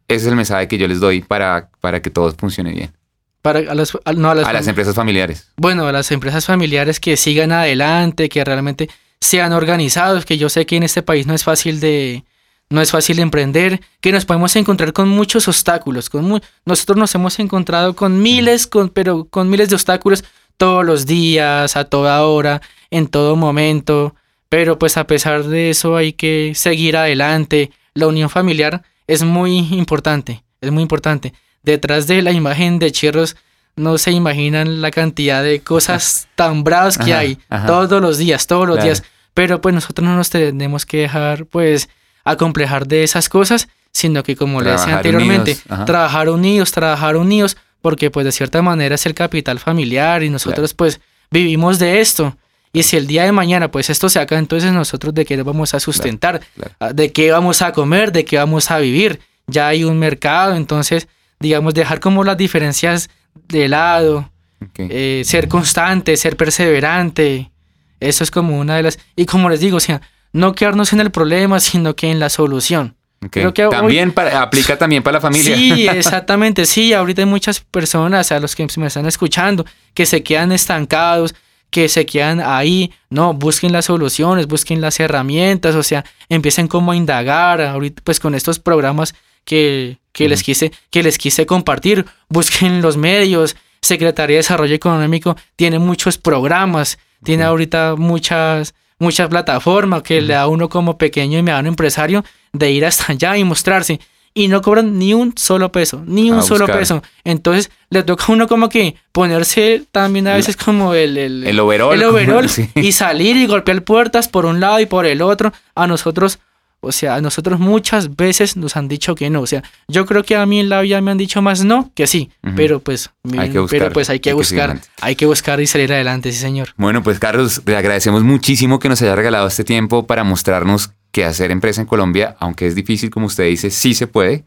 ese 0.08 0.26
es 0.26 0.28
el 0.28 0.36
mensaje 0.36 0.68
que 0.68 0.78
yo 0.78 0.88
les 0.88 1.00
doy 1.00 1.22
para, 1.22 1.70
para 1.80 2.02
que 2.02 2.10
todo 2.10 2.32
funcione 2.34 2.72
bien. 2.72 2.94
Para, 3.42 3.60
a, 3.60 3.76
las, 3.76 3.98
no, 4.16 4.30
a, 4.30 4.36
las, 4.36 4.68
empresas 4.68 4.96
familiares. 4.96 5.52
Bueno, 5.58 5.88
a 5.88 5.92
las 5.92 6.12
empresas 6.12 6.46
familiares 6.46 7.00
que 7.00 7.18
sigan 7.18 7.52
adelante, 7.52 8.30
que 8.30 8.44
realmente 8.44 8.90
sean 9.20 9.52
organizados, 9.52 10.26
que 10.26 10.38
yo 10.38 10.50
sé 10.50 10.66
que 10.66 10.76
en 10.76 10.84
este 10.84 11.02
país 11.02 11.26
no 11.26 11.34
es 11.34 11.44
fácil 11.44 11.80
de, 11.80 12.24
no 12.72 12.82
es 12.82 12.92
fácil 12.92 13.20
emprender, 13.20 13.82
que 14.00 14.12
nos 14.12 14.26
podemos 14.26 14.56
encontrar 14.56 14.94
con 14.94 15.10
muchos 15.10 15.48
obstáculos. 15.48 16.10
Con 16.10 16.42
nosotros 16.66 16.98
nos 16.98 17.14
hemos 17.14 17.38
encontrado 17.40 17.96
con 17.96 18.22
miles, 18.22 18.66
con, 18.66 18.90
pero 18.90 19.26
con 19.26 19.50
miles 19.50 19.70
de 19.70 19.76
obstáculos 19.76 20.24
todos 20.58 20.86
los 20.86 21.06
días, 21.06 21.76
a 21.76 21.84
toda 21.86 22.24
hora, 22.26 22.62
en 22.90 23.08
todo 23.08 23.36
momento. 23.36 24.16
Pero 24.48 24.80
pues 24.80 24.96
a 24.96 25.06
pesar 25.06 25.44
de 25.44 25.70
eso 25.70 25.98
hay 25.98 26.14
que 26.14 26.54
seguir 26.56 26.96
adelante. 26.96 27.72
La 27.94 28.08
unión 28.08 28.30
familiar 28.30 28.84
es 29.06 29.24
muy 29.24 29.58
importante, 29.74 30.44
es 30.62 30.72
muy 30.72 30.82
importante. 30.82 31.34
Detrás 31.64 32.08
de 32.08 32.22
la 32.22 32.32
imagen 32.32 32.80
de 32.80 32.92
Chirros 32.92 33.36
no 33.76 33.98
se 33.98 34.12
imaginan 34.12 34.82
la 34.82 34.92
cantidad 34.92 35.44
de 35.44 35.60
cosas 35.60 36.30
tan 36.36 36.64
bravas 36.64 36.98
que 36.98 37.14
hay 37.14 37.38
todos 37.68 38.02
los 38.02 38.18
días, 38.18 38.48
todos 38.48 38.66
los 38.66 38.82
días. 38.82 39.04
Pero 39.34 39.60
pues 39.60 39.76
nosotros 39.76 40.08
no 40.08 40.16
nos 40.16 40.30
tenemos 40.30 40.86
que 40.86 40.98
dejar 40.98 41.46
pues 41.46 41.90
acomplejar 42.24 42.88
de 42.88 43.04
esas 43.04 43.30
cosas, 43.30 43.68
sino 43.92 44.24
que 44.24 44.36
como 44.36 44.62
le 44.62 44.72
decía 44.72 44.98
anteriormente, 44.98 45.58
trabajar 45.86 46.30
unidos, 46.30 46.72
trabajar 46.72 47.18
unidos, 47.18 47.58
porque 47.82 48.12
pues 48.12 48.26
de 48.26 48.32
cierta 48.32 48.62
manera 48.62 48.96
es 48.96 49.06
el 49.06 49.14
capital 49.14 49.60
familiar 49.60 50.24
y 50.24 50.30
nosotros 50.30 50.74
pues 50.74 51.02
vivimos 51.30 51.80
de 51.80 52.02
esto. 52.02 52.36
Y 52.74 52.84
si 52.84 52.96
el 52.96 53.06
día 53.06 53.26
de 53.26 53.32
mañana 53.32 53.70
pues 53.70 53.90
esto 53.90 54.08
se 54.08 54.20
acaba, 54.20 54.40
entonces 54.40 54.72
nosotros 54.72 55.14
de 55.14 55.26
qué 55.26 55.42
vamos 55.44 55.74
a 55.74 55.80
sustentar, 55.80 56.42
ah, 56.80 56.94
de 56.94 57.12
qué 57.12 57.32
vamos 57.32 57.62
a 57.62 57.74
comer, 57.74 58.12
de 58.12 58.24
qué 58.24 58.38
vamos 58.38 58.72
a 58.72 58.80
vivir. 58.80 59.20
Ya 59.48 59.68
hay 59.68 59.84
un 59.84 60.00
mercado, 60.00 60.56
entonces 60.56 61.08
digamos 61.40 61.74
dejar 61.74 62.00
como 62.00 62.24
las 62.24 62.38
diferencias 62.38 63.10
de 63.50 63.68
lado, 63.68 64.32
eh, 64.78 65.24
ser 65.26 65.48
constante, 65.48 66.16
ser 66.16 66.38
perseverante. 66.38 67.52
Eso 68.00 68.24
es 68.24 68.32
como 68.32 68.60
una 68.60 68.78
de 68.78 68.84
las... 68.84 69.00
Y 69.16 69.26
como 69.26 69.50
les 69.50 69.60
digo, 69.60 69.78
o 69.78 69.80
sea, 69.80 70.02
no 70.34 70.54
quedarnos 70.54 70.94
en 70.94 71.00
el 71.00 71.12
problema, 71.12 71.60
sino 71.60 71.96
que 71.96 72.10
en 72.10 72.20
la 72.20 72.30
solución. 72.30 72.96
que 73.30 73.52
también 73.70 74.14
aplica 74.34 74.78
también 74.78 75.04
para 75.04 75.16
la 75.16 75.22
familia. 75.22 75.56
Sí, 75.56 75.88
exactamente, 75.94 76.66
sí. 76.66 76.94
Ahorita 76.94 77.22
hay 77.22 77.28
muchas 77.28 77.60
personas, 77.60 78.32
a 78.32 78.40
los 78.40 78.56
que 78.56 78.68
me 78.78 78.88
están 78.88 79.06
escuchando, 79.06 79.66
que 79.94 80.06
se 80.06 80.24
quedan 80.24 80.52
estancados, 80.52 81.36
que 81.70 81.88
se 81.88 82.06
quedan 82.06 82.42
ahí, 82.42 82.94
no, 83.10 83.34
busquen 83.34 83.72
las 83.72 83.86
soluciones, 83.86 84.48
busquen 84.48 84.82
las 84.82 85.00
herramientas, 85.00 85.74
o 85.76 85.84
sea, 85.84 86.04
empiecen 86.28 86.68
como 86.68 86.92
a 86.92 86.96
indagar, 86.96 87.62
ahorita 87.62 88.02
pues 88.04 88.20
con 88.20 88.36
estos 88.36 88.60
programas 88.60 89.16
que, 89.46 89.98
les, 90.18 90.44
quise, 90.44 90.72
que 90.90 91.02
les 91.02 91.18
quise 91.18 91.46
compartir, 91.46 92.06
busquen 92.28 92.82
los 92.82 92.98
medios, 92.98 93.56
Secretaría 93.82 94.36
de 94.36 94.40
Desarrollo 94.40 94.76
Económico 94.76 95.36
tiene 95.56 95.80
muchos 95.80 96.18
programas, 96.18 97.00
tiene 97.24 97.44
ahorita 97.44 97.96
muchas, 97.98 98.76
muchas 99.02 99.28
plataformas 99.30 100.04
que 100.04 100.22
le 100.22 100.36
da 100.36 100.48
uno 100.48 100.70
como 100.70 100.98
pequeño 100.98 101.40
y 101.40 101.42
mediano 101.42 101.68
empresario 101.68 102.24
de 102.54 102.72
ir 102.72 102.86
hasta 102.86 103.12
allá 103.12 103.36
y 103.36 103.44
mostrarse 103.44 104.00
y 104.34 104.48
no 104.48 104.62
cobran 104.62 104.98
ni 104.98 105.14
un 105.14 105.38
solo 105.38 105.72
peso, 105.72 106.04
ni 106.06 106.32
un 106.32 106.42
solo 106.42 106.66
peso. 106.68 107.04
Entonces 107.26 107.70
le 107.90 108.04
toca 108.04 108.26
a 108.28 108.32
uno 108.32 108.48
como 108.48 108.70
que 108.70 108.96
ponerse 109.12 109.84
también 109.92 110.28
a 110.28 110.36
veces 110.36 110.56
como 110.56 110.94
el, 110.94 111.18
el, 111.18 111.46
el 111.46 111.60
overall, 111.60 112.02
el 112.02 112.50
y 112.76 112.92
salir 112.94 113.36
y 113.36 113.46
golpear 113.46 113.84
puertas 113.84 114.30
por 114.30 114.46
un 114.46 114.60
lado 114.60 114.80
y 114.80 114.86
por 114.86 115.06
el 115.06 115.22
otro. 115.22 115.52
A 115.76 115.88
nosotros, 115.88 116.40
o 116.82 116.92
sea, 116.92 117.16
a 117.16 117.22
nosotros 117.22 117.60
muchas 117.60 118.16
veces 118.16 118.58
nos 118.58 118.76
han 118.76 118.88
dicho 118.88 119.16
que 119.16 119.30
no. 119.30 119.42
O 119.42 119.48
sea, 119.48 119.64
yo 119.88 120.06
creo 120.06 120.24
que 120.24 120.36
a 120.36 120.46
mí 120.46 120.60
en 120.60 120.70
la 120.70 120.82
vida 120.82 121.00
me 121.00 121.12
han 121.12 121.18
dicho 121.18 121.42
más 121.42 121.64
no 121.64 121.92
que 121.96 122.08
sí, 122.08 122.32
pero 122.56 122.80
pues 122.80 123.12
hay 123.38 123.52
que 123.52 123.60
buscar, 123.60 123.80
pero 123.80 123.94
pues 123.94 124.10
hay 124.10 124.20
que 124.20 124.34
buscar, 124.34 124.80
hay 125.00 125.16
que 125.16 125.26
buscar 125.28 125.62
y 125.62 125.68
salir 125.68 125.94
adelante, 125.94 126.32
sí 126.32 126.40
señor. 126.40 126.70
Bueno, 126.78 127.04
pues 127.04 127.20
Carlos, 127.20 127.62
le 127.66 127.78
agradecemos 127.78 128.24
muchísimo 128.24 128.80
que 128.80 128.90
nos 128.90 129.02
haya 129.02 129.16
regalado 129.16 129.48
este 129.48 129.64
tiempo 129.64 130.08
para 130.08 130.24
mostrarnos 130.24 130.92
que 131.12 131.24
hacer 131.24 131.52
empresa 131.52 131.82
en 131.82 131.88
Colombia, 131.88 132.36
aunque 132.40 132.66
es 132.66 132.74
difícil, 132.74 133.10
como 133.10 133.28
usted 133.28 133.46
dice, 133.46 133.70
sí 133.70 133.94
se 133.94 134.08
puede, 134.08 134.44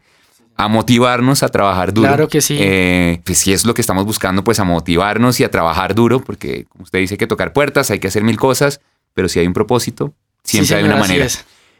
a 0.57 0.67
motivarnos 0.67 1.43
a 1.43 1.49
trabajar 1.49 1.93
duro. 1.93 2.07
Claro 2.07 2.27
que 2.27 2.41
sí. 2.41 2.57
Eh, 2.59 3.21
pues 3.23 3.37
si 3.37 3.53
es 3.53 3.65
lo 3.65 3.73
que 3.73 3.81
estamos 3.81 4.05
buscando, 4.05 4.43
pues 4.43 4.59
a 4.59 4.63
motivarnos 4.63 5.39
y 5.39 5.43
a 5.43 5.51
trabajar 5.51 5.95
duro, 5.95 6.21
porque 6.21 6.65
como 6.69 6.83
usted 6.83 6.99
dice, 6.99 7.13
hay 7.13 7.17
que 7.17 7.27
tocar 7.27 7.53
puertas, 7.53 7.91
hay 7.91 7.99
que 7.99 8.07
hacer 8.07 8.23
mil 8.23 8.37
cosas, 8.37 8.81
pero 9.13 9.29
si 9.29 9.39
hay 9.39 9.47
un 9.47 9.53
propósito, 9.53 10.13
siempre 10.43 10.77
hay 10.77 10.83
una 10.83 10.97
manera. 10.97 11.27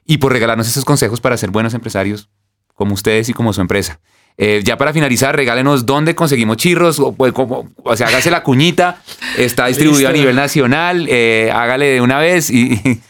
Y 0.05 0.17
por 0.17 0.31
regalarnos 0.31 0.67
esos 0.67 0.85
consejos 0.85 1.19
para 1.19 1.37
ser 1.37 1.49
buenos 1.49 1.73
empresarios, 1.73 2.29
como 2.73 2.93
ustedes 2.93 3.29
y 3.29 3.33
como 3.33 3.53
su 3.53 3.61
empresa. 3.61 3.99
Eh, 4.37 4.61
ya 4.63 4.77
para 4.77 4.93
finalizar, 4.93 5.35
regálenos 5.35 5.85
dónde 5.85 6.13
conseguimos 6.13 6.57
chirros, 6.57 6.99
o, 6.99 7.13
pues, 7.13 7.31
como, 7.33 7.69
o 7.83 7.95
sea, 7.95 8.07
hágase 8.07 8.29
la 8.29 8.43
cuñita, 8.43 9.01
está 9.37 9.67
distribuido 9.67 10.09
a 10.09 10.11
nivel 10.11 10.35
nacional, 10.35 11.07
eh, 11.09 11.49
hágale 11.53 11.85
de 11.85 12.01
una 12.01 12.19
vez 12.19 12.49
y 12.49 13.01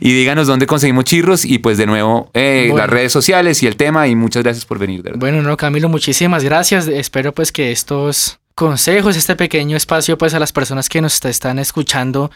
Y, 0.00 0.12
díganos 0.12 0.48
dónde 0.48 0.66
conseguimos 0.66 1.04
chirros 1.04 1.44
y 1.44 1.58
pues 1.58 1.78
de 1.78 1.86
nuevo 1.86 2.30
eh, 2.34 2.72
las 2.74 2.90
redes 2.90 3.12
sociales 3.12 3.62
y 3.62 3.66
el 3.66 3.76
tema 3.76 4.08
y 4.08 4.16
muchas 4.16 4.42
gracias 4.42 4.66
por 4.66 4.78
venir. 4.78 5.02
Bueno, 5.16 5.42
no, 5.42 5.56
Camilo, 5.56 5.88
muchísimas 5.88 6.42
gracias. 6.42 6.88
Espero 6.88 7.32
pues 7.32 7.52
que 7.52 7.70
estos 7.70 8.40
consejos, 8.54 9.16
este 9.16 9.36
pequeño 9.36 9.76
espacio 9.76 10.18
pues 10.18 10.34
a 10.34 10.40
las 10.40 10.52
personas 10.52 10.88
que 10.88 11.00
nos 11.00 11.24
están 11.24 11.58
escuchando 11.58 12.30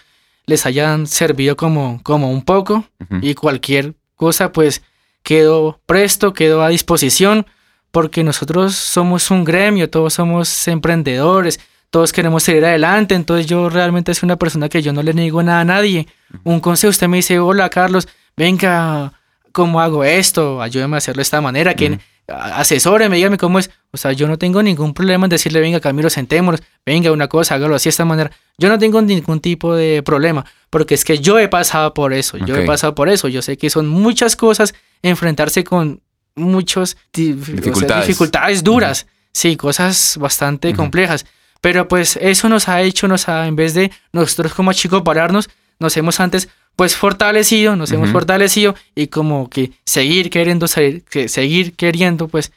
les 0.50 0.66
hayan 0.66 1.06
servido 1.06 1.56
como, 1.56 2.00
como 2.02 2.30
un 2.30 2.42
poco 2.42 2.84
y 3.22 3.34
cualquier 3.34 3.94
cosa 4.16 4.52
pues 4.52 4.82
quedo 5.22 5.80
presto, 5.86 6.32
quedo 6.32 6.62
a 6.62 6.68
disposición 6.68 7.46
porque 7.90 8.24
nosotros 8.24 8.74
somos 8.74 9.30
un 9.30 9.44
gremio, 9.44 9.88
todos 9.88 10.14
somos 10.14 10.68
emprendedores, 10.68 11.60
todos 11.90 12.12
queremos 12.12 12.42
salir 12.42 12.64
adelante, 12.64 13.14
entonces 13.14 13.46
yo 13.46 13.68
realmente 13.70 14.12
soy 14.14 14.26
una 14.26 14.36
persona 14.36 14.68
que 14.68 14.82
yo 14.82 14.92
no 14.92 15.02
le 15.02 15.14
niego 15.14 15.42
nada 15.42 15.60
a 15.60 15.64
nadie. 15.64 16.06
Un 16.44 16.60
consejo, 16.60 16.90
usted 16.90 17.08
me 17.08 17.16
dice, 17.18 17.38
hola 17.38 17.68
Carlos, 17.68 18.08
venga, 18.36 19.12
¿cómo 19.52 19.80
hago 19.80 20.04
esto? 20.04 20.62
Ayúdeme 20.62 20.96
a 20.96 20.98
hacerlo 20.98 21.18
de 21.18 21.24
esta 21.24 21.40
manera, 21.40 21.74
que 21.74 21.98
asesóreme, 22.30 23.16
dígame 23.16 23.38
cómo 23.38 23.58
es. 23.58 23.70
O 23.92 23.96
sea, 23.96 24.12
yo 24.12 24.28
no 24.28 24.38
tengo 24.38 24.62
ningún 24.62 24.94
problema 24.94 25.26
en 25.26 25.30
decirle, 25.30 25.60
venga 25.60 25.80
Camilo, 25.80 26.10
sentémonos, 26.10 26.62
venga 26.86 27.12
una 27.12 27.28
cosa, 27.28 27.54
hágalo 27.56 27.74
así 27.74 27.84
de 27.84 27.90
esta 27.90 28.04
manera. 28.04 28.30
Yo 28.58 28.68
no 28.68 28.78
tengo 28.78 29.02
ningún 29.02 29.40
tipo 29.40 29.74
de 29.74 30.02
problema, 30.02 30.44
porque 30.70 30.94
es 30.94 31.04
que 31.04 31.18
yo 31.18 31.38
he 31.38 31.48
pasado 31.48 31.94
por 31.94 32.12
eso, 32.12 32.38
yo 32.38 32.56
he 32.56 32.64
pasado 32.64 32.94
por 32.94 33.08
eso, 33.08 33.28
yo 33.28 33.42
sé 33.42 33.56
que 33.56 33.70
son 33.70 33.88
muchas 33.88 34.36
cosas 34.36 34.74
enfrentarse 35.02 35.64
con 35.64 36.00
muchas 36.36 36.96
dificultades. 37.12 38.62
duras, 38.62 39.06
sí, 39.32 39.56
cosas 39.56 40.16
bastante 40.20 40.74
complejas. 40.74 41.26
Pero 41.60 41.88
pues 41.88 42.18
eso 42.20 42.48
nos 42.48 42.68
ha 42.68 42.80
hecho, 42.80 43.06
nos 43.06 43.28
ha, 43.28 43.46
en 43.46 43.56
vez 43.56 43.74
de 43.74 43.90
nosotros 44.12 44.54
como 44.54 44.72
chicos 44.72 45.02
pararnos, 45.02 45.50
nos 45.78 45.96
hemos 45.96 46.20
antes 46.20 46.48
pues 46.80 46.96
fortalecido, 46.96 47.76
nos 47.76 47.92
hemos 47.92 48.08
fortalecido 48.08 48.74
y 48.94 49.08
como 49.08 49.50
que 49.50 49.72
seguir 49.84 50.30
queriendo 50.30 50.66
salir, 50.66 51.04
que 51.04 51.28
seguir 51.28 51.74
queriendo 51.74 52.26
pues 52.26 52.52